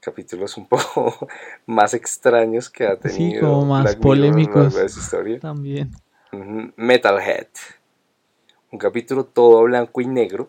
capítulos 0.00 0.56
un 0.56 0.66
poco 0.68 1.28
más 1.66 1.92
extraños 1.92 2.70
que 2.70 2.86
ha 2.86 2.96
tenido. 2.96 3.40
Sí, 3.40 3.40
como 3.40 3.66
más 3.66 3.96
polémicos. 3.96 4.74
De 4.74 4.86
historia. 4.86 5.40
También. 5.40 5.90
Metalhead. 6.76 7.48
Un 8.70 8.78
capítulo 8.78 9.24
todo 9.24 9.62
blanco 9.64 10.00
y 10.00 10.06
negro. 10.06 10.48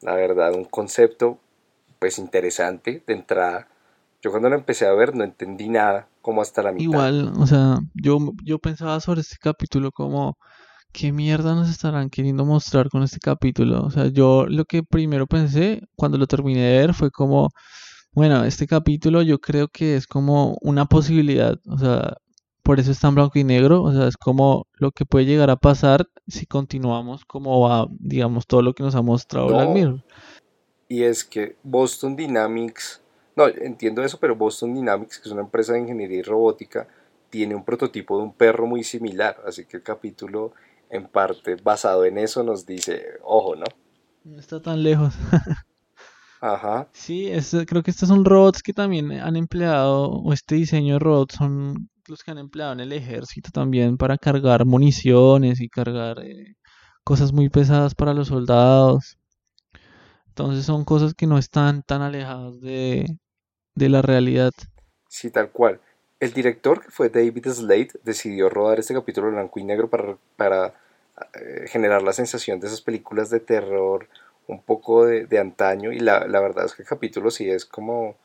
La 0.00 0.14
verdad, 0.14 0.54
un 0.54 0.64
concepto 0.64 1.38
pues 1.98 2.18
interesante 2.18 3.02
de 3.06 3.12
entrada. 3.12 3.68
Yo 4.22 4.30
cuando 4.30 4.50
lo 4.50 4.56
empecé 4.56 4.86
a 4.86 4.92
ver 4.92 5.14
no 5.14 5.24
entendí 5.24 5.68
nada, 5.68 6.08
como 6.20 6.42
hasta 6.42 6.62
la 6.62 6.72
mitad. 6.72 6.84
Igual, 6.84 7.32
o 7.38 7.46
sea, 7.46 7.78
yo, 7.94 8.18
yo 8.44 8.58
pensaba 8.58 9.00
sobre 9.00 9.22
este 9.22 9.36
capítulo 9.40 9.92
como, 9.92 10.36
¿qué 10.92 11.12
mierda 11.12 11.54
nos 11.54 11.70
estarán 11.70 12.10
queriendo 12.10 12.44
mostrar 12.44 12.90
con 12.90 13.02
este 13.02 13.18
capítulo? 13.18 13.82
O 13.82 13.90
sea, 13.90 14.08
yo 14.08 14.46
lo 14.46 14.64
que 14.64 14.82
primero 14.82 15.26
pensé 15.26 15.82
cuando 15.96 16.18
lo 16.18 16.26
terminé 16.26 16.60
de 16.60 16.78
ver 16.78 16.94
fue 16.94 17.10
como, 17.10 17.48
bueno, 18.12 18.44
este 18.44 18.66
capítulo 18.66 19.22
yo 19.22 19.38
creo 19.38 19.68
que 19.68 19.96
es 19.96 20.06
como 20.06 20.58
una 20.60 20.86
posibilidad, 20.86 21.58
o 21.66 21.78
sea, 21.78 22.16
por 22.62 22.78
eso 22.78 22.90
está 22.90 23.08
en 23.08 23.14
blanco 23.14 23.38
y 23.38 23.44
negro, 23.44 23.82
o 23.82 23.92
sea, 23.92 24.06
es 24.06 24.16
como 24.16 24.66
lo 24.74 24.92
que 24.92 25.06
puede 25.06 25.24
llegar 25.24 25.50
a 25.50 25.56
pasar 25.56 26.06
si 26.26 26.46
continuamos 26.46 27.24
como 27.24 27.60
va, 27.60 27.86
digamos, 27.98 28.46
todo 28.46 28.62
lo 28.62 28.74
que 28.74 28.82
nos 28.82 28.94
ha 28.94 29.02
mostrado 29.02 29.48
Black 29.48 29.70
Mirror. 29.70 30.04
Y 30.88 31.04
es 31.04 31.24
que 31.24 31.56
Boston 31.62 32.16
Dynamics, 32.16 33.00
no, 33.40 33.48
entiendo 33.62 34.02
eso, 34.02 34.18
pero 34.18 34.36
Boston 34.36 34.74
Dynamics, 34.74 35.18
que 35.18 35.28
es 35.28 35.32
una 35.32 35.42
empresa 35.42 35.72
de 35.72 35.80
ingeniería 35.80 36.18
y 36.18 36.22
robótica, 36.22 36.86
tiene 37.30 37.54
un 37.54 37.64
prototipo 37.64 38.18
de 38.18 38.24
un 38.24 38.32
perro 38.32 38.66
muy 38.66 38.84
similar, 38.84 39.40
así 39.46 39.64
que 39.64 39.78
el 39.78 39.82
capítulo 39.82 40.52
en 40.90 41.06
parte 41.06 41.54
basado 41.56 42.04
en 42.04 42.18
eso 42.18 42.42
nos 42.42 42.66
dice, 42.66 43.04
ojo, 43.22 43.56
¿no? 43.56 43.64
No 44.24 44.38
está 44.38 44.60
tan 44.60 44.82
lejos. 44.82 45.14
Ajá. 46.40 46.88
Sí, 46.92 47.30
creo 47.66 47.82
que 47.82 47.90
estos 47.90 48.08
son 48.08 48.24
robots 48.24 48.62
que 48.62 48.72
también 48.72 49.12
han 49.12 49.36
empleado, 49.36 50.10
o 50.10 50.32
este 50.32 50.56
diseño 50.56 50.94
de 50.94 50.98
robots 50.98 51.36
son 51.36 51.90
los 52.08 52.24
que 52.24 52.30
han 52.32 52.38
empleado 52.38 52.72
en 52.72 52.80
el 52.80 52.92
ejército 52.92 53.50
también 53.52 53.96
para 53.96 54.18
cargar 54.18 54.66
municiones 54.66 55.60
y 55.60 55.68
cargar 55.68 56.18
eh, 56.24 56.56
cosas 57.04 57.32
muy 57.32 57.48
pesadas 57.48 57.94
para 57.94 58.14
los 58.14 58.28
soldados. 58.28 59.18
Entonces 60.28 60.64
son 60.64 60.84
cosas 60.84 61.14
que 61.14 61.26
no 61.26 61.38
están 61.38 61.82
tan 61.82 62.02
alejadas 62.02 62.60
de, 62.60 63.18
de 63.80 63.88
la 63.88 64.02
realidad. 64.02 64.52
Sí, 65.08 65.30
tal 65.30 65.50
cual. 65.50 65.80
El 66.20 66.32
director, 66.34 66.82
que 66.84 66.90
fue 66.90 67.08
David 67.08 67.46
Slade, 67.48 67.90
decidió 68.04 68.50
rodar 68.50 68.78
este 68.78 68.92
capítulo 68.92 69.30
blanco 69.30 69.58
y 69.58 69.64
negro 69.64 69.88
para, 69.88 70.18
para 70.36 70.74
eh, 71.34 71.64
generar 71.66 72.02
la 72.02 72.12
sensación 72.12 72.60
de 72.60 72.66
esas 72.66 72.82
películas 72.82 73.30
de 73.30 73.40
terror 73.40 74.06
un 74.46 74.62
poco 74.62 75.06
de, 75.06 75.38
antaño 75.38 75.92
y 75.92 76.00
la, 76.00 76.18
verdad 76.26 76.66
es 76.66 76.74
que 76.74 76.82
el 76.82 76.88
capítulo 76.88 77.30
sí 77.30 77.48
es 77.48 77.64
como 77.64 78.16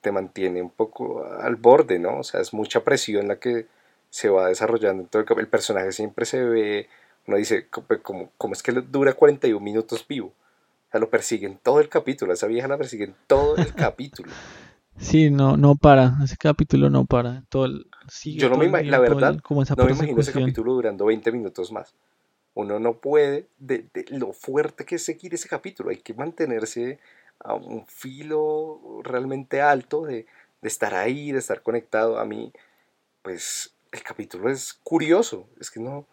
te 0.00 0.12
mantiene 0.12 0.60
un 0.60 0.70
poco 0.70 1.24
al 1.24 1.56
borde, 1.56 1.98
¿no? 1.98 2.18
O 2.18 2.22
sea, 2.22 2.40
es 2.40 2.52
mucha 2.52 2.84
presión 2.84 3.28
la 3.28 3.38
que 3.38 3.66
se 4.10 4.28
va 4.28 4.48
desarrollando. 4.48 5.04
todo 5.04 5.22
el, 5.22 5.38
el 5.38 5.48
personaje 5.48 5.92
siempre 5.92 6.26
se 6.26 6.44
ve, 6.44 6.88
uno 7.26 7.36
dice, 7.36 7.68
como, 7.68 8.30
como 8.36 8.52
es 8.54 8.62
que 8.62 8.72
dura 8.72 9.14
41 9.14 9.60
minutos 9.60 10.06
vivo? 10.06 10.28
O 10.28 10.90
sea, 10.90 11.00
lo 11.00 11.10
persiguen 11.10 11.58
todo 11.62 11.80
el 11.80 11.88
capítulo, 11.88 12.32
esa 12.32 12.46
vieja 12.46 12.68
la 12.68 12.76
persiguen 12.76 13.14
todo 13.26 13.56
el 13.56 13.74
capítulo. 13.74 14.30
Sí, 14.98 15.30
no, 15.30 15.56
no 15.56 15.76
para, 15.76 16.16
ese 16.24 16.36
capítulo 16.36 16.90
no 16.90 17.04
para. 17.04 17.44
Todo 17.48 17.66
el, 17.66 17.86
Yo 18.24 18.48
no 18.48 18.56
me 18.56 18.66
imagino, 18.66 18.90
la 18.92 18.98
verdad, 18.98 19.40
no 19.50 19.84
me 19.84 19.92
imagino 19.92 20.20
ese 20.20 20.32
capítulo 20.32 20.74
durando 20.74 21.06
20 21.06 21.32
minutos 21.32 21.72
más 21.72 21.94
uno 22.58 22.80
no 22.80 22.94
puede, 22.98 23.46
de, 23.58 23.88
lo 24.08 24.32
fuerte 24.32 24.84
que 24.84 24.96
es 24.96 25.04
seguir 25.04 25.32
ese 25.32 25.48
capítulo, 25.48 25.90
hay 25.90 25.98
que 25.98 26.12
mantenerse 26.12 26.98
a 27.38 27.54
un 27.54 27.86
filo 27.86 29.00
realmente 29.04 29.62
alto 29.62 30.04
de, 30.04 30.26
estar 30.62 30.92
ahí, 30.92 31.30
de 31.30 31.38
estar 31.38 31.62
conectado. 31.62 32.18
A 32.18 32.24
mí, 32.24 32.52
pues 33.22 33.76
el 33.92 34.02
capítulo 34.02 34.50
es 34.50 34.74
curioso, 34.74 35.48
es 35.60 35.70
que 35.70 35.78
no, 35.78 36.08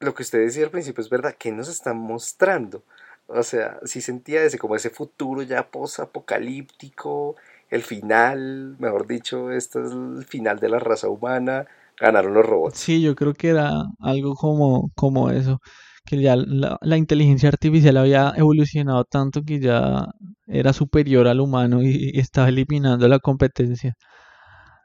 lo 0.00 0.14
que 0.14 0.22
usted 0.22 0.40
decía 0.40 0.64
al 0.64 0.70
principio 0.70 1.00
es 1.00 1.08
verdad, 1.08 1.34
¿qué 1.38 1.50
nos 1.50 1.68
están 1.68 1.96
mostrando? 1.96 2.84
O 3.26 3.42
sea, 3.42 3.80
si 3.86 4.02
sentía 4.02 4.42
ese, 4.44 4.58
como 4.58 4.76
ese 4.76 4.90
futuro 4.90 5.40
ya 5.40 5.70
post-apocalíptico, 5.70 7.36
el 7.72 7.82
final, 7.82 8.76
mejor 8.78 9.06
dicho, 9.06 9.50
este 9.50 9.80
es 9.80 9.92
el 9.92 10.26
final 10.26 10.58
de 10.60 10.68
la 10.68 10.78
raza 10.78 11.08
humana, 11.08 11.64
ganaron 11.98 12.34
los 12.34 12.44
robots. 12.44 12.78
Sí, 12.78 13.00
yo 13.00 13.14
creo 13.14 13.32
que 13.32 13.48
era 13.48 13.70
algo 13.98 14.34
como, 14.34 14.90
como 14.94 15.30
eso, 15.30 15.58
que 16.04 16.20
ya 16.20 16.36
la, 16.36 16.96
inteligencia 16.98 17.48
artificial 17.48 17.96
había 17.96 18.34
evolucionado 18.36 19.04
tanto 19.04 19.42
que 19.42 19.58
ya 19.58 20.04
era 20.46 20.74
superior 20.74 21.26
al 21.26 21.40
humano 21.40 21.82
y, 21.82 22.12
estaba 22.18 22.50
eliminando 22.50 23.08
la 23.08 23.20
competencia. 23.20 23.94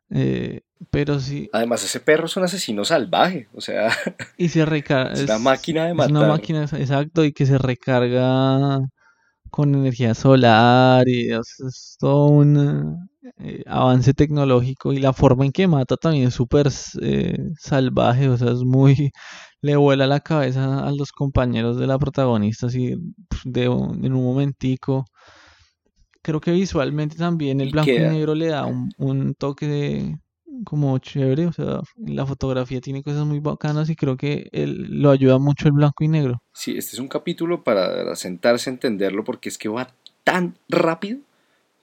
Eh, 0.10 0.62
pero 0.90 1.20
sí. 1.20 1.50
Además, 1.52 1.84
ese 1.84 2.00
perro 2.00 2.28
es 2.28 2.38
un 2.38 2.46
asesino 2.46 2.86
salvaje, 2.86 3.50
o 3.54 3.60
sea. 3.60 3.92
Y 4.38 4.48
se 4.48 4.66
recarga. 4.66 5.12
Es, 5.14 5.24
una 5.24 5.40
máquina 5.40 5.88
de 5.88 5.94
matar. 5.94 6.12
Es 6.12 6.18
una 6.18 6.28
máquina, 6.30 6.64
exacto, 6.64 7.26
y 7.26 7.34
que 7.34 7.46
se 7.46 7.58
recarga 7.58 8.80
con 9.58 9.74
energía 9.74 10.14
solar 10.14 11.10
y 11.10 11.32
es, 11.34 11.98
todo 12.00 12.28
un 12.28 13.10
eh, 13.40 13.64
avance 13.66 14.14
tecnológico 14.14 14.94
y 14.94 15.00
la 15.00 15.14
forma 15.14 15.46
en 15.46 15.52
que 15.52 15.68
mata 15.68 15.98
también 15.98 16.28
es 16.28 16.36
súper 16.36 16.70
eh, 17.02 17.40
salvaje, 17.58 18.30
o 18.30 18.38
sea, 18.38 18.52
es 18.52 18.60
muy, 18.60 19.12
le 19.62 19.76
vuela 19.76 20.06
la 20.06 20.20
cabeza 20.20 20.86
a 20.88 20.92
los 20.92 21.12
compañeros 21.12 21.80
de 21.80 21.88
la 21.88 21.98
protagonista 21.98 22.68
así 22.68 22.98
de 23.46 23.64
en 23.64 24.14
un 24.14 24.24
momentico. 24.24 25.06
Creo 26.22 26.40
que 26.40 26.52
visualmente 26.52 27.16
también 27.16 27.60
el 27.60 27.72
blanco 27.72 27.90
y 27.90 27.98
negro 28.00 28.36
le 28.36 28.50
da 28.50 28.68
un, 28.68 28.92
un 29.00 29.34
toque 29.34 29.68
de, 29.68 30.18
como 30.64 30.98
chévere, 31.00 31.48
o 31.48 31.54
sea, 31.54 31.82
la 31.98 32.26
fotografía 32.26 32.82
tiene 32.82 33.04
cosas 33.04 33.26
muy 33.26 33.40
bacanas 33.40 33.90
y 33.90 33.96
creo 33.96 34.18
que 34.18 34.50
él, 34.52 35.02
lo 35.02 35.12
ayuda 35.12 35.38
mucho 35.40 35.68
el 35.68 35.74
blanco 35.74 36.04
y 36.04 36.08
negro. 36.08 36.42
Sí, 36.54 36.78
este 36.78 36.96
es 36.96 37.00
un 37.00 37.08
capítulo 37.08 37.64
para 37.64 38.16
sentarse 38.16 38.70
a 38.70 38.74
entenderlo 38.74 39.24
porque 39.24 39.50
es 39.50 39.58
que 39.58 39.70
va 39.70 39.94
tan 40.24 40.58
rápido 40.70 41.20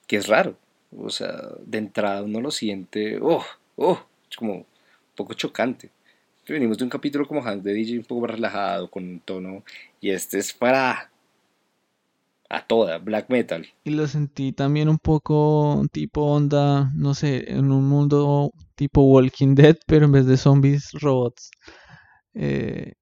que 0.06 0.16
es 0.16 0.28
raro. 0.28 0.56
O 0.96 1.10
sea, 1.10 1.50
de 1.64 1.78
entrada 1.78 2.22
uno 2.22 2.40
lo 2.40 2.50
siente, 2.50 3.18
oh, 3.20 3.44
oh, 3.76 4.00
es 4.30 4.36
como 4.36 4.54
un 4.54 4.66
poco 5.16 5.34
chocante. 5.34 5.90
Venimos 6.46 6.76
de 6.76 6.84
un 6.84 6.90
capítulo 6.90 7.26
como 7.26 7.42
Hans 7.42 7.64
de 7.64 7.72
DJ 7.72 7.98
un 7.98 8.04
poco 8.04 8.22
más 8.22 8.32
relajado, 8.32 8.90
con 8.90 9.04
un 9.04 9.20
tono, 9.20 9.64
y 10.00 10.10
este 10.10 10.38
es 10.38 10.52
para 10.52 11.10
a 12.54 12.66
toda, 12.66 12.98
black 12.98 13.30
metal. 13.30 13.66
Y 13.82 13.90
lo 13.90 14.06
sentí 14.06 14.52
también 14.52 14.88
un 14.88 14.98
poco 14.98 15.84
tipo 15.90 16.22
onda, 16.22 16.92
no 16.94 17.14
sé, 17.14 17.50
en 17.50 17.72
un 17.72 17.88
mundo 17.88 18.52
tipo 18.76 19.02
Walking 19.02 19.54
Dead, 19.54 19.76
pero 19.86 20.06
en 20.06 20.12
vez 20.12 20.26
de 20.26 20.36
zombies, 20.36 20.90
robots. 20.92 21.50
Eh, 22.34 22.92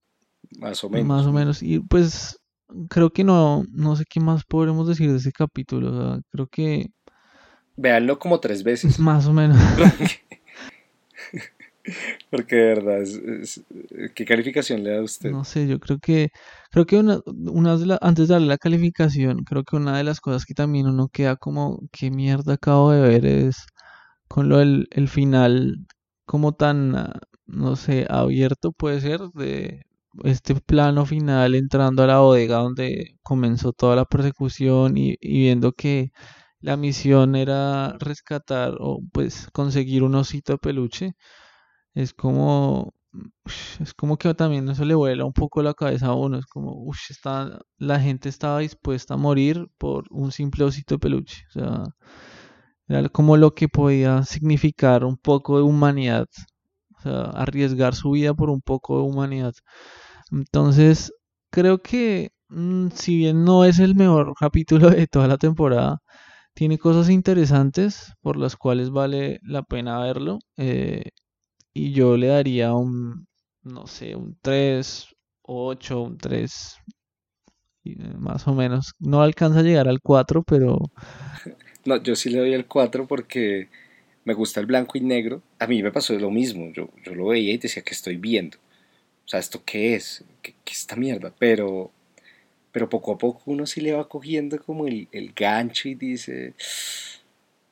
más 0.58 0.82
o 0.84 0.90
menos. 0.90 1.06
Más 1.06 1.26
o 1.26 1.32
menos. 1.32 1.62
Y 1.62 1.80
pues 1.80 2.38
creo 2.88 3.12
que 3.12 3.24
no, 3.24 3.64
no 3.70 3.96
sé 3.96 4.04
qué 4.08 4.20
más 4.20 4.44
podremos 4.44 4.88
decir 4.88 5.10
de 5.10 5.18
ese 5.18 5.32
capítulo. 5.32 6.20
creo 6.30 6.46
que... 6.46 6.86
Veanlo 7.76 8.18
como 8.18 8.40
tres 8.40 8.62
veces. 8.62 8.98
Más 9.00 9.26
o 9.26 9.32
menos. 9.32 9.58
Porque 12.30 12.56
de 12.56 12.74
verdad, 12.74 13.02
es, 13.02 13.62
¿qué 14.14 14.24
calificación 14.24 14.82
le 14.84 14.90
da 14.90 14.98
a 14.98 15.02
usted? 15.02 15.30
No 15.30 15.44
sé, 15.44 15.66
yo 15.68 15.78
creo 15.78 15.98
que, 15.98 16.30
creo 16.70 16.84
que 16.86 16.96
una, 16.98 17.20
una 17.26 17.76
antes 18.00 18.28
de 18.28 18.34
darle 18.34 18.48
la 18.48 18.58
calificación, 18.58 19.44
creo 19.44 19.64
que 19.64 19.76
una 19.76 19.96
de 19.96 20.04
las 20.04 20.20
cosas 20.20 20.44
que 20.44 20.54
también 20.54 20.86
uno 20.86 21.08
queda 21.08 21.36
como, 21.36 21.80
qué 21.92 22.10
mierda 22.10 22.54
acabo 22.54 22.90
de 22.90 23.00
ver 23.00 23.26
es 23.26 23.66
con 24.28 24.48
lo 24.48 24.58
del 24.58 24.88
el 24.92 25.08
final 25.08 25.86
como 26.26 26.52
tan, 26.54 26.92
no 27.46 27.76
sé, 27.76 28.06
abierto 28.10 28.72
puede 28.72 29.00
ser, 29.00 29.20
de 29.34 29.82
este 30.24 30.54
plano 30.56 31.06
final 31.06 31.54
entrando 31.54 32.02
a 32.02 32.06
la 32.06 32.18
bodega 32.20 32.58
donde 32.58 33.16
comenzó 33.22 33.72
toda 33.72 33.96
la 33.96 34.04
persecución 34.04 34.96
y, 34.96 35.16
y 35.20 35.40
viendo 35.40 35.72
que 35.72 36.12
la 36.60 36.76
misión 36.76 37.36
era 37.36 37.96
rescatar 38.00 38.74
o 38.80 39.00
pues 39.12 39.48
conseguir 39.52 40.02
un 40.04 40.14
osito 40.16 40.52
de 40.54 40.58
peluche 40.58 41.14
es 41.94 42.14
como, 42.14 42.94
es 43.80 43.94
como 43.94 44.16
que 44.18 44.34
también 44.34 44.68
eso 44.68 44.84
le 44.84 44.94
vuela 44.94 45.24
un 45.24 45.32
poco 45.32 45.62
la 45.62 45.74
cabeza 45.74 46.06
a 46.08 46.14
uno, 46.14 46.38
es 46.38 46.46
como, 46.46 46.72
uff, 46.74 47.10
está, 47.10 47.60
la 47.78 48.00
gente 48.00 48.28
estaba 48.28 48.60
dispuesta 48.60 49.14
a 49.14 49.16
morir 49.18 49.68
por 49.78 50.04
un 50.10 50.32
simple 50.32 50.64
osito 50.64 50.94
de 50.96 50.98
peluche, 51.00 51.44
o 51.50 51.52
sea, 51.52 51.84
era 52.88 53.08
como 53.08 53.36
lo 53.36 53.54
que 53.54 53.68
podía 53.68 54.22
significar 54.24 55.04
un 55.04 55.16
poco 55.16 55.56
de 55.58 55.62
humanidad, 55.64 56.26
o 56.98 57.00
sea, 57.02 57.22
arriesgar 57.32 57.94
su 57.94 58.12
vida 58.12 58.34
por 58.34 58.50
un 58.50 58.60
poco 58.60 58.98
de 58.98 59.04
humanidad. 59.04 59.54
Entonces, 60.32 61.12
creo 61.50 61.82
que 61.82 62.32
mm, 62.50 62.88
si 62.94 63.16
bien 63.18 63.44
no 63.44 63.64
es 63.64 63.78
el 63.80 63.94
mejor 63.96 64.34
capítulo 64.40 64.90
de 64.90 65.06
toda 65.08 65.28
la 65.28 65.38
temporada, 65.38 66.00
tiene 66.54 66.78
cosas 66.78 67.10
interesantes 67.10 68.14
por 68.22 68.36
las 68.38 68.56
cuales 68.56 68.90
vale 68.90 69.40
la 69.44 69.62
pena 69.64 70.00
verlo. 70.00 70.38
eh, 70.58 71.04
y 71.74 71.92
yo 71.92 72.16
le 72.16 72.28
daría 72.28 72.74
un, 72.74 73.26
no 73.62 73.86
sé, 73.86 74.16
un 74.16 74.36
3, 74.40 75.06
8, 75.42 76.02
un 76.02 76.18
3, 76.18 76.76
y, 77.84 77.92
eh, 77.92 78.14
más 78.18 78.46
o 78.46 78.54
menos. 78.54 78.92
No 78.98 79.22
alcanza 79.22 79.60
a 79.60 79.62
llegar 79.62 79.88
al 79.88 80.00
4, 80.00 80.42
pero 80.42 80.78
No, 81.84 82.00
yo 82.02 82.14
sí 82.14 82.30
le 82.30 82.38
doy 82.38 82.52
el 82.54 82.66
4 82.66 83.06
porque 83.06 83.68
me 84.24 84.34
gusta 84.34 84.60
el 84.60 84.66
blanco 84.66 84.98
y 84.98 85.00
negro. 85.00 85.42
A 85.58 85.66
mí 85.66 85.82
me 85.82 85.90
pasó 85.92 86.14
lo 86.18 86.30
mismo. 86.30 86.70
Yo, 86.72 86.88
yo 87.04 87.14
lo 87.14 87.26
veía 87.28 87.52
y 87.52 87.58
decía, 87.58 87.82
¿qué 87.82 87.94
estoy 87.94 88.16
viendo? 88.16 88.58
O 89.24 89.28
sea, 89.28 89.40
¿esto 89.40 89.62
qué 89.64 89.94
es? 89.94 90.24
¿Qué, 90.42 90.54
qué 90.64 90.72
es 90.72 90.80
esta 90.80 90.96
mierda? 90.96 91.32
Pero, 91.38 91.90
pero 92.72 92.88
poco 92.88 93.12
a 93.12 93.18
poco 93.18 93.42
uno 93.46 93.66
sí 93.66 93.80
le 93.80 93.92
va 93.92 94.08
cogiendo 94.08 94.58
como 94.62 94.86
el, 94.86 95.08
el 95.12 95.32
gancho 95.34 95.88
y 95.88 95.94
dice, 95.94 96.54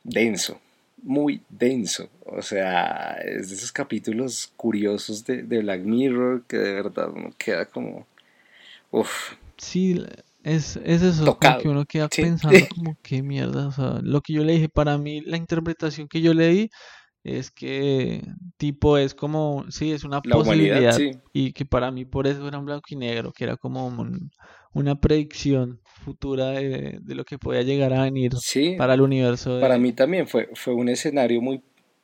denso, 0.02 0.60
muy 1.02 1.42
denso. 1.48 2.08
O 2.26 2.42
sea, 2.42 3.14
es 3.24 3.50
de 3.50 3.56
esos 3.56 3.72
capítulos 3.72 4.52
curiosos 4.56 5.24
de, 5.24 5.42
de 5.42 5.60
Black 5.60 5.82
Mirror 5.82 6.44
que 6.46 6.56
de 6.58 6.72
verdad 6.74 7.10
uno 7.14 7.32
queda 7.38 7.66
como, 7.66 8.06
uff, 8.92 9.34
sí, 9.58 10.02
es, 10.42 10.76
es 10.84 11.02
eso, 11.02 11.34
como 11.34 11.56
que 11.56 11.68
uno 11.68 11.84
queda 11.86 12.08
Sí, 12.10 12.18
pensando 12.18 12.66
como 12.68 12.96
qué 13.02 13.22
mierda. 13.22 13.68
O 13.68 13.72
sea, 13.72 14.00
lo 14.02 14.20
que 14.22 14.32
yo 14.34 14.44
le 14.44 14.54
dije, 14.54 14.68
para 14.68 14.98
mí 14.98 15.20
la 15.22 15.36
interpretación 15.36 16.08
que 16.08 16.20
yo 16.22 16.34
le 16.34 16.48
di 16.48 16.70
es 17.24 17.50
que 17.52 18.22
tipo 18.58 18.98
es 18.98 19.14
como, 19.14 19.66
sí, 19.70 19.92
es 19.92 20.04
una 20.04 20.22
la 20.22 20.38
posibilidad 20.40 20.84
sí. 20.88 21.20
y 21.32 21.52
que 21.54 21.66
para 21.66 21.90
mí 21.92 22.04
por 22.06 22.26
eso 22.28 22.46
era 22.48 22.58
en 22.58 22.66
blanco 22.66 22.86
y 22.90 22.96
negro, 22.96 23.32
que 23.32 23.44
era 23.44 23.56
como 23.56 23.86
un- 23.88 24.30
una 24.74 25.00
predicción 25.00 25.80
futura 26.00 26.50
de, 26.50 26.98
de 27.00 27.14
lo 27.14 27.24
que 27.24 27.38
podía 27.38 27.62
llegar 27.62 27.92
a 27.92 28.02
venir 28.04 28.32
Sí, 28.36 28.74
para 28.76 28.94
el 28.94 29.00
universo 29.02 29.60
para 29.60 29.74
de... 29.74 29.80
mí 29.80 29.92
también 29.92 30.26
fue, 30.26 30.48
fue 30.54 30.74
un 30.74 30.88
escenario 30.88 31.40
muy 31.40 31.62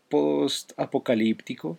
post-apocalíptico 0.08 1.78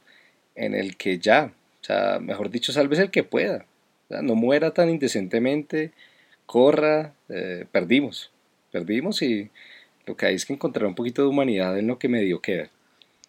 en 0.56 0.74
el 0.74 0.98
que 0.98 1.20
ya, 1.20 1.54
o 1.82 1.84
sea, 1.84 2.20
mejor 2.20 2.50
dicho, 2.50 2.72
salves 2.74 3.00
el 3.00 3.12
que 3.12 3.24
pueda. 3.24 3.66
O 4.06 4.14
sea, 4.14 4.22
no 4.22 4.36
muera 4.36 4.72
tan 4.72 4.90
indecentemente, 4.90 5.92
corra, 6.46 7.14
eh, 7.30 7.66
perdimos, 7.72 8.32
perdimos 8.72 9.22
y 9.22 9.50
lo 10.06 10.16
que 10.16 10.26
hay 10.26 10.36
es 10.36 10.46
que 10.46 10.54
encontrar 10.54 10.86
un 10.88 10.96
poquito 10.96 11.22
de 11.22 11.28
humanidad 11.28 11.78
en 11.78 11.88
lo 11.88 12.00
que 12.00 12.08
medio 12.10 12.42
queda. 12.42 12.70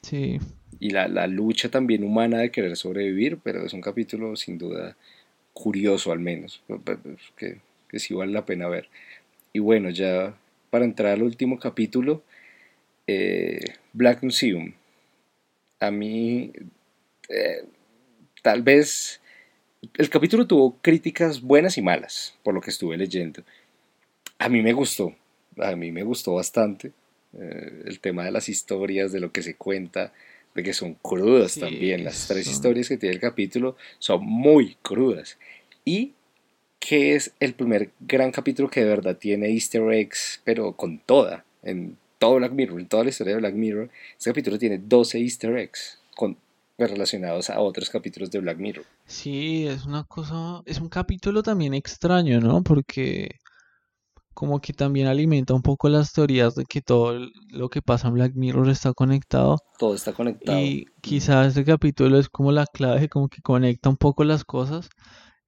Sí, 0.03 0.39
Y 0.81 0.91
la, 0.91 1.09
la 1.09 1.27
lucha 1.27 1.69
también 1.71 2.05
humana 2.05 2.39
de 2.39 2.51
querer 2.51 2.77
sobrevivir, 2.77 3.39
pero 3.43 3.65
es 3.67 3.73
un 3.73 3.81
capítulo 3.81 4.37
sin 4.37 4.59
duda 4.59 4.97
curioso 5.53 6.13
al 6.13 6.21
menos, 6.21 6.63
que, 7.37 7.59
que 7.89 7.99
sí 7.99 8.15
vale 8.15 8.33
la 8.33 8.47
pena 8.47 8.69
ver. 8.69 8.89
Y 9.53 9.61
bueno, 9.61 9.91
ya 9.91 10.37
para 10.71 10.85
entrar 10.85 11.13
al 11.13 11.23
último 11.23 11.59
capítulo, 11.59 12.23
eh, 13.07 13.61
Black 13.93 14.23
Museum. 14.23 14.73
A 15.81 15.91
mí, 15.91 16.53
eh, 17.29 17.65
tal 18.43 18.63
vez, 18.63 19.21
el 19.97 20.11
capítulo 20.11 20.47
tuvo 20.47 20.77
críticas 20.81 21.41
buenas 21.41 21.79
y 21.79 21.83
malas, 21.83 22.37
por 22.43 22.55
lo 22.55 22.61
que 22.61 22.71
estuve 22.71 22.97
leyendo. 22.97 23.43
A 24.39 24.49
mí 24.49 24.63
me 24.63 24.73
gustó, 24.73 25.15
a 25.57 25.75
mí 25.75 25.91
me 25.91 26.03
gustó 26.03 26.35
bastante 26.35 26.93
eh, 27.39 27.83
el 27.87 28.01
tema 28.01 28.25
de 28.25 28.31
las 28.31 28.49
historias, 28.49 29.13
de 29.13 29.21
lo 29.21 29.33
que 29.33 29.43
se 29.43 29.55
cuenta, 29.55 30.13
de 30.55 30.63
que 30.63 30.73
son 30.73 30.95
crudas 30.95 31.53
sí, 31.53 31.61
también. 31.61 32.05
Las 32.05 32.29
tres 32.29 32.45
son... 32.45 32.55
historias 32.55 32.89
que 32.89 32.99
tiene 32.99 33.15
el 33.15 33.21
capítulo 33.21 33.77
son 33.99 34.25
muy 34.25 34.77
crudas. 34.83 35.39
Y 35.85 36.13
que 36.89 37.15
es 37.15 37.35
el 37.39 37.53
primer 37.53 37.91
gran 38.01 38.33
capítulo 38.33 38.71
que 38.71 38.81
de 38.81 38.87
verdad 38.89 39.15
tiene 39.15 39.51
easter 39.51 39.83
eggs, 39.93 40.41
pero 40.43 40.73
con 40.73 40.99
toda, 40.99 41.45
en 41.63 41.99
todo 42.19 42.37
Black 42.37 42.53
Mirror, 42.53 42.81
en 42.81 42.89
toda 42.89 43.05
la 43.05 43.11
historia 43.11 43.35
de 43.35 43.41
Black 43.41 43.53
Mirror, 43.53 43.91
este 44.17 44.31
capítulo 44.31 44.59
tiene 44.59 44.79
12 44.79 45.19
easter 45.19 45.59
eggs 45.59 46.01
con, 46.17 46.39
pues, 46.79 46.91
relacionados 46.91 47.51
a 47.51 47.61
otros 47.61 47.91
capítulos 47.91 48.31
de 48.31 48.39
Black 48.41 48.57
Mirror. 48.57 48.87
Sí, 49.05 49.67
es 49.67 49.85
una 49.85 50.05
cosa, 50.05 50.63
es 50.65 50.81
un 50.81 50.89
capítulo 50.89 51.43
también 51.43 51.75
extraño, 51.75 52.41
¿no? 52.41 52.63
Porque 52.63 53.33
como 54.33 54.59
que 54.63 54.73
también 54.73 55.09
alimenta 55.09 55.53
un 55.53 55.61
poco 55.61 55.91
las 55.91 56.15
teorías 56.15 56.55
de 56.55 56.65
que 56.65 56.81
todo 56.81 57.19
lo 57.51 57.69
que 57.69 57.83
pasa 57.83 58.09
en 58.09 58.15
Black 58.15 58.33
Mirror 58.35 58.71
está 58.71 58.95
conectado 58.95 59.59
Todo 59.79 59.95
está 59.95 60.15
conectado. 60.15 60.59
y 60.59 60.87
quizás 61.03 61.49
este 61.49 61.67
capítulo 61.67 62.19
es 62.19 62.31
como 62.31 62.51
la 62.51 62.65
clave, 62.65 63.11
como 63.11 63.29
que 63.29 63.43
conecta 63.43 63.91
un 63.91 63.99
poco 63.99 64.25
las 64.25 64.45
cosas. 64.45 64.89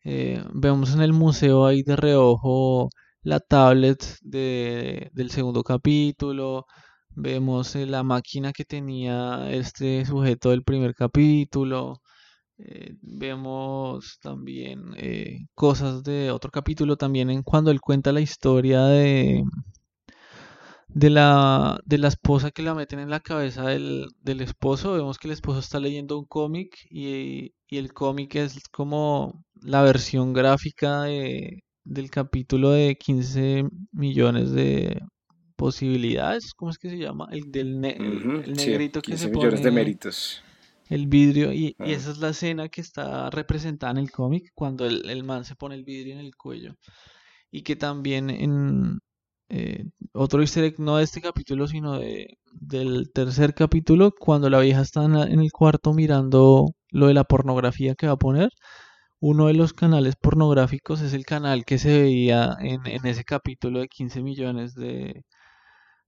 Eh, 0.05 0.43
vemos 0.55 0.95
en 0.95 1.03
el 1.03 1.13
museo 1.13 1.67
ahí 1.67 1.83
de 1.83 1.97
reojo 1.97 2.89
la 3.23 3.41
tablet 3.41 4.05
de, 4.23 5.11
del 5.13 5.31
segundo 5.31 5.63
capítulo, 5.63 6.67
vemos 7.11 7.77
eh, 7.77 7.87
la 7.87 8.03
máquina 8.03 8.53
que 8.53 8.65
tenía 8.65 9.51
este 9.51 10.05
sujeto 10.07 10.51
del 10.51 10.63
primer 10.65 10.95
capítulo. 10.95 12.01
Eh, 12.59 12.95
vemos 13.03 14.19
también 14.23 14.95
cosas 15.55 16.03
de 16.03 16.31
otro 16.31 16.51
capítulo 16.51 16.97
también 16.97 17.31
en 17.31 17.43
cuando 17.43 17.71
él 17.71 17.81
cuenta 17.81 18.13
la 18.13 18.21
historia 18.21 18.85
de, 18.85 19.45
de 20.89 21.11
la, 21.11 21.81
de 21.85 21.99
la 21.99 22.09
esposa 22.09 22.51
que 22.51 22.63
la 22.63 22.75
meten 22.75 22.99
en 23.01 23.11
la 23.11 23.21
cabeza 23.21 23.65
del, 23.67 24.09
del 24.21 24.41
esposo. 24.41 24.93
Vemos 24.93 25.19
que 25.19 25.29
el 25.29 25.33
esposo 25.33 25.61
está 25.61 25.81
leyendo 25.81 26.19
un 26.19 26.27
cómic 26.27 26.77
y, 26.91 27.55
y 27.69 27.79
el 27.79 27.93
cómic 27.93 28.35
es 28.37 28.69
como 28.69 29.45
la 29.63 29.83
versión 29.83 30.33
gráfica 30.33 31.03
de- 31.05 31.63
del 31.85 32.11
capítulo 32.11 32.71
de 32.73 32.97
15 32.97 33.65
millones 33.93 34.53
de 34.53 35.01
posibilidades. 35.57 36.55
¿Cómo 36.55 36.71
es 36.71 36.79
que 36.79 36.91
se 36.91 36.99
llama? 36.99 37.29
El 37.33 37.51
del 37.53 37.81
ne- 37.81 37.99
el, 38.03 38.17
Ujú, 38.17 38.43
el 38.45 38.57
sí, 38.57 38.71
negrito 38.73 39.01
que 39.03 39.17
15 39.17 39.25
se 39.25 39.31
millones 39.31 39.63
de 39.63 39.71
méritos. 39.71 40.43
el 40.89 41.07
vidrio 41.07 41.53
y, 41.53 41.77
y 41.79 41.93
Ah, 41.93 41.93
esa 41.93 42.11
es 42.11 42.19
la 42.19 42.31
escena 42.31 42.69
que 42.69 42.81
está 42.81 43.31
representada 43.31 43.93
en 43.93 43.99
el 43.99 44.11
cómic 44.11 44.51
cuando 44.55 44.87
el, 44.87 45.09
el 45.09 45.23
man 45.25 45.45
se 45.45 45.55
pone 45.57 45.75
el 45.77 45.85
vidrio 45.85 46.15
en 46.15 46.21
el 46.21 46.35
cuello 46.37 46.75
y 47.51 47.63
que 47.63 47.77
también 47.77 48.31
en 48.31 49.01
eh, 49.51 49.87
otro 50.15 50.41
easter 50.43 50.65
egg 50.65 50.81
no 50.81 50.97
de 50.99 51.05
este 51.05 51.21
capítulo 51.21 51.69
sino 51.69 51.99
de, 51.99 52.39
del 52.53 53.11
tercer 53.13 53.55
capítulo 53.55 54.13
cuando 54.19 54.51
la 54.51 54.61
vieja 54.61 54.83
está 54.83 55.05
en, 55.05 55.15
la- 55.15 55.25
en 55.27 55.41
el 55.41 55.53
cuarto 55.53 55.93
mirando 55.95 56.67
lo 56.91 57.09
de 57.09 57.15
la 57.15 57.25
pornografía 57.25 57.95
que 57.97 58.07
va 58.09 58.15
a 58.15 58.17
poner 58.19 58.51
uno 59.21 59.47
de 59.49 59.55
los 59.55 59.73
canales 59.75 60.17
pornográficos 60.17 61.01
es 61.03 61.13
el 61.15 61.25
canal 61.27 61.65
que 61.65 61.79
se 61.79 62.01
veía 62.03 62.57
en, 62.61 62.87
en 62.87 63.07
ese 63.07 63.25
capítulo 63.25 63.81
de 63.81 63.89
15 63.89 64.23
millones 64.23 64.75
de, 64.75 65.25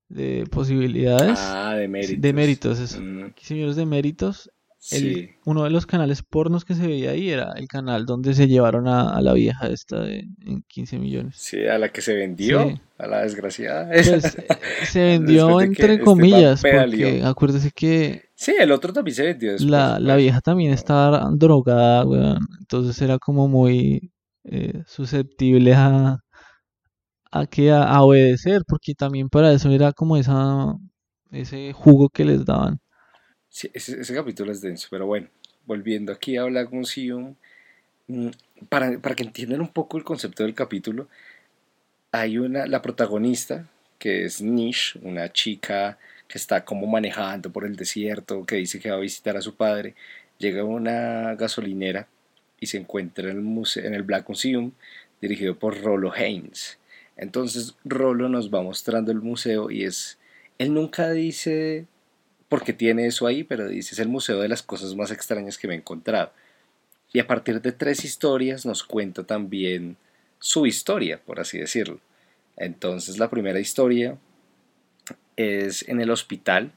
de 0.08 0.44
posibilidades 0.50 1.38
Ah, 1.40 1.74
de 1.74 1.82
de 1.82 1.88
méritos. 1.88 2.32
méritos 2.34 2.78
eso 2.80 3.00
Mm, 3.00 3.30
15 3.34 3.54
millones 3.54 3.76
de 3.76 3.86
méritos 3.86 4.50
el, 4.90 5.14
sí, 5.14 5.30
uno 5.44 5.62
de 5.64 5.70
los 5.70 5.86
canales 5.86 6.22
pornos 6.24 6.64
que 6.64 6.74
se 6.74 6.86
veía 6.86 7.10
ahí 7.12 7.30
era 7.30 7.52
el 7.56 7.68
canal 7.68 8.04
donde 8.04 8.34
se 8.34 8.48
llevaron 8.48 8.88
a, 8.88 9.10
a 9.16 9.22
la 9.22 9.32
vieja 9.32 9.68
esta 9.68 10.00
de 10.00 10.26
en 10.44 10.62
15 10.68 10.98
millones. 10.98 11.36
sí, 11.38 11.64
a 11.66 11.78
la 11.78 11.90
que 11.90 12.00
se 12.02 12.14
vendió, 12.14 12.62
Sí, 12.68 12.80
a 12.98 13.06
la 13.06 13.22
desgraciada. 13.22 13.88
pues 14.02 14.34
eh, 14.36 14.46
se 14.84 15.00
vendió 15.18 15.58
de 15.58 15.64
entre 15.66 15.94
este 15.94 16.04
comillas, 16.04 16.60
pedaleó. 16.60 17.10
porque 17.10 17.22
acuérdese 17.24 17.70
que 17.70 18.24
Sí, 18.42 18.54
el 18.58 18.72
otro 18.72 18.92
también 18.92 19.14
se 19.14 19.24
vendió 19.24 19.52
después, 19.52 19.82
la, 19.82 19.98
la 20.00 20.16
pues. 20.16 20.16
vieja 20.16 20.40
también 20.40 20.72
estaba 20.72 21.28
drogada, 21.32 22.04
weón, 22.06 22.38
entonces 22.60 23.00
era 23.02 23.18
como 23.18 23.48
muy 23.48 24.12
eh, 24.44 24.82
susceptible 24.86 25.74
a, 25.74 26.18
a 27.30 27.46
que 27.46 27.70
a, 27.70 27.82
a 27.84 28.02
obedecer, 28.02 28.62
porque 28.66 28.94
también 28.94 29.28
para 29.28 29.52
eso 29.52 29.70
era 29.70 29.92
como 29.92 30.16
esa 30.16 30.74
ese 31.30 31.72
jugo 31.72 32.08
que 32.10 32.24
les 32.24 32.44
daban. 32.44 32.78
Sí, 33.48 33.70
ese, 33.74 34.00
ese 34.00 34.14
capítulo 34.14 34.50
es 34.52 34.60
denso, 34.60 34.88
pero 34.90 35.06
bueno, 35.06 35.28
volviendo 35.66 36.12
aquí 36.12 36.36
a 36.36 36.44
Black 36.44 36.72
Museum, 36.72 37.34
para, 38.68 38.98
para 38.98 39.14
que 39.14 39.22
entiendan 39.24 39.60
un 39.60 39.68
poco 39.72 39.96
el 39.98 40.04
concepto 40.04 40.42
del 40.44 40.54
capítulo, 40.54 41.08
hay 42.10 42.38
una, 42.38 42.66
la 42.66 42.82
protagonista, 42.82 43.68
que 43.98 44.24
es 44.24 44.40
Nish, 44.42 44.98
una 45.02 45.32
chica 45.32 45.98
que 46.32 46.38
está 46.38 46.64
como 46.64 46.86
manejando 46.86 47.52
por 47.52 47.66
el 47.66 47.76
desierto, 47.76 48.46
que 48.46 48.56
dice 48.56 48.80
que 48.80 48.88
va 48.88 48.96
a 48.96 49.00
visitar 49.00 49.36
a 49.36 49.42
su 49.42 49.54
padre, 49.54 49.94
llega 50.38 50.62
a 50.62 50.64
una 50.64 51.34
gasolinera 51.34 52.08
y 52.58 52.68
se 52.68 52.78
encuentra 52.78 53.30
en 53.30 53.36
el, 53.36 53.42
museo, 53.42 53.84
en 53.84 53.92
el 53.92 54.02
Black 54.02 54.26
Museum, 54.30 54.72
dirigido 55.20 55.58
por 55.58 55.78
Rolo 55.82 56.10
Haynes. 56.10 56.78
Entonces 57.18 57.74
Rolo 57.84 58.30
nos 58.30 58.48
va 58.48 58.62
mostrando 58.62 59.12
el 59.12 59.20
museo 59.20 59.70
y 59.70 59.84
es, 59.84 60.18
él 60.56 60.72
nunca 60.72 61.10
dice 61.10 61.84
porque 62.48 62.72
tiene 62.72 63.06
eso 63.06 63.26
ahí, 63.26 63.44
pero 63.44 63.68
dice 63.68 63.94
es 63.94 63.98
el 63.98 64.08
museo 64.08 64.40
de 64.40 64.48
las 64.48 64.62
cosas 64.62 64.94
más 64.94 65.10
extrañas 65.10 65.58
que 65.58 65.68
me 65.68 65.74
he 65.74 65.76
encontrado. 65.76 66.32
Y 67.12 67.18
a 67.18 67.26
partir 67.26 67.60
de 67.60 67.72
tres 67.72 68.06
historias 68.06 68.64
nos 68.64 68.84
cuenta 68.84 69.24
también 69.24 69.98
su 70.38 70.64
historia, 70.64 71.20
por 71.26 71.40
así 71.40 71.58
decirlo. 71.58 72.00
Entonces 72.56 73.18
la 73.18 73.28
primera 73.28 73.60
historia 73.60 74.16
es 75.36 75.88
en 75.88 76.00
el 76.00 76.10
hospital, 76.10 76.72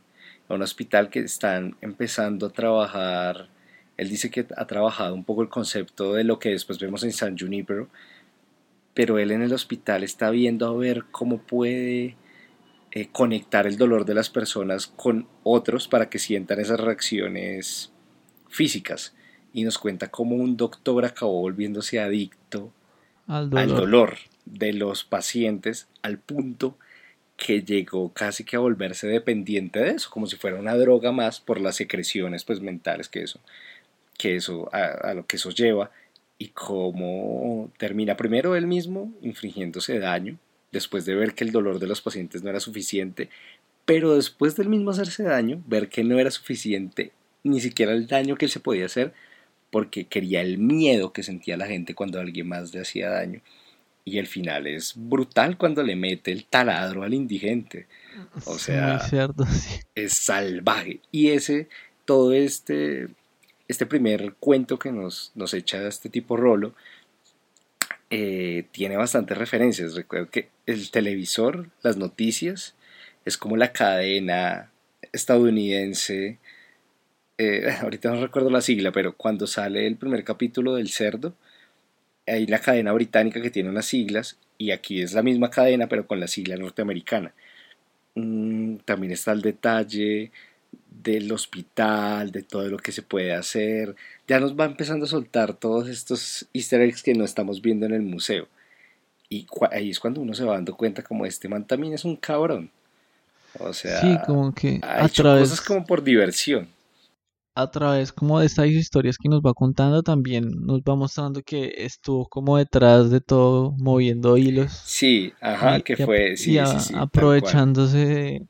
un 0.47 0.61
hospital 0.61 1.09
que 1.09 1.19
están 1.19 1.75
empezando 1.81 2.47
a 2.47 2.51
trabajar, 2.51 3.49
él 3.97 4.09
dice 4.09 4.29
que 4.29 4.45
ha 4.55 4.67
trabajado 4.67 5.15
un 5.15 5.23
poco 5.23 5.41
el 5.41 5.49
concepto 5.49 6.13
de 6.13 6.23
lo 6.23 6.39
que 6.39 6.49
después 6.49 6.79
vemos 6.79 7.03
en 7.03 7.11
San 7.11 7.37
Junipero, 7.37 7.89
pero 8.93 9.19
él 9.19 9.31
en 9.31 9.41
el 9.41 9.53
hospital 9.53 10.03
está 10.03 10.29
viendo 10.29 10.67
a 10.67 10.75
ver 10.75 11.05
cómo 11.11 11.39
puede 11.39 12.15
eh, 12.91 13.09
conectar 13.11 13.67
el 13.67 13.77
dolor 13.77 14.05
de 14.05 14.13
las 14.13 14.29
personas 14.29 14.87
con 14.87 15.27
otros 15.43 15.87
para 15.87 16.09
que 16.09 16.19
sientan 16.19 16.59
esas 16.59 16.79
reacciones 16.79 17.91
físicas. 18.47 19.13
Y 19.51 19.63
nos 19.63 19.77
cuenta 19.77 20.09
cómo 20.09 20.35
un 20.35 20.57
doctor 20.57 21.05
acabó 21.05 21.41
volviéndose 21.41 21.99
adicto 21.99 22.71
al 23.27 23.49
dolor, 23.49 24.17
de 24.45 24.73
los 24.73 25.03
pacientes 25.03 25.87
al 26.03 26.19
punto 26.19 26.77
que 27.37 27.61
llegó 27.61 28.13
casi 28.13 28.43
que 28.43 28.55
a 28.55 28.59
volverse 28.59 29.07
dependiente 29.07 29.79
de 29.79 29.91
eso, 29.91 30.09
como 30.09 30.27
si 30.27 30.37
fuera 30.37 30.57
una 30.57 30.75
droga 30.75 31.11
más 31.11 31.39
por 31.39 31.59
las 31.59 31.75
secreciones 31.75 32.43
pues 32.43 32.61
mentales 32.61 33.09
que 33.09 33.23
eso, 33.23 33.39
que 34.17 34.35
eso 34.35 34.69
a, 34.73 35.13
lo 35.13 35.25
que 35.25 35.35
eso 35.37 35.49
lleva 35.49 35.91
y 36.37 36.49
cómo 36.49 37.71
termina 37.77 38.17
primero 38.17 38.55
él 38.55 38.67
mismo 38.67 39.13
infringiéndose 39.21 39.99
daño 39.99 40.37
después 40.71 41.05
de 41.05 41.15
ver 41.15 41.33
que 41.33 41.43
el 41.43 41.51
dolor 41.51 41.79
de 41.79 41.87
los 41.87 42.01
pacientes 42.01 42.43
no 42.43 42.49
era 42.49 42.59
suficiente, 42.59 43.29
pero 43.85 44.15
después 44.15 44.55
del 44.55 44.67
mismo 44.69 44.91
hacerse 44.91 45.23
daño, 45.23 45.61
ver 45.67 45.89
que 45.89 46.03
no 46.03 46.19
era 46.19 46.31
suficiente 46.31 47.11
ni 47.43 47.61
siquiera 47.61 47.93
el 47.93 48.07
daño 48.07 48.35
que 48.35 48.45
él 48.45 48.51
se 48.51 48.59
podía 48.59 48.87
hacer, 48.87 49.13
porque 49.69 50.05
quería 50.05 50.41
el 50.41 50.57
miedo 50.57 51.13
que 51.13 51.23
sentía 51.23 51.57
la 51.57 51.67
gente 51.67 51.93
cuando 51.95 52.19
alguien 52.19 52.47
más 52.47 52.73
le 52.73 52.81
hacía 52.81 53.09
daño. 53.09 53.41
Y 54.05 54.19
el 54.19 54.27
final 54.27 54.67
es 54.67 54.93
brutal 54.95 55.57
cuando 55.57 55.81
le 55.81 55.95
mete 55.95 56.31
el 56.31 56.45
taladro 56.45 57.03
al 57.03 57.13
indigente. 57.13 57.87
O 58.45 58.59
sea, 58.59 59.01
es 59.95 60.13
salvaje. 60.13 60.99
Y 61.11 61.29
ese, 61.29 61.67
todo 62.05 62.31
este, 62.31 63.07
este 63.67 63.87
primer 63.87 64.35
cuento 64.35 64.77
que 64.77 64.91
nos, 64.91 65.31
nos 65.33 65.55
echa 65.55 65.87
este 65.87 66.09
tipo 66.09 66.37
Rolo, 66.37 66.75
eh, 68.11 68.65
tiene 68.71 68.95
bastantes 68.95 69.37
referencias. 69.37 69.95
Recuerdo 69.95 70.29
que 70.29 70.49
el 70.65 70.91
televisor, 70.91 71.69
las 71.81 71.97
noticias, 71.97 72.75
es 73.25 73.37
como 73.37 73.57
la 73.57 73.73
cadena 73.73 74.71
estadounidense. 75.11 76.37
Eh, 77.37 77.67
ahorita 77.81 78.11
no 78.11 78.21
recuerdo 78.21 78.49
la 78.49 78.61
sigla, 78.61 78.91
pero 78.91 79.17
cuando 79.17 79.47
sale 79.47 79.87
el 79.87 79.97
primer 79.97 80.23
capítulo 80.23 80.75
del 80.75 80.89
cerdo, 80.89 81.33
hay 82.27 82.47
la 82.47 82.59
cadena 82.59 82.91
británica 82.93 83.41
que 83.41 83.51
tiene 83.51 83.69
unas 83.69 83.85
siglas 83.85 84.37
y 84.57 84.71
aquí 84.71 85.01
es 85.01 85.13
la 85.13 85.21
misma 85.21 85.49
cadena 85.49 85.87
pero 85.87 86.07
con 86.07 86.19
la 86.19 86.27
sigla 86.27 86.57
norteamericana. 86.57 87.33
Mm, 88.15 88.77
también 88.85 89.13
está 89.13 89.31
el 89.33 89.41
detalle 89.41 90.31
del 90.89 91.31
hospital, 91.31 92.31
de 92.31 92.43
todo 92.43 92.67
lo 92.69 92.77
que 92.77 92.91
se 92.91 93.01
puede 93.01 93.33
hacer. 93.33 93.95
Ya 94.27 94.39
nos 94.39 94.57
va 94.57 94.65
empezando 94.65 95.05
a 95.05 95.09
soltar 95.09 95.53
todos 95.53 95.87
estos 95.87 96.47
easter 96.53 96.81
eggs 96.81 97.03
que 97.03 97.13
no 97.13 97.25
estamos 97.25 97.61
viendo 97.61 97.85
en 97.85 97.93
el 97.93 98.01
museo. 98.01 98.47
Y 99.29 99.45
ahí 99.71 99.89
es 99.89 99.99
cuando 99.99 100.21
uno 100.21 100.33
se 100.33 100.45
va 100.45 100.53
dando 100.53 100.75
cuenta 100.75 101.03
como 101.03 101.25
este 101.25 101.49
man 101.49 101.65
también 101.65 101.93
es 101.93 102.05
un 102.05 102.15
cabrón. 102.15 102.71
O 103.59 103.73
sea, 103.73 104.01
sí, 104.01 104.17
como 104.25 104.53
que 104.53 104.79
ha 104.83 105.05
hecho 105.05 105.23
cosas 105.23 105.61
como 105.61 105.85
por 105.85 106.03
diversión. 106.03 106.67
A 107.57 107.71
través 107.71 108.11
como 108.11 108.39
de 108.39 108.47
estas 108.47 108.67
historias 108.67 109.17
que 109.17 109.29
nos 109.29 109.39
va 109.39 109.53
contando 109.53 110.03
también 110.03 110.51
nos 110.59 110.81
va 110.81 110.95
mostrando 110.95 111.41
que 111.41 111.73
estuvo 111.77 112.27
como 112.27 112.57
detrás 112.57 113.09
de 113.09 113.21
todo 113.21 113.73
moviendo 113.77 114.35
hilos. 114.35 114.73
Sí, 114.83 115.31
ajá, 115.39 115.79
que 115.79 115.95
fue, 115.95 116.35
sí, 116.35 116.57
sí, 116.65 116.79
sí, 116.79 116.93
aprovechándose 116.97 118.41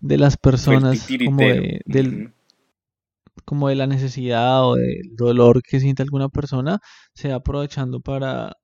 de 0.00 0.18
las 0.18 0.36
personas 0.36 1.06
como 1.24 1.46
de, 1.46 1.80
del, 1.86 2.34
como 3.44 3.68
de 3.68 3.76
la 3.76 3.86
necesidad 3.86 4.66
o 4.66 4.74
del 4.74 5.14
dolor 5.16 5.62
que 5.62 5.78
siente 5.78 6.02
alguna 6.02 6.28
persona, 6.28 6.80
se 7.14 7.28
va 7.28 7.36
aprovechando 7.36 8.00
para 8.00 8.56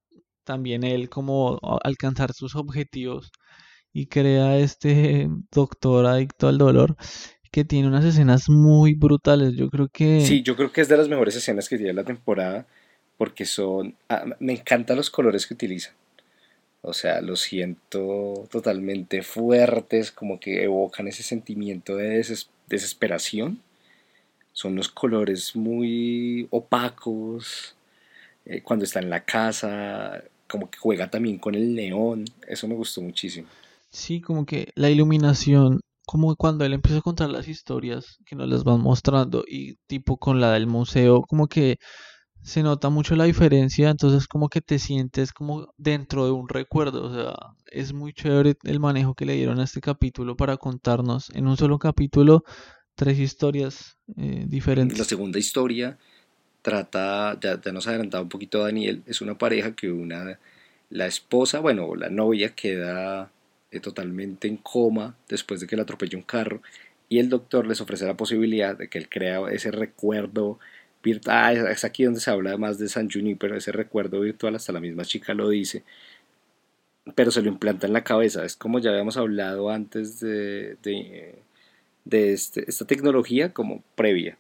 también 0.43 0.83
él 0.83 1.09
como 1.09 1.61
alcanzar 1.85 2.33
sus 2.33 2.57
objetivos 2.57 3.31
y 3.93 4.07
crea 4.07 4.59
este 4.59 5.29
doctor 5.51 6.07
adicto 6.07 6.49
al 6.49 6.59
dolor 6.59 6.97
que 7.57 7.65
tiene 7.65 7.89
unas 7.89 8.05
escenas 8.05 8.51
muy 8.51 8.93
brutales. 8.93 9.55
Yo 9.55 9.71
creo 9.71 9.89
que... 9.89 10.21
Sí, 10.21 10.43
yo 10.43 10.57
creo 10.57 10.71
que 10.71 10.83
es 10.83 10.89
de 10.89 10.99
las 10.99 11.09
mejores 11.09 11.37
escenas 11.37 11.71
que 11.71 11.79
tiene 11.79 11.95
la 11.95 12.05
temporada 12.05 12.67
porque 13.17 13.47
son... 13.47 13.95
Ah, 14.11 14.27
me 14.41 14.53
encantan 14.53 14.99
los 14.99 15.09
colores 15.09 15.47
que 15.47 15.55
utiliza. 15.55 15.95
O 16.83 16.93
sea, 16.93 17.23
los 17.23 17.41
siento 17.41 18.47
totalmente 18.51 19.23
fuertes, 19.23 20.13
como 20.13 20.39
que 20.39 20.65
evocan 20.65 21.09
ese 21.09 21.23
sentimiento 21.23 21.97
de 21.97 22.23
desesperación. 22.69 23.63
Son 24.53 24.77
los 24.77 24.91
colores 24.91 25.57
muy 25.57 26.49
opacos. 26.51 27.75
Eh, 28.45 28.61
cuando 28.61 28.85
está 28.85 28.99
en 28.99 29.09
la 29.09 29.25
casa, 29.25 30.23
como 30.47 30.69
que 30.69 30.77
juega 30.79 31.09
también 31.09 31.39
con 31.39 31.55
el 31.55 31.75
neón. 31.75 32.27
Eso 32.47 32.69
me 32.69 32.75
gustó 32.75 33.01
muchísimo. 33.01 33.49
Sí, 33.89 34.21
como 34.21 34.45
que 34.45 34.73
la 34.75 34.91
iluminación, 34.91 35.81
como 36.07 36.37
cuando 36.37 36.65
él 36.65 36.73
empieza 36.73 37.01
a 37.01 37.03
contar 37.03 37.29
las 37.29 37.49
historias 37.49 38.19
que 38.25 38.37
nos 38.37 38.49
las 38.49 38.65
van 38.65 38.81
mostrando 38.81 39.45
y 39.47 39.75
tipo 39.87 40.17
con 40.17 40.41
la 40.41 40.53
del 40.53 40.69
museo, 40.69 41.23
como 41.23 41.49
que 41.49 41.79
se 42.43 42.63
nota 42.63 42.91
mucho 42.91 43.17
la 43.17 43.25
diferencia, 43.25 43.91
entonces 43.91 44.29
como 44.29 44.49
que 44.49 44.61
te 44.61 44.79
sientes 44.79 45.33
como 45.33 45.67
dentro 45.77 46.25
de 46.25 46.31
un 46.31 46.49
recuerdo, 46.49 47.05
o 47.07 47.13
sea, 47.13 47.35
es 47.67 47.93
muy 47.93 48.13
chévere 48.13 48.55
el 48.63 48.79
manejo 48.79 49.15
que 49.15 49.27
le 49.27 49.35
dieron 49.35 49.59
a 49.59 49.65
este 49.65 49.81
capítulo 49.81 50.37
para 50.37 50.57
contarnos 50.57 51.29
en 51.35 51.49
un 51.49 51.57
solo 51.57 51.81
capítulo 51.81 52.45
tres 52.95 53.19
historias 53.19 53.99
eh, 54.17 54.45
diferentes. 54.47 54.97
La 54.97 55.05
segunda 55.05 55.41
historia 55.41 55.99
trata, 56.63 57.37
ya, 57.41 57.61
ya 57.61 57.73
nos 57.73 57.89
ha 57.89 57.91
adelantado 57.91 58.23
un 58.23 58.29
poquito 58.29 58.63
Daniel, 58.63 59.03
es 59.07 59.21
una 59.21 59.37
pareja 59.37 59.75
que 59.75 59.91
una, 59.91 60.39
la 60.91 61.07
esposa, 61.07 61.59
bueno, 61.59 61.97
la 61.97 62.11
novia 62.11 62.55
queda 62.55 63.33
totalmente 63.81 64.49
en 64.49 64.57
coma 64.57 65.17
después 65.29 65.61
de 65.61 65.67
que 65.67 65.77
la 65.77 65.83
atropelló 65.83 66.19
un 66.19 66.25
carro 66.25 66.63
y 67.09 67.19
el 67.19 67.29
doctor 67.29 67.67
les 67.67 67.81
ofrece 67.81 68.07
la 68.07 68.17
posibilidad 68.17 68.77
de 68.77 68.89
que 68.89 68.99
él 68.99 69.09
crea 69.09 69.41
ese 69.51 69.71
recuerdo 69.71 70.59
Ah, 71.27 71.53
es 71.53 71.85
aquí 71.85 72.05
donde 72.05 72.21
se 72.21 72.31
habla 72.31 72.57
más 72.57 72.79
de 72.79 72.89
San 72.89 73.09
pero 73.39 73.57
ese 73.57 73.73
recuerdo 73.73 74.21
virtual, 74.21 74.57
hasta 74.57 74.73
la 74.73 74.81
misma 74.81 75.05
chica 75.05 75.35
lo 75.35 75.49
dice, 75.49 75.85
pero 77.15 77.31
se 77.31 77.43
lo 77.43 77.49
implanta 77.49 77.87
en 77.87 77.93
la 77.93 78.05
cabeza. 78.05 78.45
Es 78.45 78.57
como 78.57 78.79
ya 78.79 78.91
habíamos 78.91 79.17
hablado 79.17 79.71
antes 79.71 80.21
de, 80.21 80.77
de, 82.05 82.33
este, 82.33 82.69
esta 82.69 82.87
tecnología 82.87 83.53
como 83.53 83.83
previa. 83.95 84.39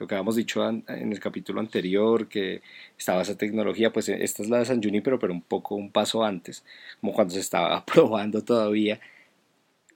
Lo 0.00 0.06
que 0.06 0.14
habíamos 0.14 0.36
dicho 0.36 0.66
en 0.66 0.82
el 0.88 1.20
capítulo 1.20 1.60
anterior, 1.60 2.26
que 2.26 2.62
estaba 2.96 3.20
esa 3.20 3.36
tecnología, 3.36 3.92
pues 3.92 4.08
esta 4.08 4.42
es 4.42 4.48
la 4.48 4.60
de 4.60 4.64
San 4.64 4.82
Junipero, 4.82 5.18
pero 5.18 5.34
un 5.34 5.42
poco 5.42 5.74
un 5.74 5.90
paso 5.90 6.24
antes, 6.24 6.64
como 7.02 7.12
cuando 7.12 7.34
se 7.34 7.40
estaba 7.40 7.84
probando 7.84 8.42
todavía. 8.42 8.98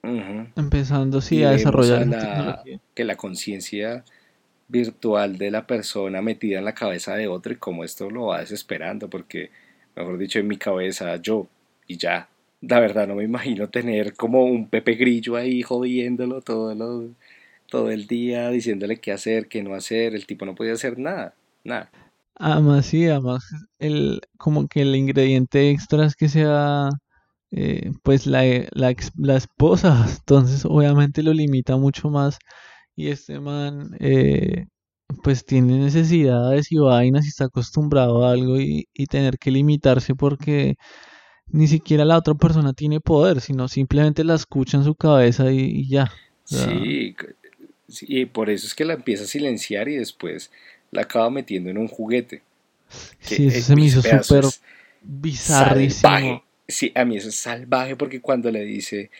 Empezando 0.02 1.22
sí 1.22 1.42
a 1.42 1.52
desarrollar 1.52 2.62
que 2.94 3.04
la 3.04 3.16
conciencia 3.16 4.04
virtual 4.68 5.38
de 5.38 5.50
la 5.50 5.66
persona 5.66 6.20
metida 6.20 6.58
en 6.58 6.66
la 6.66 6.74
cabeza 6.74 7.14
de 7.14 7.26
otro 7.26 7.54
y 7.54 7.56
como 7.56 7.82
esto 7.82 8.10
lo 8.10 8.26
va 8.26 8.40
desesperando 8.40 9.08
porque, 9.08 9.50
mejor 9.96 10.18
dicho, 10.18 10.38
en 10.38 10.48
mi 10.48 10.58
cabeza 10.58 11.16
yo 11.16 11.46
y 11.86 11.96
ya. 11.96 12.28
La 12.60 12.78
verdad 12.78 13.08
no 13.08 13.14
me 13.14 13.24
imagino 13.24 13.70
tener 13.70 14.12
como 14.12 14.44
un 14.44 14.68
Pepe 14.68 14.96
Grillo 14.96 15.36
ahí 15.36 15.62
jodiéndolo 15.62 16.42
todo, 16.42 16.74
todo 17.74 17.90
el 17.90 18.06
día, 18.06 18.50
diciéndole 18.50 19.00
qué 19.00 19.10
hacer, 19.10 19.48
qué 19.48 19.60
no 19.60 19.74
hacer. 19.74 20.14
El 20.14 20.26
tipo 20.26 20.46
no 20.46 20.54
podía 20.54 20.74
hacer 20.74 20.96
nada, 20.96 21.34
nada. 21.64 21.90
Además, 22.36 22.86
sí, 22.86 23.08
además, 23.08 23.42
el, 23.80 24.20
como 24.38 24.68
que 24.68 24.82
el 24.82 24.94
ingrediente 24.94 25.70
extra 25.70 26.06
es 26.06 26.14
que 26.14 26.28
sea 26.28 26.88
eh, 27.50 27.90
pues 28.04 28.28
la, 28.28 28.44
la, 28.70 28.94
la 29.16 29.36
esposa, 29.36 30.06
entonces 30.18 30.64
obviamente 30.64 31.24
lo 31.24 31.32
limita 31.32 31.76
mucho 31.76 32.10
más 32.10 32.38
y 32.94 33.08
este 33.08 33.40
man 33.40 33.96
eh, 33.98 34.66
pues 35.24 35.44
tiene 35.44 35.76
necesidades 35.78 36.70
y 36.70 36.78
vainas 36.78 37.24
y 37.24 37.28
está 37.30 37.46
acostumbrado 37.46 38.24
a 38.24 38.30
algo 38.30 38.60
y, 38.60 38.86
tener 39.10 39.36
que 39.38 39.50
limitarse 39.50 40.14
porque 40.14 40.76
ni 41.48 41.66
siquiera 41.66 42.04
la 42.04 42.18
otra 42.18 42.34
persona 42.34 42.72
tiene 42.72 43.00
poder, 43.00 43.40
sino 43.40 43.66
simplemente 43.66 44.22
la 44.22 44.34
escucha 44.34 44.76
en 44.76 44.84
su 44.84 44.94
cabeza 44.94 45.50
y, 45.50 45.88
ya. 45.88 46.12
sí, 46.44 47.16
y 47.88 48.26
por 48.26 48.50
eso 48.50 48.66
es 48.66 48.74
que 48.74 48.84
la 48.84 48.94
empieza 48.94 49.24
a 49.24 49.26
silenciar 49.26 49.88
y 49.88 49.96
después 49.96 50.50
la 50.90 51.02
acaba 51.02 51.30
metiendo 51.30 51.70
en 51.70 51.78
un 51.78 51.88
juguete. 51.88 52.42
sí, 53.20 53.48
eso 53.48 53.60
se 53.60 53.76
me 53.76 53.84
hizo 53.84 54.02
súper 54.02 54.44
bizarrísimo. 55.02 56.44
Sí, 56.66 56.92
a 56.94 57.04
mí 57.04 57.16
eso 57.16 57.28
es 57.28 57.36
salvaje 57.36 57.94
porque 57.94 58.20
cuando 58.20 58.50
le 58.50 58.64
dice, 58.64 59.10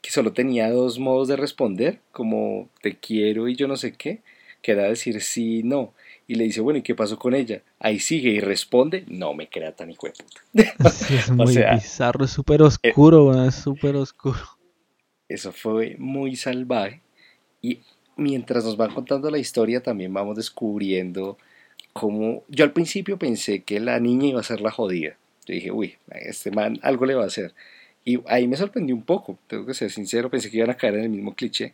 que 0.00 0.10
solo 0.10 0.32
tenía 0.32 0.70
dos 0.70 0.98
modos 0.98 1.28
de 1.28 1.36
responder, 1.36 2.00
como 2.12 2.70
te 2.82 2.96
quiero 2.96 3.48
y 3.48 3.56
yo 3.56 3.68
no 3.68 3.76
sé 3.76 3.92
qué, 3.92 4.22
que 4.62 4.72
era 4.72 4.84
decir 4.84 5.20
sí 5.20 5.58
y 5.58 5.62
no. 5.62 5.94
Y 6.26 6.34
le 6.34 6.44
dice, 6.44 6.60
bueno, 6.60 6.78
¿y 6.78 6.82
qué 6.82 6.94
pasó 6.94 7.18
con 7.18 7.34
ella? 7.34 7.62
Ahí 7.78 7.98
sigue 7.98 8.30
y 8.30 8.40
responde, 8.40 9.04
no 9.08 9.34
me 9.34 9.48
crea 9.48 9.72
tan 9.72 9.90
hijo 9.90 10.06
de 10.06 10.12
puta. 10.12 10.74
es 11.14 11.30
muy 11.30 11.56
bizarro, 11.56 12.24
es 12.24 12.30
súper 12.30 12.62
oscuro, 12.62 13.44
es 13.44 13.54
súper 13.54 13.96
oscuro. 13.96 14.38
Eso 15.28 15.52
fue 15.52 15.96
muy 15.98 16.36
salvaje. 16.36 17.02
Y 17.60 17.80
mientras 18.18 18.64
nos 18.64 18.76
van 18.76 18.92
contando 18.92 19.30
la 19.30 19.38
historia, 19.38 19.82
también 19.82 20.12
vamos 20.12 20.36
descubriendo 20.36 21.38
cómo. 21.94 22.42
Yo 22.48 22.64
al 22.64 22.72
principio 22.72 23.18
pensé 23.18 23.62
que 23.62 23.80
la 23.80 23.98
niña 24.00 24.28
iba 24.28 24.40
a 24.40 24.44
ser 24.44 24.60
la 24.60 24.70
jodida. 24.70 25.16
Yo 25.46 25.54
dije, 25.54 25.70
uy, 25.70 25.94
este 26.10 26.50
man 26.50 26.78
algo 26.82 27.06
le 27.06 27.14
va 27.14 27.24
a 27.24 27.28
hacer 27.28 27.54
Y 28.04 28.20
ahí 28.26 28.46
me 28.46 28.56
sorprendió 28.56 28.94
un 28.94 29.02
poco, 29.02 29.38
tengo 29.46 29.64
que 29.64 29.72
ser 29.72 29.90
sincero, 29.90 30.28
pensé 30.28 30.50
que 30.50 30.58
iban 30.58 30.70
a 30.70 30.76
caer 30.76 30.96
en 30.96 31.04
el 31.04 31.08
mismo 31.08 31.34
cliché. 31.34 31.72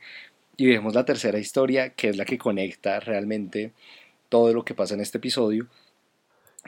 Y 0.56 0.66
vemos 0.66 0.94
la 0.94 1.04
tercera 1.04 1.38
historia, 1.38 1.90
que 1.90 2.10
es 2.10 2.16
la 2.16 2.24
que 2.24 2.38
conecta 2.38 3.00
realmente 3.00 3.72
todo 4.28 4.52
lo 4.52 4.64
que 4.64 4.74
pasa 4.74 4.94
en 4.94 5.00
este 5.00 5.18
episodio. 5.18 5.66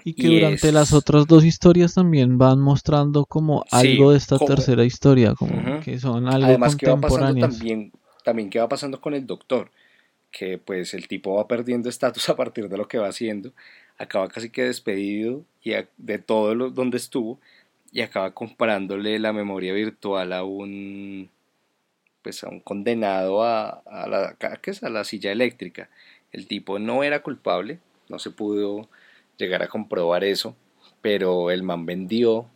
Y 0.04 0.14
que 0.14 0.28
durante 0.28 0.72
las 0.72 0.92
otras 0.92 1.26
dos 1.26 1.44
historias 1.44 1.94
también 1.94 2.38
van 2.38 2.60
mostrando 2.60 3.24
como 3.24 3.64
algo 3.70 4.12
de 4.12 4.18
esta 4.18 4.38
tercera 4.38 4.84
historia, 4.84 5.34
como 5.34 5.80
que 5.80 5.98
son 5.98 6.28
algo 6.28 6.46
Además, 6.46 6.76
que 6.76 6.88
va 6.88 7.00
pasando 7.00 7.48
también, 7.48 7.92
también 8.26 8.50
qué 8.50 8.58
va 8.58 8.68
pasando 8.68 9.00
con 9.00 9.14
el 9.14 9.24
doctor, 9.24 9.70
que 10.32 10.58
pues 10.58 10.94
el 10.94 11.06
tipo 11.06 11.36
va 11.36 11.46
perdiendo 11.46 11.88
estatus 11.94 12.28
a 12.28 12.34
partir 12.34 12.68
de 12.68 12.76
lo 12.76 12.88
que 12.88 12.98
va 12.98 13.06
haciendo, 13.06 13.52
acaba 13.98 14.28
casi 14.28 14.50
que 14.50 14.64
despedido 14.64 15.44
y 15.62 15.74
de 15.96 16.18
todo 16.18 16.56
lo, 16.56 16.70
donde 16.70 16.96
estuvo 16.96 17.38
y 17.92 18.00
acaba 18.00 18.32
comparándole 18.32 19.20
la 19.20 19.32
memoria 19.32 19.72
virtual 19.72 20.32
a 20.32 20.42
un 20.42 21.30
pues 22.22 22.42
a 22.42 22.48
un 22.48 22.58
condenado 22.58 23.44
a, 23.44 23.84
la, 23.86 24.36
a 24.36 24.88
la 24.90 25.04
silla 25.04 25.30
eléctrica. 25.30 25.88
El 26.32 26.48
tipo 26.48 26.80
no 26.80 27.04
era 27.04 27.22
culpable, 27.22 27.78
no 28.08 28.18
se 28.18 28.32
pudo 28.32 28.88
llegar 29.36 29.62
a 29.62 29.68
comprobar 29.68 30.24
eso, 30.24 30.56
pero 31.00 31.52
el 31.52 31.62
man 31.62 31.86
vendió, 31.86 32.46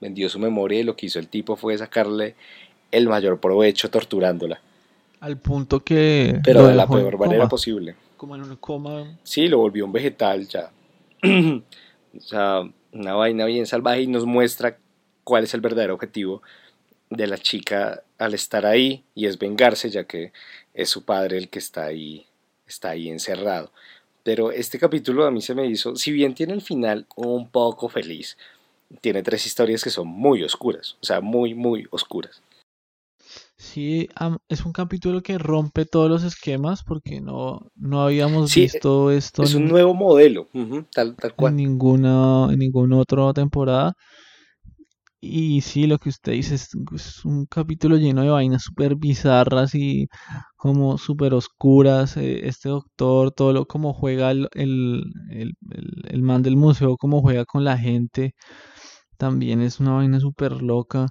vendió 0.00 0.30
su 0.30 0.38
memoria 0.38 0.80
y 0.80 0.84
lo 0.84 0.96
que 0.96 1.06
hizo 1.06 1.18
el 1.18 1.28
tipo 1.28 1.56
fue 1.56 1.76
sacarle 1.76 2.34
el 2.90 3.10
mayor 3.10 3.40
provecho 3.40 3.90
torturándola. 3.90 4.62
Al 5.22 5.38
punto 5.38 5.80
que... 5.80 6.40
Pero 6.44 6.66
de 6.66 6.74
la 6.74 6.86
peor 6.86 7.18
manera 7.18 7.48
posible. 7.48 7.94
Como 8.16 8.36
en 8.36 8.42
un 8.42 8.56
coma. 8.56 9.18
Sí, 9.22 9.48
lo 9.48 9.58
volvió 9.58 9.84
un 9.86 9.92
vegetal 9.92 10.46
ya. 10.46 10.70
o 11.22 12.20
sea, 12.20 12.62
una 12.92 13.14
vaina 13.14 13.46
bien 13.46 13.66
salvaje 13.66 14.02
y 14.02 14.06
nos 14.06 14.26
muestra 14.26 14.76
cuál 15.24 15.44
es 15.44 15.54
el 15.54 15.60
verdadero 15.60 15.94
objetivo 15.94 16.42
de 17.08 17.26
la 17.26 17.38
chica 17.38 18.02
al 18.18 18.34
estar 18.34 18.66
ahí 18.66 19.04
y 19.14 19.26
es 19.26 19.38
vengarse 19.38 19.90
ya 19.90 20.04
que 20.04 20.32
es 20.74 20.88
su 20.88 21.04
padre 21.04 21.38
el 21.38 21.48
que 21.48 21.58
está 21.58 21.84
ahí 21.84 22.26
está 22.66 22.90
ahí 22.90 23.10
encerrado 23.10 23.70
pero 24.22 24.52
este 24.52 24.78
capítulo 24.78 25.26
a 25.26 25.30
mí 25.30 25.40
se 25.40 25.54
me 25.54 25.66
hizo, 25.66 25.96
si 25.96 26.12
bien 26.12 26.34
tiene 26.34 26.52
el 26.52 26.62
final 26.62 27.06
un 27.16 27.48
poco 27.48 27.88
feliz, 27.88 28.36
tiene 29.00 29.22
tres 29.22 29.46
historias 29.46 29.82
que 29.82 29.90
son 29.90 30.06
muy 30.06 30.42
oscuras, 30.44 30.96
o 31.00 31.04
sea, 31.04 31.20
muy, 31.20 31.54
muy 31.54 31.86
oscuras. 31.90 32.42
Sí, 33.62 34.08
es 34.48 34.66
un 34.66 34.72
capítulo 34.72 35.22
que 35.22 35.38
rompe 35.38 35.86
todos 35.86 36.10
los 36.10 36.24
esquemas 36.24 36.82
porque 36.82 37.20
no, 37.20 37.70
no 37.76 38.02
habíamos 38.02 38.52
visto 38.52 39.12
esto. 39.12 39.44
Es 39.44 39.54
un 39.54 39.68
nuevo 39.68 39.94
modelo, 39.94 40.48
tal, 40.92 41.14
tal 41.14 41.34
cual. 41.36 41.52
En 41.52 41.56
ninguna, 41.58 42.48
en 42.50 42.58
ninguna 42.58 42.96
otra 42.98 43.32
temporada. 43.32 43.94
Y 45.20 45.60
sí, 45.60 45.86
lo 45.86 45.98
que 45.98 46.08
usted 46.08 46.32
dice 46.32 46.56
es, 46.56 46.74
un 47.24 47.46
capítulo 47.46 47.96
lleno 47.96 48.22
de 48.22 48.30
vainas 48.30 48.64
súper 48.64 48.96
bizarras 48.96 49.76
y 49.76 50.08
como 50.56 50.98
súper 50.98 51.32
oscuras. 51.32 52.16
Eh, 52.16 52.48
este 52.48 52.68
doctor, 52.68 53.30
todo 53.30 53.52
lo 53.52 53.66
como 53.66 53.94
juega 53.94 54.32
el, 54.32 54.48
el, 54.54 55.04
el, 56.08 56.22
man 56.22 56.42
del 56.42 56.56
museo, 56.56 56.96
como 56.96 57.22
juega 57.22 57.44
con 57.44 57.62
la 57.62 57.78
gente, 57.78 58.34
también 59.16 59.60
es 59.62 59.78
una 59.78 59.92
vaina 59.92 60.18
súper 60.18 60.60
loca. 60.62 61.10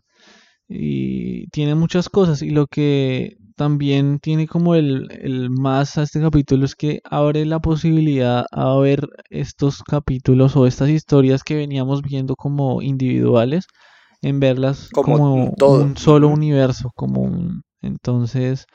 Y 0.74 1.48
tiene 1.48 1.76
muchas 1.76 2.10
cosas. 2.10 2.42
Y 2.42 2.52
lo 2.52 2.68
que 2.68 3.38
también 3.56 4.20
tiene 4.20 4.48
como 4.48 4.76
el, 4.76 5.08
el 5.22 5.50
más 5.50 5.98
a 5.98 6.04
este 6.04 6.22
capítulo 6.22 6.66
es 6.66 6.76
que 6.76 7.02
abre 7.04 7.46
la 7.46 7.60
posibilidad 7.60 8.46
a 8.52 8.76
ver 8.78 9.08
estos 9.30 9.84
capítulos 9.84 10.56
o 10.56 10.66
estas 10.66 10.90
historias 10.90 11.44
que 11.44 11.56
veníamos 11.56 12.02
viendo 12.02 12.36
como 12.36 12.82
individuales 12.82 13.68
en 14.22 14.40
verlas 14.40 14.90
como, 14.92 15.54
un 15.60 15.98
solo 15.98 16.30
universo, 16.30 16.92
como 16.96 17.22
un... 17.22 17.64
Entonces 17.82 18.66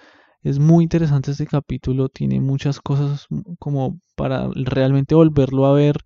es 0.43 0.59
muy 0.59 0.85
interesante 0.85 1.31
este 1.31 1.47
capítulo, 1.47 2.09
tiene 2.09 2.41
muchas 2.41 2.81
cosas 2.81 3.27
como 3.59 3.99
para 4.17 4.49
realmente 4.55 5.15
volverlo 5.15 5.67
a 5.67 5.73
ver 5.73 5.97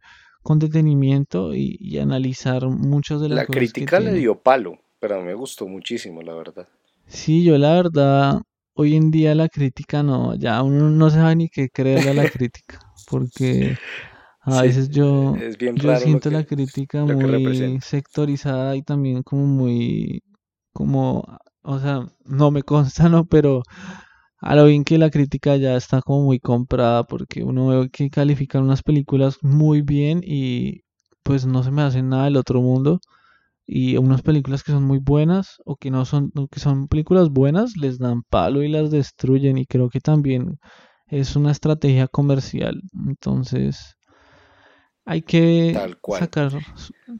con 0.42 0.58
detenimiento 0.58 1.54
y, 1.54 1.98
analizar 1.98 2.66
muchas 2.66 3.20
de 3.20 3.28
las 3.28 3.36
la 3.36 3.46
cosas. 3.46 3.56
La 3.56 3.60
crítica 3.60 4.00
le 4.00 4.14
dio 4.14 4.40
palo, 4.40 4.78
pero 5.00 5.22
me 5.22 5.34
gustó 5.34 5.66
muchísimo, 5.66 6.22
la 6.22 6.34
verdad. 6.34 6.68
Sí, 7.06 7.42
yo 7.42 7.58
la 7.58 7.74
verdad, 7.74 8.40
hoy 8.74 8.94
en 8.94 9.10
día 9.10 9.34
la 9.34 9.48
crítica 9.48 10.02
no, 10.02 10.34
ya 10.36 10.62
uno 10.62 10.90
no 10.90 11.10
sabe 11.10 11.34
ni 11.36 11.48
qué 11.48 11.68
creer 11.68 12.06
a 12.08 12.14
la 12.14 12.28
crítica, 12.30 12.78
porque 13.10 13.74
a 14.42 14.62
veces 14.62 14.90
yo, 14.90 15.36
yo 15.74 15.96
siento 15.96 16.30
la 16.30 16.44
crítica 16.44 17.04
muy 17.04 17.80
sectorizada 17.80 18.76
y 18.76 18.82
también 18.82 19.22
como 19.22 19.46
muy, 19.46 20.22
como, 20.72 21.24
o 21.62 21.78
sea, 21.78 22.06
no 22.24 22.50
me 22.50 22.62
consta, 22.62 23.08
¿no? 23.08 23.26
Pero 23.26 23.62
a 24.40 24.54
lo 24.54 24.66
bien 24.66 24.84
que 24.84 24.98
la 24.98 25.10
crítica 25.10 25.56
ya 25.56 25.76
está 25.76 26.00
como 26.02 26.24
muy 26.24 26.38
comprada 26.40 27.04
porque 27.04 27.42
uno 27.44 27.68
ve 27.68 27.90
que 27.90 28.08
califican 28.10 28.62
unas 28.62 28.82
películas 28.82 29.38
muy 29.42 29.82
bien 29.82 30.22
y 30.24 30.82
pues 31.22 31.44
no 31.46 31.62
se 31.62 31.70
me 31.70 31.82
hace 31.82 32.02
nada 32.02 32.24
del 32.24 32.36
otro 32.36 32.62
mundo 32.62 33.00
y 33.72 33.96
unas 33.98 34.22
películas 34.22 34.64
que 34.64 34.72
son 34.72 34.82
muy 34.82 34.98
buenas 34.98 35.62
o 35.64 35.76
que 35.76 35.92
no 35.92 36.04
son 36.04 36.32
que 36.50 36.58
son 36.58 36.88
películas 36.88 37.30
buenas 37.30 37.76
les 37.76 38.00
dan 38.00 38.24
palo 38.24 38.64
y 38.64 38.68
las 38.68 38.90
destruyen 38.90 39.58
y 39.58 39.66
creo 39.66 39.88
que 39.90 40.00
también 40.00 40.58
es 41.06 41.36
una 41.36 41.52
estrategia 41.52 42.08
comercial. 42.08 42.82
Entonces 43.06 43.96
hay 45.04 45.22
que 45.22 45.78
sacar 46.18 46.52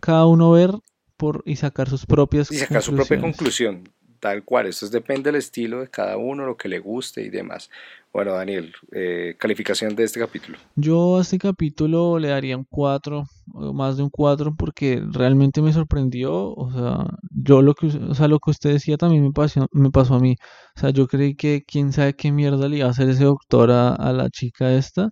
cada 0.01 0.27
uno 0.27 0.51
ver 0.51 0.73
por 1.17 1.45
y 1.47 1.55
sacar 1.55 1.89
sus 1.89 2.05
propias 2.05 2.51
y 2.51 2.57
sacar 2.57 2.83
su 2.83 2.97
propia 2.97 3.21
conclusión 3.21 3.85
tal 4.21 4.45
cual 4.45 4.67
eso 4.67 4.89
depende 4.89 5.25
del 5.31 5.37
estilo 5.37 5.81
de 5.81 5.89
cada 5.89 6.17
uno 6.17 6.47
lo 6.47 6.57
que 6.57 6.69
le 6.69 6.79
guste 6.79 7.23
y 7.23 7.31
demás. 7.31 7.71
Bueno 8.13 8.35
Daniel 8.35 8.75
eh, 8.93 9.37
calificación 9.39 9.97
de 9.97 10.05
este 10.05 10.21
capítulo. 10.21 10.59
Yo 10.77 11.19
a 11.19 11.23
este 11.23 11.39
capítulo 11.39 12.19
le 12.19 12.29
daría 12.29 12.57
un 12.57 12.67
4 12.69 13.25
más 13.47 13.97
de 13.97 14.03
un 14.03 14.11
4 14.11 14.55
porque 14.57 15.03
realmente 15.11 15.63
me 15.63 15.73
sorprendió 15.73 16.53
o 16.55 16.71
sea 16.73 17.07
yo 17.31 17.63
lo 17.63 17.75
que 17.75 17.87
o 17.87 18.15
sea 18.15 18.29
lo 18.29 18.39
que 18.39 18.51
usted 18.51 18.73
decía 18.73 18.97
también 18.97 19.23
me 19.25 19.33
pasó 19.33 19.67
me 19.73 19.91
pasó 19.91 20.15
a 20.15 20.21
mí. 20.21 20.37
O 20.77 20.81
sea 20.81 20.91
yo 20.91 21.07
creí 21.09 21.35
que 21.35 21.65
quién 21.67 21.93
sabe 21.93 22.15
qué 22.15 22.33
mierda 22.33 22.69
le 22.69 22.79
iba 22.79 22.87
a 22.87 22.91
hacer 22.91 23.09
ese 23.09 23.25
doctor 23.25 23.71
a, 23.71 23.95
a 23.95 24.13
la 24.13 24.31
chica 24.31 24.73
esta 24.73 25.09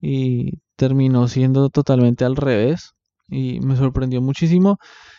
y 0.00 0.60
terminó 0.76 1.28
siendo 1.28 1.70
totalmente 1.70 2.24
al 2.24 2.36
revés 2.36 2.94
y 3.28 3.60
me 3.60 3.76
sorprendió 3.76 4.20
muchísimo. 4.22 4.78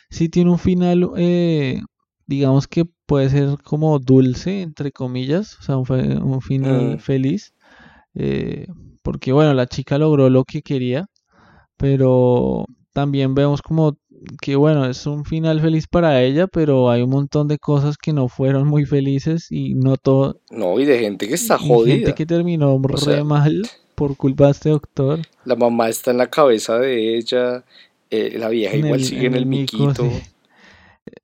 Sí 0.10 0.30
tiene 0.30 0.52
un 0.52 0.60
final, 0.60 1.12
eh, 1.18 1.82
digamos 2.30 2.68
que 2.68 2.86
puede 3.08 3.28
ser 3.32 3.58
como 3.64 3.98
dulce, 3.98 4.62
entre 4.62 4.92
comillas, 4.92 5.58
o 5.60 5.64
sea, 5.64 5.78
un, 5.78 6.42
final 6.42 6.96
mm. 6.96 7.00
feliz, 7.00 7.56
eh, 8.14 8.68
porque 9.02 9.32
bueno, 9.32 9.56
la 9.56 9.66
chica 9.66 9.98
logró 9.98 10.30
lo 10.30 10.44
que 10.44 10.62
quería, 10.62 11.08
pero 11.76 12.66
también 12.94 13.34
vemos 13.34 13.64
como 13.64 13.98
que 14.42 14.56
bueno, 14.56 14.86
es 14.86 15.08
un 15.08 15.26
final 15.26 15.60
feliz 15.60 15.88
para 15.88 16.22
ella, 16.22 16.46
pero 16.46 16.92
hay 16.92 17.02
un 17.02 17.10
montón 17.10 17.48
de 17.48 17.58
cosas 17.58 17.98
que 17.98 18.14
no 18.14 18.28
fueron 18.28 18.68
muy 18.68 18.86
felices 18.86 19.48
y 19.50 19.74
no 19.74 19.98
todo. 19.98 20.40
No, 20.52 20.80
y 20.80 20.86
de 20.86 21.00
gente 21.00 21.28
que 21.28 21.34
está 21.34 21.58
jodida. 21.58 21.96
Gente 21.96 22.14
que 22.14 22.28
terminó 22.28 22.80
re 22.80 23.24
mal 23.24 23.64
por 23.96 24.16
culpa 24.16 24.46
de 24.46 24.52
este 24.52 24.70
doctor. 24.70 25.22
La 25.46 25.56
mamá 25.56 25.90
está 25.90 26.12
en 26.12 26.18
la 26.18 26.30
cabeza 26.30 26.78
de 26.78 27.18
ella, 27.18 27.64
eh, 28.12 28.36
la 28.38 28.50
vieja 28.50 28.76
igual 28.76 29.04
sigue 29.04 29.26
en 29.26 29.34
el, 29.34 29.48
miquito. 29.48 30.12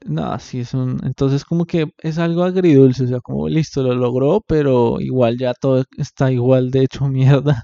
No, 0.05 0.37
sí 0.39 0.59
es 0.59 0.73
un... 0.75 0.99
Entonces 1.03 1.43
como 1.43 1.65
que 1.65 1.87
es 1.97 2.19
algo 2.19 2.43
agridulce, 2.43 3.05
o 3.05 3.07
sea, 3.07 3.19
como 3.21 3.49
listo, 3.49 3.81
lo 3.81 3.95
logró, 3.95 4.41
pero 4.47 5.01
igual 5.01 5.37
ya 5.39 5.53
todo 5.53 5.83
está 5.97 6.31
igual 6.31 6.69
de 6.71 6.83
hecho 6.83 7.05
mierda. 7.09 7.63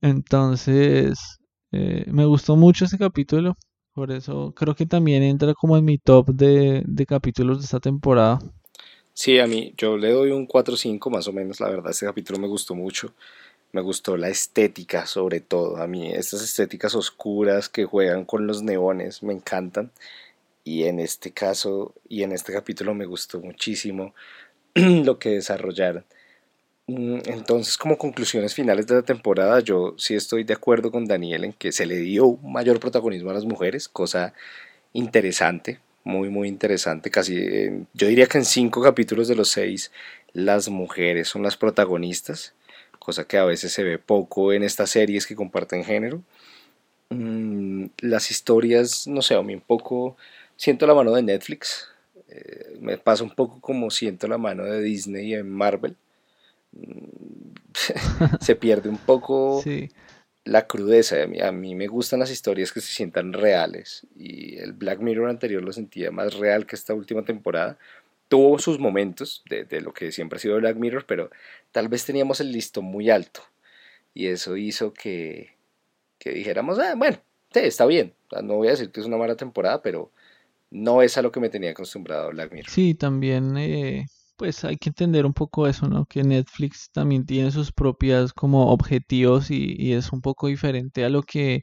Entonces, 0.00 1.38
eh, 1.72 2.04
me 2.08 2.26
gustó 2.26 2.56
mucho 2.56 2.84
este 2.84 2.98
capítulo, 2.98 3.56
por 3.92 4.12
eso 4.12 4.52
creo 4.54 4.74
que 4.74 4.86
también 4.86 5.22
entra 5.22 5.54
como 5.54 5.76
en 5.76 5.84
mi 5.84 5.98
top 5.98 6.28
de, 6.28 6.82
de 6.86 7.06
capítulos 7.06 7.58
de 7.58 7.64
esta 7.64 7.80
temporada. 7.80 8.38
Sí, 9.12 9.40
a 9.40 9.46
mí 9.48 9.74
yo 9.76 9.96
le 9.96 10.12
doy 10.12 10.30
un 10.30 10.46
4-5 10.46 11.10
más 11.10 11.26
o 11.26 11.32
menos, 11.32 11.60
la 11.60 11.68
verdad, 11.68 11.90
este 11.90 12.06
capítulo 12.06 12.38
me 12.38 12.46
gustó 12.46 12.76
mucho 12.76 13.12
me 13.72 13.80
gustó 13.82 14.16
la 14.16 14.28
estética 14.28 15.06
sobre 15.06 15.40
todo. 15.40 15.76
A 15.78 15.86
mí 15.86 16.10
estas 16.10 16.42
estéticas 16.42 16.94
oscuras 16.94 17.68
que 17.68 17.84
juegan 17.84 18.24
con 18.24 18.46
los 18.46 18.62
neones 18.62 19.22
me 19.22 19.34
encantan. 19.34 19.90
Y 20.68 20.84
en 20.84 21.00
este 21.00 21.32
caso 21.32 21.94
y 22.08 22.22
en 22.24 22.32
este 22.32 22.52
capítulo 22.52 22.94
me 22.94 23.06
gustó 23.06 23.40
muchísimo 23.40 24.14
lo 24.74 25.18
que 25.18 25.30
desarrollaron. 25.30 26.04
Mm, 26.86 27.20
entonces, 27.24 27.78
como 27.78 27.96
conclusiones 27.96 28.54
finales 28.54 28.86
de 28.86 28.96
la 28.96 29.02
temporada, 29.02 29.60
yo 29.60 29.94
sí 29.96 30.14
estoy 30.14 30.44
de 30.44 30.54
acuerdo 30.54 30.90
con 30.90 31.06
Daniel 31.06 31.44
en 31.44 31.52
que 31.54 31.72
se 31.72 31.86
le 31.86 31.96
dio 31.96 32.36
mayor 32.42 32.80
protagonismo 32.80 33.30
a 33.30 33.34
las 33.34 33.44
mujeres, 33.46 33.88
cosa 33.88 34.34
interesante, 34.92 35.80
muy, 36.04 36.28
muy 36.28 36.48
interesante. 36.48 37.10
Casi, 37.10 37.34
yo 37.94 38.06
diría 38.08 38.26
que 38.26 38.38
en 38.38 38.44
cinco 38.44 38.82
capítulos 38.82 39.28
de 39.28 39.36
los 39.36 39.48
seis, 39.50 39.90
las 40.34 40.68
mujeres 40.68 41.28
son 41.28 41.42
las 41.42 41.56
protagonistas 41.56 42.54
cosa 42.98 43.24
que 43.26 43.38
a 43.38 43.44
veces 43.44 43.72
se 43.72 43.84
ve 43.84 43.98
poco 43.98 44.52
en 44.52 44.62
estas 44.62 44.90
series 44.90 45.26
que 45.26 45.34
comparten 45.34 45.82
género. 45.82 46.22
Mm, 47.10 47.86
las 48.00 48.30
historias, 48.30 49.06
no 49.06 49.22
sé, 49.22 49.34
a 49.34 49.42
mí 49.42 49.54
un 49.54 49.62
poco 49.62 50.18
siento 50.58 50.86
la 50.86 50.94
mano 50.94 51.14
de 51.14 51.22
Netflix 51.22 51.88
Eh, 52.30 52.76
me 52.80 52.98
pasa 52.98 53.24
un 53.24 53.30
poco 53.30 53.58
como 53.58 53.90
siento 53.90 54.28
la 54.28 54.36
mano 54.36 54.64
de 54.64 54.82
Disney 54.82 55.32
en 55.32 55.48
Marvel. 55.48 55.96
Mm, 56.72 57.54
se 58.40 58.54
pierde 58.54 58.90
un 58.90 58.98
poco 58.98 59.62
la 60.44 60.66
crudeza. 60.66 61.22
A 61.22 61.26
mí, 61.26 61.40
a 61.40 61.52
mí, 61.52 61.74
me 61.74 61.86
gustan 61.86 62.20
las 62.20 62.30
historias 62.30 62.70
que 62.70 62.82
se 62.82 62.92
sientan 62.92 63.32
reales. 63.32 64.06
Y 64.14 64.58
el 64.58 64.74
Black 64.74 65.00
Mirror 65.00 65.30
anterior 65.30 65.62
lo 65.62 65.72
sentía 65.72 66.10
más 66.10 66.34
real 66.34 66.66
que 66.66 66.76
esta 66.76 66.92
última 66.92 67.22
temporada. 67.24 67.78
Tuvo 68.28 68.58
sus 68.58 68.78
momentos 68.78 69.42
de, 69.48 69.64
de 69.64 69.80
lo 69.80 69.94
que 69.94 70.12
siempre 70.12 70.36
ha 70.36 70.40
sido 70.40 70.58
Black 70.58 70.76
Mirror, 70.76 71.06
pero 71.06 71.30
tal 71.72 71.88
vez 71.88 72.04
teníamos 72.04 72.40
el 72.40 72.52
listón 72.52 72.84
muy 72.84 73.08
alto. 73.10 73.40
Y 74.12 74.26
eso 74.26 74.56
hizo 74.56 74.92
que, 74.92 75.54
que 76.18 76.30
dijéramos, 76.32 76.78
ah, 76.78 76.94
bueno, 76.94 77.18
sí, 77.54 77.60
está 77.60 77.86
bien. 77.86 78.12
No 78.42 78.56
voy 78.56 78.68
a 78.68 78.72
decir 78.72 78.90
que 78.90 79.00
es 79.00 79.06
una 79.06 79.16
mala 79.16 79.36
temporada, 79.36 79.80
pero 79.80 80.10
no 80.70 81.02
es 81.02 81.16
a 81.16 81.22
lo 81.22 81.32
que 81.32 81.40
me 81.40 81.48
tenía 81.48 81.70
acostumbrado 81.70 82.30
Black 82.30 82.52
Mirror. 82.52 82.70
Sí, 82.70 82.94
también, 82.94 83.56
eh, 83.56 84.06
pues 84.36 84.64
hay 84.64 84.76
que 84.76 84.90
entender 84.90 85.26
un 85.26 85.32
poco 85.32 85.66
eso, 85.66 85.88
¿no? 85.88 86.04
Que 86.06 86.22
Netflix 86.22 86.90
también 86.92 87.26
tiene 87.26 87.50
sus 87.50 87.72
propias 87.72 88.32
como 88.32 88.70
objetivos 88.70 89.50
y, 89.50 89.92
es 89.92 90.12
un 90.12 90.20
poco 90.20 90.48
diferente 90.48 91.04
a 91.04 91.08
lo 91.08 91.22
que... 91.22 91.62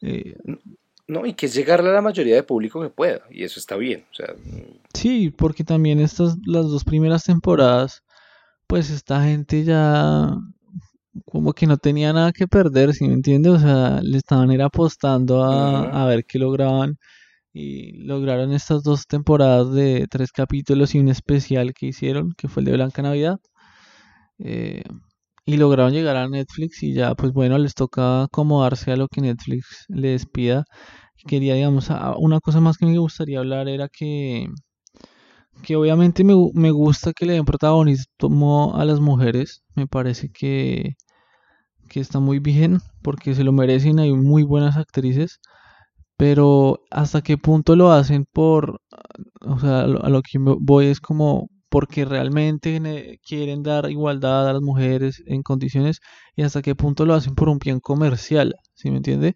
Eh, 0.00 0.34
no, 1.06 1.26
y 1.26 1.34
que 1.34 1.46
es 1.46 1.54
llegarle 1.54 1.90
a 1.90 1.94
la 1.94 2.02
mayoría 2.02 2.36
de 2.36 2.44
público 2.44 2.80
que 2.80 2.88
pueda, 2.88 3.22
y 3.30 3.42
eso 3.42 3.58
está 3.58 3.76
bien. 3.76 4.04
O 4.12 4.14
sea, 4.14 4.34
sí, 4.94 5.30
porque 5.30 5.64
también 5.64 5.98
estas, 5.98 6.36
las 6.46 6.66
dos 6.66 6.84
primeras 6.84 7.24
temporadas, 7.24 8.04
pues 8.68 8.90
esta 8.90 9.24
gente 9.24 9.64
ya 9.64 10.30
como 11.24 11.52
que 11.52 11.66
no 11.66 11.76
tenía 11.78 12.12
nada 12.12 12.32
que 12.32 12.46
perder, 12.46 12.94
¿sí 12.94 13.08
me 13.08 13.14
entiendes? 13.14 13.54
O 13.54 13.58
sea, 13.58 14.00
le 14.02 14.18
estaban 14.18 14.52
era 14.52 14.66
apostando 14.66 15.42
a, 15.42 16.04
a 16.04 16.06
ver 16.06 16.24
qué 16.24 16.38
lograban 16.38 16.96
y 17.52 17.92
lograron 18.04 18.52
estas 18.52 18.82
dos 18.82 19.06
temporadas 19.06 19.72
de 19.72 20.06
tres 20.10 20.32
capítulos 20.32 20.94
y 20.94 21.00
un 21.00 21.08
especial 21.08 21.74
que 21.74 21.86
hicieron, 21.86 22.32
que 22.36 22.48
fue 22.48 22.62
el 22.62 22.66
de 22.66 22.72
Blanca 22.72 23.02
Navidad. 23.02 23.38
Eh, 24.38 24.82
y 25.46 25.56
lograron 25.56 25.92
llegar 25.92 26.16
a 26.16 26.28
Netflix 26.28 26.82
y 26.82 26.94
ya 26.94 27.14
pues 27.14 27.32
bueno, 27.32 27.58
les 27.58 27.74
toca 27.74 28.24
acomodarse 28.24 28.92
a 28.92 28.96
lo 28.96 29.08
que 29.08 29.20
Netflix 29.20 29.84
les 29.88 30.26
pida. 30.26 30.64
Quería, 31.26 31.54
digamos, 31.54 31.90
una 32.18 32.40
cosa 32.40 32.60
más 32.60 32.78
que 32.78 32.86
me 32.86 32.98
gustaría 32.98 33.40
hablar 33.40 33.68
era 33.68 33.88
que, 33.88 34.48
que 35.62 35.76
obviamente 35.76 36.24
me, 36.24 36.34
me 36.54 36.70
gusta 36.70 37.12
que 37.12 37.26
le 37.26 37.34
den 37.34 37.44
protagonismo 37.44 38.74
a 38.76 38.84
las 38.84 39.00
mujeres. 39.00 39.62
Me 39.74 39.86
parece 39.86 40.30
que, 40.30 40.94
que 41.88 42.00
está 42.00 42.20
muy 42.20 42.38
bien 42.40 42.80
porque 43.02 43.34
se 43.34 43.44
lo 43.44 43.52
merecen, 43.52 43.98
hay 44.00 44.12
muy 44.12 44.42
buenas 44.44 44.76
actrices 44.76 45.40
pero 46.20 46.80
hasta 46.90 47.22
qué 47.22 47.38
punto 47.38 47.76
lo 47.76 47.92
hacen 47.92 48.26
por, 48.30 48.82
o 49.40 49.58
sea, 49.58 49.80
a 49.80 49.86
lo 50.10 50.20
que 50.20 50.36
voy 50.38 50.88
es 50.88 51.00
como 51.00 51.48
porque 51.70 52.04
realmente 52.04 53.18
quieren 53.26 53.62
dar 53.62 53.90
igualdad 53.90 54.46
a 54.46 54.52
las 54.52 54.60
mujeres 54.60 55.22
en 55.24 55.42
condiciones 55.42 56.00
y 56.36 56.42
hasta 56.42 56.60
qué 56.60 56.74
punto 56.74 57.06
lo 57.06 57.14
hacen 57.14 57.34
por 57.34 57.48
un 57.48 57.58
bien 57.58 57.80
comercial, 57.80 58.54
¿sí 58.74 58.90
me 58.90 58.98
entiende? 58.98 59.32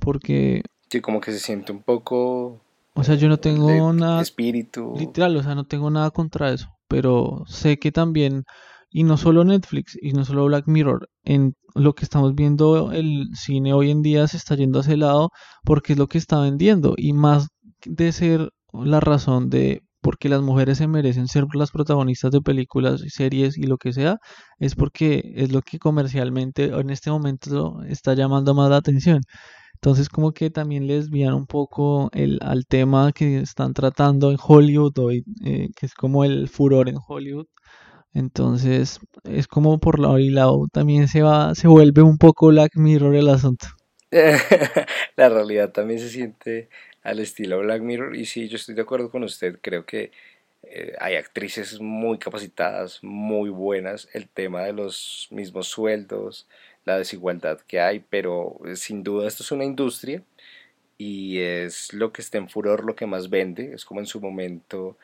Porque... 0.00 0.62
Sí, 0.90 1.00
como 1.00 1.20
que 1.20 1.30
se 1.30 1.38
siente 1.38 1.70
un 1.70 1.84
poco... 1.84 2.60
O 2.94 3.04
sea, 3.04 3.14
yo 3.14 3.28
no 3.28 3.36
tengo 3.36 3.92
nada... 3.92 4.20
Espíritu. 4.20 4.92
Literal, 4.98 5.36
o 5.36 5.42
sea, 5.44 5.54
no 5.54 5.66
tengo 5.66 5.88
nada 5.88 6.10
contra 6.10 6.50
eso, 6.50 6.66
pero 6.88 7.44
sé 7.46 7.78
que 7.78 7.92
también, 7.92 8.42
y 8.94 9.02
no 9.02 9.16
solo 9.16 9.44
Netflix, 9.44 9.98
y 10.00 10.12
no 10.12 10.24
solo 10.24 10.44
Black 10.44 10.68
Mirror, 10.68 11.08
en 11.24 11.56
lo 11.74 11.94
que 11.94 12.04
estamos 12.04 12.36
viendo, 12.36 12.92
el 12.92 13.26
cine 13.34 13.72
hoy 13.74 13.90
en 13.90 14.02
día 14.02 14.28
se 14.28 14.36
está 14.36 14.54
yendo 14.54 14.78
a 14.78 14.82
ese 14.82 14.96
lado 14.96 15.30
porque 15.64 15.94
es 15.94 15.98
lo 15.98 16.06
que 16.06 16.18
está 16.18 16.40
vendiendo 16.40 16.94
y 16.96 17.12
más 17.12 17.48
de 17.84 18.12
ser 18.12 18.50
la 18.72 19.00
razón 19.00 19.50
de 19.50 19.82
por 20.00 20.16
qué 20.16 20.28
las 20.28 20.42
mujeres 20.42 20.78
se 20.78 20.86
merecen 20.86 21.26
ser 21.26 21.46
las 21.54 21.72
protagonistas 21.72 22.30
de 22.30 22.40
películas, 22.40 23.02
series 23.08 23.58
y 23.58 23.64
lo 23.64 23.78
que 23.78 23.92
sea, 23.92 24.18
es 24.60 24.76
porque 24.76 25.32
es 25.34 25.50
lo 25.50 25.62
que 25.62 25.80
comercialmente 25.80 26.66
en 26.66 26.90
este 26.90 27.10
momento 27.10 27.82
está 27.88 28.14
llamando 28.14 28.54
más 28.54 28.70
la 28.70 28.76
atención. 28.76 29.22
Entonces 29.74 30.08
como 30.08 30.30
que 30.32 30.50
también 30.50 30.86
les 30.86 31.06
desvían 31.06 31.34
un 31.34 31.46
poco 31.46 32.10
el, 32.12 32.38
al 32.42 32.64
tema 32.66 33.10
que 33.12 33.38
están 33.40 33.74
tratando 33.74 34.30
en 34.30 34.38
Hollywood 34.40 34.96
hoy, 34.98 35.24
eh, 35.44 35.70
que 35.74 35.86
es 35.86 35.94
como 35.94 36.24
el 36.24 36.48
furor 36.48 36.88
en 36.88 36.96
Hollywood, 37.04 37.46
entonces, 38.14 39.00
es 39.24 39.48
como 39.48 39.78
por 39.78 39.98
lado 39.98 40.18
y 40.20 40.30
lado 40.30 40.66
también 40.72 41.08
se 41.08 41.22
va, 41.22 41.54
se 41.54 41.66
vuelve 41.68 42.02
un 42.02 42.16
poco 42.16 42.48
Black 42.48 42.76
Mirror 42.76 43.16
el 43.16 43.28
asunto. 43.28 43.66
la 45.16 45.28
realidad 45.28 45.72
también 45.72 45.98
se 45.98 46.08
siente 46.08 46.68
al 47.02 47.18
estilo 47.18 47.58
Black 47.58 47.82
Mirror 47.82 48.14
y 48.16 48.26
sí, 48.26 48.48
yo 48.48 48.56
estoy 48.56 48.76
de 48.76 48.82
acuerdo 48.82 49.10
con 49.10 49.24
usted, 49.24 49.58
creo 49.60 49.84
que 49.84 50.12
eh, 50.62 50.94
hay 51.00 51.16
actrices 51.16 51.80
muy 51.80 52.18
capacitadas, 52.18 53.00
muy 53.02 53.50
buenas, 53.50 54.08
el 54.12 54.28
tema 54.28 54.62
de 54.62 54.72
los 54.72 55.28
mismos 55.30 55.68
sueldos, 55.68 56.46
la 56.84 56.98
desigualdad 56.98 57.60
que 57.66 57.80
hay, 57.80 58.00
pero 58.08 58.60
eh, 58.64 58.76
sin 58.76 59.02
duda 59.02 59.26
esto 59.26 59.42
es 59.42 59.52
una 59.52 59.64
industria 59.64 60.22
y 60.96 61.38
es 61.40 61.92
lo 61.92 62.12
que 62.12 62.22
está 62.22 62.38
en 62.38 62.48
furor, 62.48 62.84
lo 62.84 62.94
que 62.94 63.06
más 63.06 63.28
vende, 63.28 63.72
es 63.74 63.84
como 63.84 64.00
en 64.00 64.06
su 64.06 64.20
momento 64.20 64.96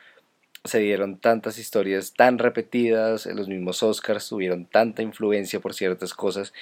se 0.64 0.78
dieron 0.78 1.18
tantas 1.18 1.58
historias 1.58 2.12
tan 2.12 2.38
repetidas, 2.38 3.26
los 3.26 3.48
mismos 3.48 3.82
Oscars 3.82 4.28
tuvieron 4.28 4.66
tanta 4.66 5.02
influencia 5.02 5.60
por 5.60 5.74
ciertas 5.74 6.12
cosas 6.14 6.52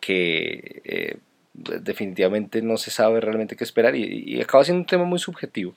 que 0.00 0.82
eh, 0.84 1.16
definitivamente 1.54 2.60
no 2.60 2.76
se 2.76 2.90
sabe 2.90 3.20
realmente 3.20 3.56
qué 3.56 3.64
esperar 3.64 3.96
y, 3.96 4.40
acaba 4.40 4.64
siendo 4.64 4.80
un 4.80 4.86
tema 4.86 5.04
muy 5.04 5.18
subjetivo 5.18 5.74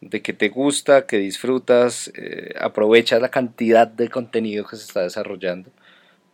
de 0.00 0.20
que 0.20 0.32
te 0.32 0.48
gusta, 0.48 1.06
que 1.06 1.18
disfrutas, 1.18 2.12
eh, 2.16 2.54
aprovechas 2.60 3.22
la 3.22 3.30
cantidad 3.30 3.86
de 3.86 4.08
contenido 4.08 4.66
que 4.66 4.76
se 4.76 4.84
está 4.84 5.00
desarrollando, 5.00 5.70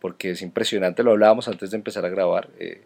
porque 0.01 0.31
es 0.31 0.41
impresionante, 0.41 1.03
lo 1.03 1.11
hablábamos 1.11 1.47
antes 1.47 1.71
de 1.71 1.77
empezar 1.77 2.03
a 2.03 2.09
grabar, 2.09 2.49
eh, 2.59 2.81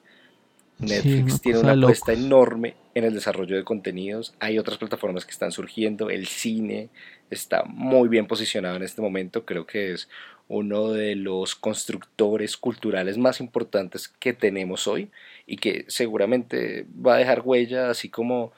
Netflix 0.84 1.42
tiene 1.42 1.60
una 1.60 1.74
apuesta 1.74 2.14
enorme 2.14 2.76
en 2.94 3.04
el 3.04 3.14
desarrollo 3.14 3.56
de 3.56 3.64
contenidos, 3.64 4.34
hay 4.40 4.60
otras 4.60 4.78
plataformas 4.78 5.26
que 5.26 5.32
están 5.32 5.52
surgiendo, 5.52 6.10
el 6.10 6.28
cine, 6.28 6.90
está 7.30 7.64
muy 7.64 8.08
bien 8.10 8.28
posicionado 8.28 8.76
en 8.76 8.84
este 8.84 9.02
momento, 9.02 9.46
creo 9.46 9.66
que 9.66 9.94
es 9.94 10.10
uno 10.48 10.92
de 10.92 11.16
los 11.16 11.56
constructores 11.56 12.58
culturales 12.58 13.18
más 13.18 13.40
importantes 13.40 14.08
que 14.08 14.34
tenemos 14.34 14.88
hoy 14.88 15.10
y 15.48 15.58
que 15.58 15.86
seguramente 15.88 16.86
va 17.06 17.16
a 17.16 17.18
dejar 17.18 17.42
huella, 17.44 17.90
así 17.90 18.10
como 18.10 18.52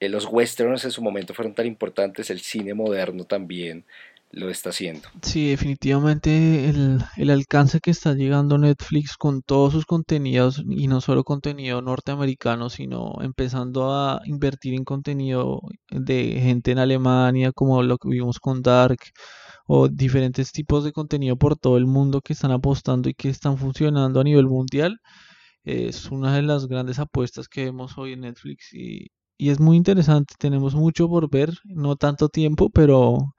eh, 0.00 0.08
los 0.08 0.26
westerns 0.26 0.84
en 0.84 0.92
su 0.92 1.02
momento 1.02 1.34
fueron 1.34 1.54
tan 1.54 1.66
importantes, 1.66 2.30
el 2.30 2.40
cine 2.40 2.72
moderno 2.74 3.24
también 3.24 3.84
lo 4.30 4.50
está 4.50 4.70
haciendo. 4.70 5.08
Sí, 5.22 5.48
definitivamente 5.48 6.68
el, 6.68 7.00
el, 7.16 7.30
alcance 7.30 7.80
que 7.80 7.90
está 7.90 8.14
llegando 8.14 8.58
Netflix 8.58 9.16
con 9.16 9.42
todos 9.42 9.72
sus 9.72 9.86
contenidos, 9.86 10.62
y 10.68 10.86
no 10.88 11.00
solo 11.00 11.24
contenido 11.24 11.80
norteamericano, 11.82 12.68
sino 12.70 13.14
empezando 13.22 13.92
a 13.92 14.20
invertir 14.26 14.74
en 14.74 14.84
contenido 14.84 15.60
de 15.90 16.40
gente 16.42 16.72
en 16.72 16.78
Alemania, 16.78 17.52
como 17.52 17.82
lo 17.82 17.98
que 17.98 18.08
vimos 18.08 18.38
con 18.38 18.62
Dark, 18.62 18.98
o 19.66 19.88
diferentes 19.88 20.52
tipos 20.52 20.84
de 20.84 20.92
contenido 20.92 21.36
por 21.36 21.56
todo 21.56 21.76
el 21.76 21.86
mundo 21.86 22.20
que 22.22 22.32
están 22.32 22.52
apostando 22.52 23.08
y 23.08 23.14
que 23.14 23.28
están 23.28 23.58
funcionando 23.58 24.20
a 24.20 24.24
nivel 24.24 24.46
mundial, 24.46 24.98
es 25.64 26.06
una 26.10 26.34
de 26.36 26.42
las 26.42 26.66
grandes 26.68 26.98
apuestas 26.98 27.48
que 27.48 27.64
vemos 27.64 27.98
hoy 27.98 28.14
en 28.14 28.20
Netflix 28.22 28.72
y, 28.72 29.08
y 29.36 29.50
es 29.50 29.60
muy 29.60 29.76
interesante, 29.76 30.34
tenemos 30.38 30.74
mucho 30.74 31.08
por 31.08 31.30
ver, 31.30 31.52
no 31.64 31.96
tanto 31.96 32.28
tiempo, 32.28 32.70
pero 32.70 33.34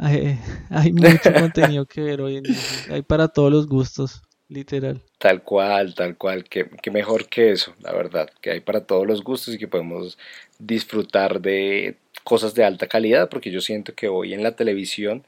hay, 0.00 0.92
mucho 0.92 1.32
contenido 1.32 1.86
que 1.86 2.00
ver 2.00 2.20
hoy 2.20 2.36
en. 2.36 2.44
Hay 2.90 3.02
para 3.02 3.28
todos 3.28 3.50
los 3.50 3.66
gustos, 3.66 4.22
literal. 4.48 5.02
Tal 5.18 5.42
cual, 5.42 5.94
tal 5.94 6.16
cual. 6.16 6.44
Que, 6.44 6.70
mejor 6.90 7.28
que 7.28 7.50
eso, 7.50 7.74
la 7.80 7.92
verdad. 7.92 8.30
Que 8.40 8.52
hay 8.52 8.60
para 8.60 8.86
todos 8.86 9.06
los 9.06 9.24
gustos 9.24 9.54
y 9.54 9.58
que 9.58 9.66
podemos 9.66 10.16
disfrutar 10.58 11.40
de 11.40 11.96
cosas 12.22 12.54
de 12.54 12.64
alta 12.64 12.86
calidad, 12.86 13.28
porque 13.28 13.50
yo 13.50 13.60
siento 13.60 13.94
que 13.94 14.08
hoy 14.08 14.34
en 14.34 14.42
la 14.42 14.52
televisión 14.52 15.24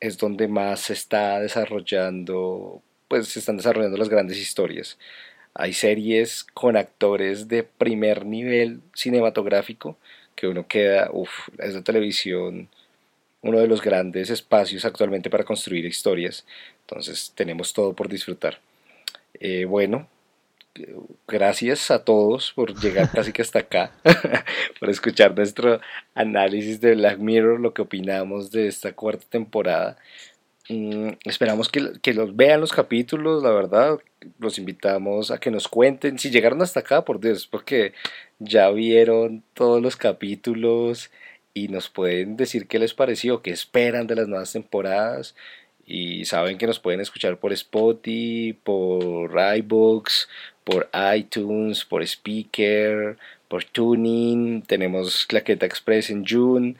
es 0.00 0.18
donde 0.18 0.46
más 0.48 0.80
se 0.80 0.92
está 0.92 1.40
desarrollando, 1.40 2.82
pues 3.08 3.28
se 3.28 3.40
están 3.40 3.56
desarrollando 3.56 3.96
las 3.96 4.08
grandes 4.08 4.38
historias. 4.38 4.98
Hay 5.54 5.72
series 5.72 6.44
con 6.44 6.76
actores 6.76 7.48
de 7.48 7.64
primer 7.64 8.26
nivel 8.26 8.82
cinematográfico 8.94 9.96
que 10.36 10.46
uno 10.48 10.68
queda, 10.68 11.08
uff, 11.12 11.48
es 11.58 11.74
la 11.74 11.82
televisión 11.82 12.68
uno 13.46 13.58
de 13.58 13.68
los 13.68 13.82
grandes 13.82 14.30
espacios 14.30 14.84
actualmente 14.84 15.30
para 15.30 15.44
construir 15.44 15.84
historias. 15.84 16.44
Entonces 16.82 17.32
tenemos 17.34 17.72
todo 17.72 17.94
por 17.94 18.08
disfrutar. 18.08 18.60
Eh, 19.40 19.64
bueno, 19.64 20.08
gracias 21.26 21.90
a 21.90 22.04
todos 22.04 22.52
por 22.52 22.74
llegar 22.78 23.10
casi 23.10 23.32
que 23.32 23.42
hasta 23.42 23.60
acá, 23.60 23.92
por 24.80 24.90
escuchar 24.90 25.36
nuestro 25.36 25.80
análisis 26.14 26.80
de 26.80 26.94
Black 26.94 27.18
Mirror, 27.18 27.60
lo 27.60 27.72
que 27.74 27.82
opinamos 27.82 28.50
de 28.50 28.68
esta 28.68 28.92
cuarta 28.92 29.26
temporada. 29.28 29.96
Mm, 30.68 31.10
esperamos 31.24 31.68
que, 31.68 31.92
que, 32.02 32.12
los 32.12 32.34
vean 32.34 32.60
los 32.60 32.72
capítulos, 32.72 33.42
la 33.42 33.50
verdad. 33.50 33.98
Los 34.38 34.58
invitamos 34.58 35.30
a 35.30 35.38
que 35.38 35.50
nos 35.50 35.68
cuenten 35.68 36.18
si 36.18 36.30
llegaron 36.30 36.60
hasta 36.62 36.80
acá, 36.80 37.04
por 37.04 37.20
Dios, 37.20 37.46
porque 37.46 37.92
ya 38.38 38.68
vieron 38.70 39.44
todos 39.54 39.80
los 39.80 39.96
capítulos 39.96 41.10
y 41.56 41.68
nos 41.68 41.88
pueden 41.88 42.36
decir 42.36 42.66
qué 42.68 42.78
les 42.78 42.92
pareció, 42.92 43.40
qué 43.40 43.50
esperan 43.50 44.06
de 44.06 44.14
las 44.14 44.28
nuevas 44.28 44.52
temporadas 44.52 45.34
y 45.86 46.26
saben 46.26 46.58
que 46.58 46.66
nos 46.66 46.78
pueden 46.78 47.00
escuchar 47.00 47.38
por 47.38 47.50
Spotify, 47.54 48.52
por 48.62 49.30
iBooks, 49.56 50.28
por 50.64 50.90
iTunes, 51.16 51.82
por 51.86 52.02
Speaker, 52.02 53.16
por 53.48 53.64
Tuning, 53.64 54.64
tenemos 54.66 55.24
Claqueta 55.24 55.64
Express 55.64 56.10
en 56.10 56.26
June. 56.26 56.76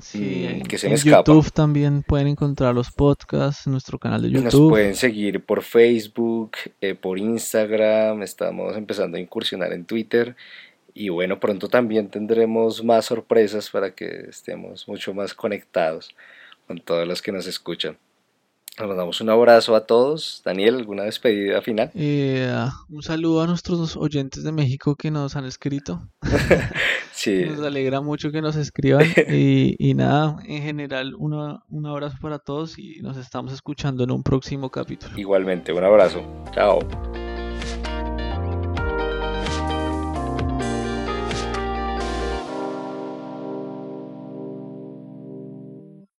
Sí, 0.00 0.46
mm, 0.52 0.62
que 0.66 0.76
se 0.76 0.86
en 0.88 0.92
me 0.92 0.96
escapa. 0.96 1.32
YouTube 1.32 1.50
también 1.50 2.02
pueden 2.02 2.28
encontrar 2.28 2.74
los 2.74 2.90
podcasts 2.90 3.66
en 3.66 3.72
nuestro 3.72 3.98
canal 3.98 4.20
de 4.20 4.28
Nos 4.28 4.52
YouTube. 4.52 4.68
pueden 4.68 4.96
seguir 4.96 5.42
por 5.42 5.62
Facebook, 5.62 6.52
eh, 6.82 6.94
por 6.94 7.18
Instagram, 7.18 8.22
estamos 8.22 8.76
empezando 8.76 9.16
a 9.16 9.20
incursionar 9.20 9.72
en 9.72 9.86
Twitter 9.86 10.36
y 11.04 11.08
bueno, 11.10 11.38
pronto 11.38 11.68
también 11.68 12.08
tendremos 12.08 12.82
más 12.82 13.06
sorpresas 13.06 13.70
para 13.70 13.94
que 13.94 14.26
estemos 14.28 14.86
mucho 14.88 15.14
más 15.14 15.32
conectados 15.34 16.14
con 16.66 16.80
todos 16.80 17.06
los 17.06 17.22
que 17.22 17.32
nos 17.32 17.46
escuchan. 17.46 17.96
Nos 18.78 18.86
mandamos 18.88 19.20
un 19.20 19.28
abrazo 19.30 19.74
a 19.74 19.86
todos. 19.86 20.40
Daniel, 20.44 20.76
¿alguna 20.76 21.02
despedida 21.02 21.60
final? 21.62 21.90
Eh, 21.94 22.48
un 22.88 23.02
saludo 23.02 23.42
a 23.42 23.46
nuestros 23.48 23.96
oyentes 23.96 24.44
de 24.44 24.52
México 24.52 24.94
que 24.94 25.10
nos 25.10 25.34
han 25.36 25.44
escrito. 25.46 26.00
Sí, 27.12 27.44
Nos 27.50 27.60
alegra 27.66 28.00
mucho 28.00 28.30
que 28.30 28.40
nos 28.40 28.54
escriban. 28.54 29.04
Y, 29.28 29.74
y 29.78 29.94
nada, 29.94 30.36
en 30.46 30.62
general, 30.62 31.14
una- 31.18 31.64
un 31.68 31.86
abrazo 31.86 32.16
para 32.20 32.38
todos 32.38 32.78
y 32.78 33.00
nos 33.00 33.16
estamos 33.16 33.52
escuchando 33.52 34.04
en 34.04 34.12
un 34.12 34.22
próximo 34.22 34.70
capítulo. 34.70 35.18
igualmente, 35.18 35.72
un 35.72 35.82
abrazo. 35.82 36.22
Chao. 36.54 36.78